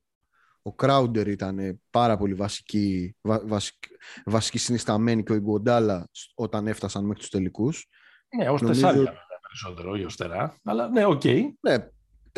ο 0.62 0.74
Crowder 0.82 1.26
ήταν 1.26 1.80
πάρα 1.90 2.16
πολύ 2.16 2.34
βασική, 2.34 3.16
βα, 3.20 3.46
βασική, 3.46 3.88
βασική 4.24 4.58
συνισταμένη 4.58 5.22
και 5.22 5.32
ο 5.32 5.34
Ιγκοντάλα 5.34 6.08
όταν 6.34 6.66
έφτασαν 6.66 7.04
μέχρι 7.04 7.20
τους 7.20 7.30
τελικούς. 7.30 7.88
Ναι, 8.36 8.50
ως 8.50 8.60
Νομίζω... 8.62 8.80
τεσσάρια 8.80 9.14
περισσότερο, 9.48 9.96
ή 9.96 10.04
ως 10.04 10.16
τερά. 10.16 10.56
Αλλά 10.64 10.88
ναι, 10.88 11.04
οκ. 11.04 11.20
Okay. 11.24 11.42
Ναι, 11.60 11.88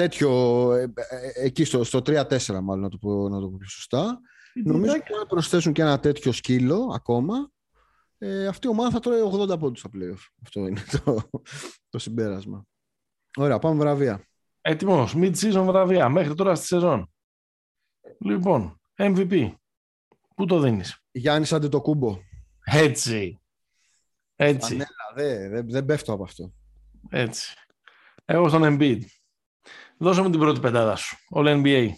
τέτοιο, 0.00 0.72
ε, 0.72 0.82
ε, 0.82 1.44
εκεί 1.44 1.64
στο, 1.64 1.84
στο 1.84 1.98
3-4 1.98 2.60
μάλλον 2.62 2.80
να 2.80 2.88
το 2.88 2.98
πω, 2.98 3.28
να 3.28 3.40
το 3.40 3.48
πω 3.48 3.56
πιο 3.58 3.68
σωστά. 3.68 4.20
Νομίζω 4.64 4.92
ότι 4.92 5.12
αν 5.20 5.26
προσθέσουν 5.28 5.72
και 5.72 5.82
ένα 5.82 6.00
τέτοιο 6.00 6.32
σκύλο 6.32 6.90
ακόμα, 6.94 7.50
ε, 8.18 8.46
αυτή 8.46 8.66
η 8.66 8.70
ομάδα 8.70 8.90
θα 8.90 9.00
τρώει 9.00 9.20
80 9.52 9.58
πόντους 9.58 9.78
στα 9.78 9.88
playoff. 9.94 10.26
Αυτό 10.42 10.66
είναι 10.66 10.80
το, 11.04 11.30
το 11.88 11.98
συμπέρασμα. 11.98 12.64
Ωραία, 13.36 13.58
πάμε 13.58 13.78
βραβεία. 13.78 14.24
Έτοιμος, 14.60 15.14
mid-season 15.16 15.64
βραβεία, 15.66 16.08
μέχρι 16.08 16.34
τώρα 16.34 16.54
στη 16.54 16.66
σεζόν. 16.66 17.12
Λοιπόν, 18.20 18.80
MVP. 18.96 19.52
Πού 20.34 20.46
το 20.46 20.60
δίνεις; 20.60 20.98
Γιάννης 21.10 21.52
Αντετοκούμπο. 21.52 22.18
Έτσι. 22.64 23.40
Έτσι. 24.36 24.76
δεν 24.76 24.86
δε, 25.50 25.62
δε 25.62 25.82
πέφτω 25.82 26.12
από 26.12 26.22
αυτό. 26.22 26.52
Έτσι. 27.08 27.54
Εγώ 28.24 28.48
στον 28.48 28.62
Embiid. 28.64 29.00
Δώσε 30.02 30.22
μου 30.22 30.30
την 30.30 30.40
πρώτη 30.40 30.60
πεντάδα 30.60 30.96
σου. 30.96 31.16
All 31.34 31.62
NBA. 31.62 31.90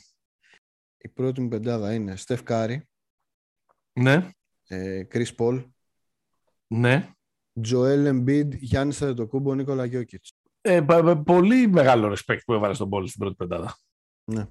Η 0.98 1.09
πρώτη 1.09 1.40
μου 1.40 1.48
πεντάδα 1.48 1.94
είναι 1.94 2.16
Steph 2.26 2.42
Curry. 2.48 2.76
Ναι. 3.92 4.30
Ε, 4.66 5.07
Chris 5.12 5.34
Paul. 5.36 5.64
Ναι. 6.66 7.11
Joel 7.68 8.09
Embiid, 8.09 8.48
Γιάννης 8.59 8.93
Αντετοκούνμπο, 8.93 9.55
Νίκολα 9.55 9.84
Γιόκιτς. 9.85 10.33
Ε, 10.61 10.80
πολύ 11.24 11.68
μεγάλο 11.68 12.16
respect 12.16 12.38
που 12.44 12.53
έβαλες 12.53 12.76
στον 12.76 12.88
Paul 12.92 13.05
στην 13.07 13.18
πρώτη 13.18 13.34
πεντάδα. 13.34 13.76
Ναι. 14.24 14.46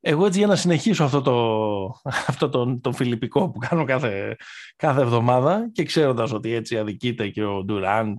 Εγώ 0.00 0.26
έτσι 0.26 0.38
για 0.38 0.48
να 0.48 0.56
συνεχίσω 0.56 1.04
αυτό 1.04 1.22
το, 1.22 1.86
αυτό 2.32 2.48
το, 2.48 2.80
το 2.80 2.92
φιλιππικό 2.92 3.50
που 3.50 3.58
κάνω 3.58 3.84
κάθε, 3.84 4.36
κάθε 4.76 5.00
εβδομάδα 5.00 5.70
και 5.72 5.82
ξέροντας 5.82 6.32
ότι 6.32 6.52
έτσι 6.52 6.78
αδικείται 6.78 7.28
και 7.28 7.44
ο 7.44 7.64
Ντουράντ 7.64 8.16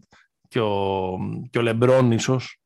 και 0.47 0.59
ο, 0.59 1.17
και 1.49 1.57
ο 1.57 1.61
Λεμπρόν 1.61 2.11
ίσως 2.11 2.59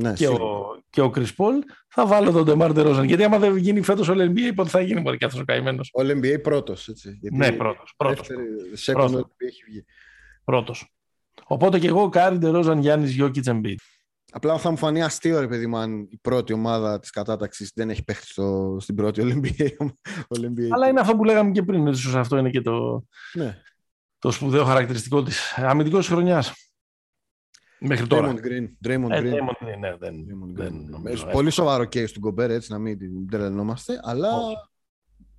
ναι, 0.00 0.12
και, 0.12 0.26
ο, 0.28 0.64
και 0.90 1.00
ο 1.00 1.12
Chris 1.14 1.20
Paul, 1.36 1.58
θα 1.88 2.06
βάλω 2.06 2.30
τον 2.30 2.44
Ντεμάρ 2.44 2.72
Ντερόζαν. 2.72 3.04
Γιατί 3.04 3.24
άμα 3.24 3.38
δεν 3.38 3.56
γίνει 3.56 3.82
φέτος 3.82 4.08
ο 4.08 4.14
NBA, 4.16 4.52
πότε 4.54 4.68
θα 4.68 4.80
γίνει 4.80 5.00
μπορεί 5.00 5.16
και 5.16 5.24
αυτός 5.24 5.40
ο 5.40 5.44
καημένος. 5.44 5.90
Ο 5.94 6.00
NBA 6.00 6.42
πρώτος, 6.42 6.88
έτσι. 6.88 7.18
Γιατί 7.20 7.36
ναι, 7.36 7.52
πρώτος. 7.52 7.94
πρώτος, 7.96 8.26
δεύτερη, 8.28 8.48
πρώτος. 8.92 9.26
έχει 9.36 9.62
βγει. 9.66 9.84
Πρώτος. 10.44 10.92
Οπότε 11.44 11.78
και 11.78 11.86
εγώ, 11.86 12.08
Κάρι, 12.08 12.38
Ντερόζαν, 12.38 12.78
Γιάννης, 12.78 13.10
Γιόκιτς, 13.10 13.46
Εμπίντ. 13.46 13.80
Απλά 14.32 14.58
θα 14.58 14.70
μου 14.70 14.76
φανεί 14.76 15.02
αστείο, 15.02 15.40
ρε 15.40 15.48
παιδί 15.48 15.66
μου, 15.66 15.76
αν 15.76 16.08
η 16.10 16.16
πρώτη 16.16 16.52
ομάδα 16.52 16.98
της 16.98 17.10
κατάταξης 17.10 17.72
δεν 17.74 17.90
έχει 17.90 18.04
παίχτη 18.04 18.26
στο, 18.26 18.76
στην 18.80 18.94
πρώτη 18.94 19.20
Ολυμπία. 19.20 19.76
Αλλά 20.74 20.88
είναι 20.88 21.00
αυτό 21.00 21.16
που 21.16 21.24
λέγαμε 21.24 21.50
και 21.50 21.62
πριν. 21.62 21.86
Ίσως 21.86 22.14
αυτό 22.14 22.38
είναι 22.38 22.50
και 22.50 22.60
το, 22.60 23.04
ναι. 23.32 23.60
το 24.18 24.30
σπουδαίο 24.30 24.64
χαρακτηριστικό 24.64 25.22
της. 25.22 25.54
Αμυντικός 25.56 26.08
χρονιάς. 26.08 26.67
Μέχρι 27.80 28.06
τώρα. 28.06 28.34
Draymond 28.34 28.46
Green. 28.46 28.66
Draymond 28.86 29.10
ε, 29.10 29.20
Green. 29.20 29.32
Draymond 29.34 29.64
Green, 29.64 29.78
ναι, 29.78 29.96
δεν, 29.96 30.26
Draymond 30.28 30.52
δεν 30.54 30.86
Green. 30.86 30.90
νομίζω, 30.90 31.26
Πολύ 31.26 31.50
σοβαρό 31.50 31.82
case 31.82 32.10
του 32.12 32.20
Γκομπέρ, 32.20 32.50
έτσι 32.50 32.72
να 32.72 32.78
μην 32.78 32.98
την 32.98 33.28
τρελαινόμαστε, 33.28 34.00
αλλά... 34.02 34.30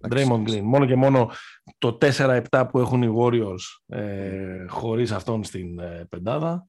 Draymond 0.10 0.50
Green. 0.50 0.62
Μόνο 0.62 0.86
και 0.86 0.96
μόνο 0.96 1.32
το 1.78 1.98
4-7 2.02 2.68
που 2.72 2.80
έχουν 2.80 3.02
οι 3.04 3.14
Warriors 3.18 3.96
ε, 3.98 4.66
χωρίς 4.68 5.12
αυτόν 5.12 5.44
στην 5.44 5.80
ε, 5.80 6.06
πεντάδα 6.10 6.68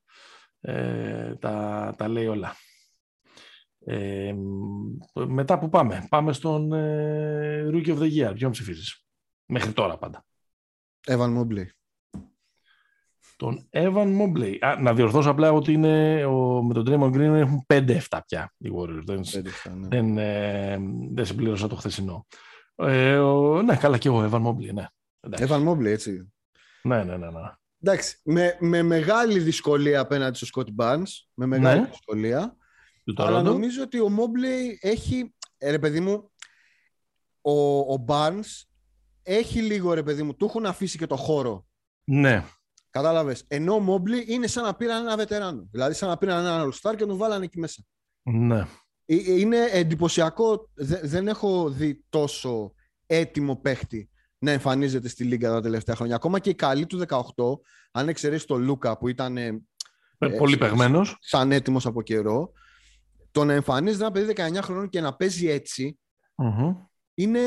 ε, 0.60 1.34
τα, 1.34 1.94
τα 1.98 2.08
λέει 2.08 2.26
όλα. 2.26 2.54
Ε, 3.84 4.34
μετά 5.12 5.58
που 5.58 5.68
πάμε. 5.68 6.06
Πάμε 6.08 6.32
στον 6.32 6.72
ε, 6.72 7.68
Rookie 7.72 7.96
of 7.96 7.98
the 7.98 8.10
Year. 8.12 8.32
Ποιον 8.34 8.50
ψηφίζεις; 8.50 9.04
Μέχρι 9.46 9.72
τώρα 9.72 9.98
πάντα. 9.98 10.24
Evan 11.06 11.38
Mobley. 11.38 11.64
Τον 13.40 13.68
Evan 13.70 14.20
Mobley. 14.20 14.56
Α, 14.60 14.80
να 14.80 14.94
διορθώσω 14.94 15.30
απλά 15.30 15.52
ότι 15.52 15.72
είναι 15.72 16.24
ο, 16.24 16.62
με 16.62 16.74
τον 16.74 16.84
Draymond 16.88 17.16
Green 17.16 17.34
έχουν 17.34 17.66
5-7 17.74 18.18
πια 18.26 18.52
οι 18.58 18.70
Warriors. 18.76 19.02
Δεν, 19.04 19.20
5-7, 19.20 19.70
ναι. 19.74 19.88
δεν, 19.88 20.18
ε, 20.18 20.78
δεν 21.12 21.24
συμπλήρωσα 21.24 21.68
το 21.68 21.74
χθεσινό. 21.74 22.26
Ε, 22.74 23.16
ο, 23.16 23.62
ναι, 23.62 23.76
καλά 23.76 23.98
και 23.98 24.08
εγώ, 24.08 24.28
Evan 24.30 24.46
Mobley, 24.46 24.72
ναι. 24.74 24.86
Εντάξει. 25.20 25.46
Evan 25.48 25.68
Mobley, 25.68 25.84
έτσι. 25.84 26.32
Ναι, 26.82 27.04
ναι, 27.04 27.16
ναι. 27.16 27.30
ναι. 27.30 27.40
Εντάξει, 27.82 28.20
με, 28.24 28.56
με 28.60 28.82
μεγάλη 28.82 29.38
δυσκολία 29.38 30.00
απέναντι 30.00 30.38
στο 30.44 30.46
Scott 30.54 30.84
Barnes, 30.84 31.08
με 31.34 31.46
μεγάλη 31.46 31.80
Ναι. 31.80 31.86
δυσκολία. 31.86 32.56
Του 33.04 33.22
Αλλά 33.22 33.40
Toronto. 33.40 33.44
νομίζω 33.44 33.82
ότι 33.82 34.00
ο 34.00 34.08
Mobley 34.18 34.76
έχει, 34.80 35.34
ε, 35.58 35.70
ρε 35.70 35.78
παιδί 35.78 36.00
μου, 36.00 36.30
ο, 37.40 37.78
ο 37.78 38.04
Barnes 38.08 38.64
έχει 39.22 39.60
λίγο, 39.60 39.94
ρε 39.94 40.02
παιδί 40.02 40.22
μου, 40.22 40.34
του 40.36 40.44
έχουν 40.44 40.66
αφήσει 40.66 40.98
και 40.98 41.06
το 41.06 41.16
χώρο. 41.16 41.66
Ναι. 42.04 42.44
Κατάλαβες. 42.90 43.44
Ενώ 43.48 43.74
ο 43.74 43.84
Mobley 43.88 44.26
είναι 44.28 44.46
σαν 44.46 44.64
να 44.64 44.74
πήραν 44.74 45.02
ένα 45.06 45.16
βετεράνο. 45.16 45.68
Δηλαδή, 45.70 45.94
σαν 45.94 46.08
να 46.08 46.16
πήραν 46.16 46.44
ένα 46.44 46.64
All-Star 46.64 46.94
και 46.96 47.06
τον 47.06 47.16
βάλανε 47.16 47.44
εκεί 47.44 47.58
μέσα. 47.58 47.82
Ναι. 48.22 48.58
Ε, 49.04 49.14
ε, 49.14 49.38
Είναι 49.40 49.58
εντυπωσιακό. 49.72 50.68
Δε- 50.74 51.00
δεν 51.02 51.28
έχω 51.28 51.70
δει 51.70 52.04
τόσο 52.08 52.72
έτοιμο 53.06 53.56
παίχτη 53.56 54.10
να 54.38 54.50
εμφανίζεται 54.50 55.08
στη 55.08 55.24
Λίγκα 55.24 55.50
τα 55.50 55.60
τελευταία 55.60 55.94
χρόνια. 55.96 56.14
Ακόμα 56.16 56.38
και 56.38 56.50
η 56.50 56.54
καλή 56.54 56.86
του 56.86 56.98
18, 56.98 57.60
αν 57.90 58.08
εξαιρέσεις 58.08 58.44
τον 58.46 58.62
Λούκα 58.62 58.98
που 58.98 59.08
ήταν 59.08 59.36
ε, 59.36 59.62
Ε, 60.22 60.28
Πολύ 60.28 60.52
σε- 60.52 60.58
παιγμένος. 60.58 61.16
σαν 61.20 61.52
έτοιμος 61.52 61.86
από 61.86 62.02
καιρό, 62.02 62.52
το 63.30 63.44
να 63.44 63.52
εμφανίζεται 63.52 64.02
ένα 64.04 64.12
παιδί 64.12 64.26
19 64.26 64.62
χρόνων 64.62 64.88
και 64.88 65.00
να 65.00 65.14
παίζει 65.16 65.48
έτσι 65.48 65.98
Μμμ. 66.34 66.74
Είναι, 67.22 67.40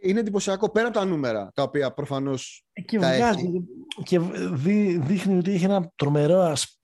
είναι 0.00 0.20
εντυπωσιακό 0.20 0.70
πέρα 0.70 0.86
από 0.88 0.98
τα 0.98 1.04
νούμερα 1.04 1.50
τα 1.54 1.62
οποία 1.62 1.92
προφανώς. 1.92 2.64
Ε, 2.72 2.80
Και, 2.82 2.98
Τα 2.98 3.12
βγάζει, 3.16 3.50
και 4.02 4.18
δεί- 4.52 5.02
δείχνει 5.02 5.38
ότι 5.38 5.50
έχει 5.52 5.64
ένα 5.64 5.92
τρομερό. 5.96 6.40
ασ- 6.40 6.78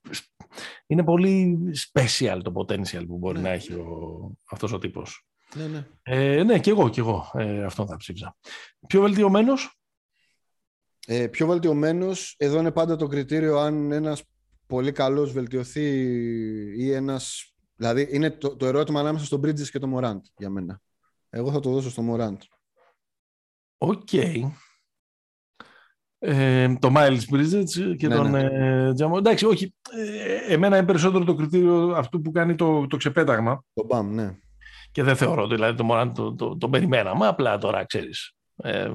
Είναι 0.87 1.05
πολύ 1.05 1.59
special 1.93 2.41
το 2.45 2.53
potential 2.57 3.07
που 3.07 3.17
μπορεί 3.19 3.37
Ναι. 3.37 3.43
να 3.49 3.55
έχει 3.55 3.73
ο, 3.73 3.87
αυτός 4.51 4.73
ο 4.73 4.79
τύπος. 4.79 5.27
Ναι, 5.55 5.67
ναι. 5.67 5.87
Ε, 6.03 6.43
ναι, 6.43 6.59
και 6.59 6.71
εγώ, 6.71 6.89
και 6.91 7.01
εγώ 7.01 7.31
ε, 7.35 7.65
αυτόν 7.65 7.87
θα 7.87 7.97
ψήφιζα. 7.97 8.37
Πιο 8.87 9.01
βελτιωμένος, 9.01 9.71
Ε, 11.09 11.27
πιο 11.27 11.47
βελτιωμένος, 11.47 12.35
εδώ 12.39 12.59
είναι 12.59 12.71
πάντα 12.73 12.97
το 12.97 13.07
κριτήριο 13.07 13.59
αν 13.59 13.93
ένας 13.93 14.23
πολύ 14.67 14.93
καλός 14.93 15.33
βελτιωθεί 15.33 15.89
ή 16.79 16.93
ένας. 16.93 17.55
Δηλαδή, 17.77 18.09
είναι 18.11 18.31
το, 18.31 18.57
το 18.57 18.67
ερώτημα 18.67 19.01
ανάμεσα 19.01 19.25
στον 19.25 19.41
Bridges 19.45 19.69
και 19.69 19.79
το 19.79 19.97
Morant 19.99 20.21
για 20.39 20.51
μένα. 20.51 20.81
Εγώ 21.31 21.53
θα 21.53 21.61
το 21.61 21.71
δώσω 21.71 21.91
στο 21.91 22.03
Morant. 22.11 22.37
οκ. 23.79 24.13
Ε, 26.19 26.75
το 26.79 26.93
Miles 26.97 27.21
Bridges 27.33 27.97
και 27.99 28.09
Ναι, 28.09 28.15
τον 28.15 28.31
ναι. 28.31 28.43
ε, 28.43 28.93
Τζα 28.93 29.04
Μο. 29.04 29.15
Εντάξει, 29.19 29.47
όχι. 29.47 29.75
Ε, 29.93 30.53
εμένα 30.53 30.77
είναι 30.77 30.87
περισσότερο 30.87 31.25
το 31.25 31.35
κριτήριο 31.35 31.93
αυτού 31.97 32.21
που 32.21 32.31
κάνει 32.31 32.55
το, 32.55 32.87
το 32.87 32.97
ξεπέταγμα. 32.97 33.65
Το 33.73 33.87
Bam, 33.91 34.05
ναι. 34.05 34.37
Και 34.93 35.03
δεν 35.03 35.17
θεωρώ, 35.17 35.47
δηλαδή 35.47 35.77
το 35.77 35.85
Μοράντ 35.85 36.15
το, 36.15 36.35
το, 36.35 36.57
το 36.57 36.69
περιμέναμε, 36.69 37.27
απλά 37.27 37.59
τώρα 37.59 37.85
ξέρεις. 37.85 38.33
Ε, 38.57 38.93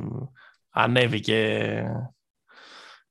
ανέβηκε 0.70 1.84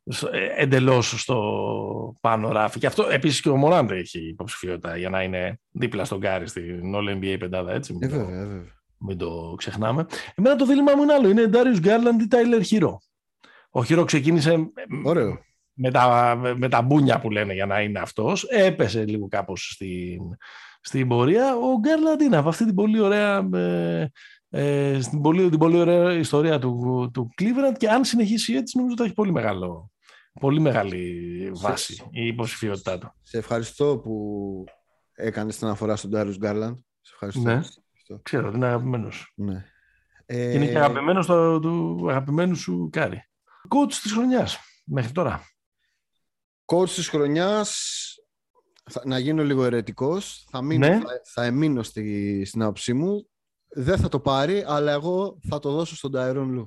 στο- 0.05 0.29
ε, 0.33 0.53
εντελώς 0.57 1.21
στο 1.23 2.16
πάνω 2.21 2.53
ράφι. 2.53 2.79
Και 2.79 2.87
αυτό 2.87 3.09
επίσης 3.09 3.41
και 3.41 3.49
ο 3.49 3.57
Μοράντ 3.57 3.91
έχει 3.91 4.29
υποψηφιότητα 4.29 4.97
για 4.97 5.09
να 5.11 5.23
είναι 5.23 5.61
δίπλα 5.71 6.05
στον 6.05 6.21
Κάρι 6.21 6.47
στην 6.49 6.93
All 6.95 7.16
NBA 7.16 7.37
πεντάδα, 7.39 7.73
έτσι. 7.73 7.93
Ε, 7.93 7.97
Μην, 8.07 8.11
το, 8.18 8.25
βέβαια, 8.25 8.47
βέβαια. 8.47 8.79
Μην 9.01 9.18
το 9.18 9.55
ξεχνάμε. 9.57 10.07
Εμένα 10.34 10.57
το 10.57 10.66
δίλημα 10.66 10.94
μου 10.96 11.03
είναι 11.03 11.12
άλλο. 11.12 11.28
Είναι 11.28 11.51
Darius 11.53 11.86
Garland 11.86 12.20
ή 12.20 12.28
Tyler 12.30 12.62
Hero. 12.70 12.94
Ο 13.70 13.80
Hero 13.88 14.03
ξεκίνησε 14.07 14.70
Ωραίο. 15.05 15.38
με 15.72 15.90
τα, 15.90 16.34
με 16.57 16.68
τα 16.68 16.82
μπούνια 16.82 17.20
που 17.20 17.30
λένε 17.30 17.55
για 17.55 17.66
να 17.66 17.80
είναι 17.80 17.98
αυτός. 17.98 18.44
Έπεσε 18.44 19.05
λίγο 19.05 19.28
κάπως 19.28 19.70
στην, 19.72 20.20
στην 20.80 21.09
πορεία. 21.09 21.57
Ο 21.57 21.78
Γκάρλαντ 21.78 22.20
είναι 22.20 22.36
από 22.36 22.48
αυτή 22.48 22.64
την 22.64 22.74
πολύ 22.74 23.01
ωραία, 23.01 23.48
ε, 23.55 24.11
ε, 24.48 25.01
στην 25.01 25.20
πολύ, 25.20 25.48
την 25.48 25.59
πολύ 25.59 25.76
ωραία 25.78 26.12
ιστορία 26.12 26.59
του, 26.59 27.11
του 27.12 27.30
Cleveland 27.40 27.76
και 27.76 27.88
αν 27.88 28.05
συνεχίσει 28.05 28.55
έτσι 28.55 28.76
νομίζω 28.76 28.92
ότι 28.92 29.03
θα 29.03 29.07
έχει 29.07 29.16
πολύ, 29.16 29.32
μεγάλο, 29.32 29.90
πολύ 30.40 30.61
μεγάλη 30.61 31.51
βάση 31.55 32.09
η 32.11 32.26
υποψηφιότητά 32.26 32.98
του. 32.98 33.12
Σε 33.22 33.38
ευχαριστώ 33.38 33.98
που 33.98 34.64
έκανες 35.12 35.57
την 35.57 35.66
αναφορά 35.66 35.96
στον 35.96 36.11
Darius 36.14 36.44
Garland. 36.44 36.74
Σε 37.01 37.12
ευχαριστώ. 37.12 37.40
Ναι. 37.40 37.61
Ευχαριστώ. 38.11 38.20
Ξέρω 38.22 38.46
ότι 38.48 38.56
είναι 38.56 38.66
αγαπημένος. 38.66 39.32
Ναι. 39.36 39.64
Και 40.26 40.52
είναι 40.52 40.66
και 40.66 40.72
Ε, 40.72 40.76
αγαπημένος 40.80 41.26
του, 41.26 41.58
του 41.62 42.06
αγαπημένου 42.11 42.54
σου 42.56 42.88
Κάρι. 42.92 43.24
Coach 43.68 43.92
της 44.02 44.12
χρονιάς 44.12 44.58
μέχρι 44.84 45.12
τώρα. 45.12 45.42
coach 46.64 46.88
της 46.88 47.08
χρονιάς, 47.08 47.70
θα, 48.90 49.02
να 49.04 49.18
γίνω 49.18 49.44
λίγο 49.44 49.64
αιρετικός, 49.64 50.47
θα, 50.50 50.62
μείνω, 50.62 50.86
Ναι. 50.88 50.98
θα, 50.98 51.20
θα 51.24 51.44
εμμείνω 51.45 51.82
στη, 51.82 52.44
στην 52.44 52.62
άποψή 52.62 52.92
μου. 52.92 53.28
Δεν 53.68 53.98
θα 53.98 54.08
το 54.08 54.20
πάρει, 54.20 54.64
αλλά 54.66 54.92
εγώ 54.92 55.38
θα 55.48 55.58
το 55.58 55.70
δώσω 55.72 55.96
στον 55.96 56.12
Tyron 56.14 56.58
Lue. 56.58 56.66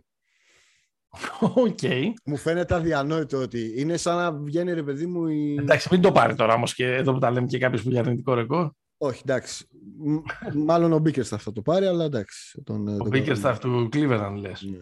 Οκ. 1.39 1.79
Μου 2.25 2.37
φαίνεται 2.37 2.75
αδιανόητο 2.75 3.37
ότι 3.37 3.73
είναι 3.81 3.97
σαν 3.97 4.15
να 4.15 4.33
βγαίνει 4.33 4.73
ρε 4.73 4.83
παιδί 4.83 5.05
μου 5.05 5.27
η... 5.27 5.55
Εντάξει, 5.59 5.87
μην 5.91 6.01
το 6.01 6.11
πάρει 6.11 6.35
τώρα 6.35 6.53
όμως 6.53 6.73
και 6.73 6.85
εδώ 6.85 7.13
που 7.13 7.19
τα 7.19 7.31
λέμε 7.31 7.47
και 7.47 7.57
κάποιος 7.57 7.83
που 7.83 7.89
για 7.89 7.99
αρνητικό 7.99 8.33
ρεκόρ. 8.33 8.69
Όχι, 8.97 9.21
εντάξει. 9.25 9.67
Μ- 9.97 10.53
Μάλλον 10.65 10.93
ο 10.93 10.97
Bickerstaff 11.05 11.37
θα 11.37 11.51
το 11.51 11.61
πάρει, 11.61 11.85
αλλά 11.85 12.03
εντάξει. 12.05 12.61
Τον, 12.65 12.87
Ο 12.87 12.97
τον 12.97 13.09
Bickerstaff 13.13 13.55
του 13.59 13.89
Cleveland 13.93 14.35
λες. 14.39 14.61
Ναι. 14.61 14.77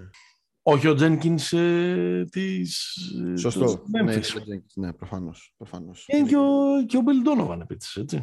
Όχι 0.63 0.87
ο 0.87 0.93
Τζένκινς 0.93 1.53
ε, 1.53 2.27
της 2.31 2.95
ε, 3.33 3.37
Σωστό. 3.37 3.65
της 3.65 3.77
Ναι, 4.03 4.15
Memphis. 4.15 4.43
ναι, 4.45 4.85
ναι, 4.85 4.93
προφανώς. 4.93 5.53
προφανώς. 5.57 6.05
Είναι 6.07 6.27
και 6.27 6.37
ο, 6.37 6.41
και 6.87 6.97
ο 6.97 7.01
Bill 7.05 7.27
Donovan 7.49 7.59
επίσης, 7.61 7.95
έτσι. 7.95 8.17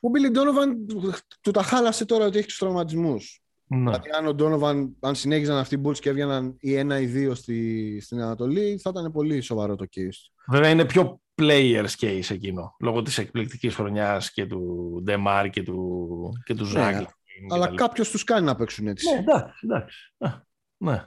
Ο 0.00 0.08
Billy 0.14 0.36
Donovan 0.36 0.74
του- 0.88 1.12
του 1.40 1.50
τα 1.50 1.62
χάλασε 1.62 2.04
τώρα 2.04 2.24
ότι 2.26 2.38
έχει 2.38 2.46
τους 2.46 2.58
τραυματισμούς. 2.58 3.42
Ναι. 3.66 3.78
Δηλαδή, 3.78 4.08
αν 4.18 4.26
ο 4.26 4.34
Donovan, 4.38 4.90
αν 5.00 5.14
συνέχιζαν 5.14 5.56
αυτοί 5.56 5.74
οι 5.74 5.80
Bulls 5.84 5.98
και 5.98 6.08
έβγαιναν 6.08 6.56
ή 6.60 6.74
ένα 6.74 7.00
ή 7.00 7.06
δύο 7.06 7.34
στη, 7.34 7.98
στην 8.00 8.20
Ανατολή, 8.20 8.78
θα 8.82 8.90
ήταν 8.90 9.12
πολύ 9.12 9.40
σοβαρό 9.40 9.76
το 9.76 9.84
case. 9.96 10.10
του. 10.24 10.32
Βέβαια 10.52 10.70
είναι 10.70 10.84
πιο 10.84 11.20
players 11.40 11.90
case 12.00 12.30
εκείνο, 12.30 12.76
λόγω 12.80 13.02
της 13.02 13.18
εκπληκτικής 13.18 13.74
χρονιάς 13.74 14.32
και 14.32 14.46
του 14.46 15.00
Ντεμάρ 15.04 15.50
και 15.50 15.62
του, 15.62 16.32
και 16.44 16.54
του 16.54 16.64
Ζάγκλ. 16.64 16.96
Ναι, 16.96 17.06
Αλλά 17.50 17.74
κάποιος 17.74 18.10
τους 18.10 18.24
κάνει 18.24 18.46
να 18.46 18.54
παίξουν 18.54 18.86
έτσι. 18.86 19.10
Ναι, 19.10 19.18
εντάξει, 19.18 19.60
εντάξει. 19.62 20.12
Α, 20.18 20.30
Ναι. 20.76 21.02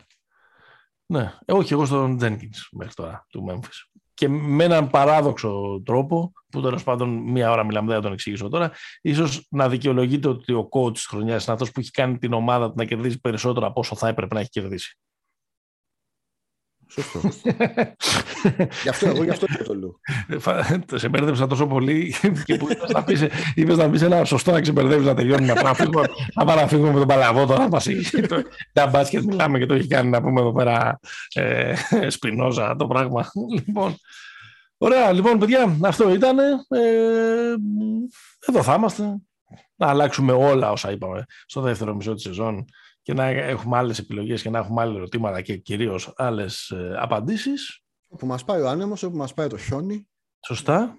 Ναι. 1.05 1.33
Ε, 1.45 1.53
όχι, 1.53 1.73
εγώ 1.73 1.85
στον 1.85 2.19
Jenkins 2.21 2.67
μέχρι 2.71 2.93
τώρα 2.93 3.25
του 3.29 3.45
Memphis. 3.49 3.99
Και 4.13 4.27
με 4.27 4.63
έναν 4.63 4.89
παράδοξο 4.89 5.81
τρόπο, 5.85 6.31
που 6.49 6.61
τέλος 6.61 6.83
πάντων 6.83 7.09
μία 7.09 7.51
ώρα 7.51 7.63
μιλάμε, 7.63 7.87
δεν 7.87 7.95
θα 7.95 8.01
τον 8.01 8.13
εξηγήσω 8.13 8.47
τώρα, 8.47 8.71
ίσως 9.01 9.47
να 9.49 9.69
δικαιολογείται 9.69 10.27
ότι 10.27 10.53
ο 10.53 10.69
coach 10.71 10.93
της 10.93 11.05
χρονιάς 11.05 11.43
είναι 11.43 11.53
αυτός 11.53 11.71
που 11.71 11.79
έχει 11.79 11.91
κάνει 11.91 12.17
την 12.17 12.33
ομάδα 12.33 12.67
του 12.67 12.73
να 12.77 12.85
κερδίζει 12.85 13.19
περισσότερο 13.19 13.67
από 13.67 13.79
όσο 13.79 13.95
θα 13.95 14.07
έπρεπε 14.07 14.33
να 14.33 14.39
έχει 14.39 14.49
κερδίσει. 14.49 14.97
Σωστό. 16.93 17.19
γι' 18.83 18.89
αυτό 18.89 19.07
εγώ 19.07 19.23
γι' 19.23 19.29
αυτό 19.29 19.45
και 19.45 19.63
το 19.63 19.73
λέω. 19.75 19.99
Φα- 20.39 20.79
σε 20.93 21.09
μπέρδεψα 21.09 21.47
τόσο 21.47 21.67
πολύ 21.67 22.13
και 22.45 22.55
που 22.55 22.67
είπες 22.71 22.89
να 22.91 23.03
πεις, 23.03 23.27
είπες 23.55 23.77
να 23.77 23.89
πεις 23.89 24.01
ένα 24.01 24.23
σωστό 24.25 24.51
να 24.51 24.61
ξεμπερδεύεις 24.61 25.05
να 25.05 25.13
τελειώνει 25.13 25.45
να 25.45 25.53
πάμε 25.53 25.67
να 25.69 25.73
φύγουμε, 25.73 26.05
να 26.35 26.45
πάμε 26.45 26.61
να 26.61 26.67
φύγουμε 26.67 26.91
με 26.91 26.97
τον 26.97 27.07
Παλαβό 27.07 27.45
τώρα 27.45 27.67
μας 27.69 27.87
έχει- 27.87 28.21
το- 28.27 28.43
τα 28.73 28.87
μπάσκετ 28.87 29.23
μιλάμε 29.23 29.59
και 29.59 29.65
το 29.65 29.73
έχει 29.73 29.87
κάνει 29.87 30.09
να 30.09 30.21
πούμε 30.21 30.41
εδώ 30.41 30.51
πέρα 30.51 30.99
ε, 31.33 31.73
σπινόζα 32.09 32.75
το 32.75 32.87
πράγμα 32.87 33.31
λοιπόν 33.65 33.95
ωραία 34.77 35.11
λοιπόν 35.11 35.39
παιδιά 35.39 35.77
αυτό 35.81 36.13
ήταν 36.13 36.37
ε, 36.39 36.43
εδώ 38.47 38.63
θα 38.63 38.73
είμαστε 38.73 39.03
να 39.75 39.87
αλλάξουμε 39.87 40.31
όλα 40.31 40.71
όσα 40.71 40.91
είπαμε 40.91 41.25
στο 41.45 41.61
δεύτερο 41.61 41.95
μισό 41.95 42.13
της 42.13 42.23
σεζόν 42.23 42.65
και 43.03 43.13
να 43.13 43.25
έχουμε 43.25 43.77
άλλες 43.77 43.99
επιλογές 43.99 44.41
και 44.41 44.49
να 44.49 44.59
έχουμε 44.59 44.81
άλλα 44.81 44.95
ερωτήματα 44.95 45.41
και 45.41 45.57
κυρίως 45.57 46.13
άλλες 46.15 46.69
ε, 46.69 46.95
απαντήσεις 46.99 47.83
Όπου 48.13 48.25
μας 48.25 48.43
πάει 48.43 48.61
ο 48.61 48.69
άνεμος, 48.69 49.03
όπου 49.03 49.17
μας 49.17 49.33
πάει 49.33 49.47
το 49.47 49.57
χιόνι. 49.57 50.07
Σωστά. 50.45 50.97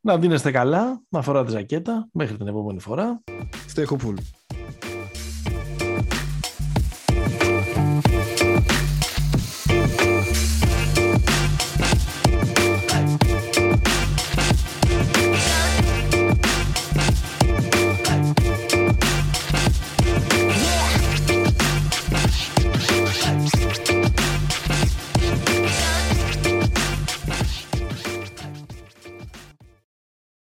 Να 0.00 0.18
δίνεστε 0.18 0.50
καλά, 0.50 1.02
να 1.08 1.22
φοράτε 1.22 1.50
ζακέτα 1.50 2.08
μέχρι 2.12 2.36
την 2.36 2.46
επόμενη 2.46 2.80
φορά. 2.80 3.22
Stay 3.74 3.84
hopeful. 3.86 4.14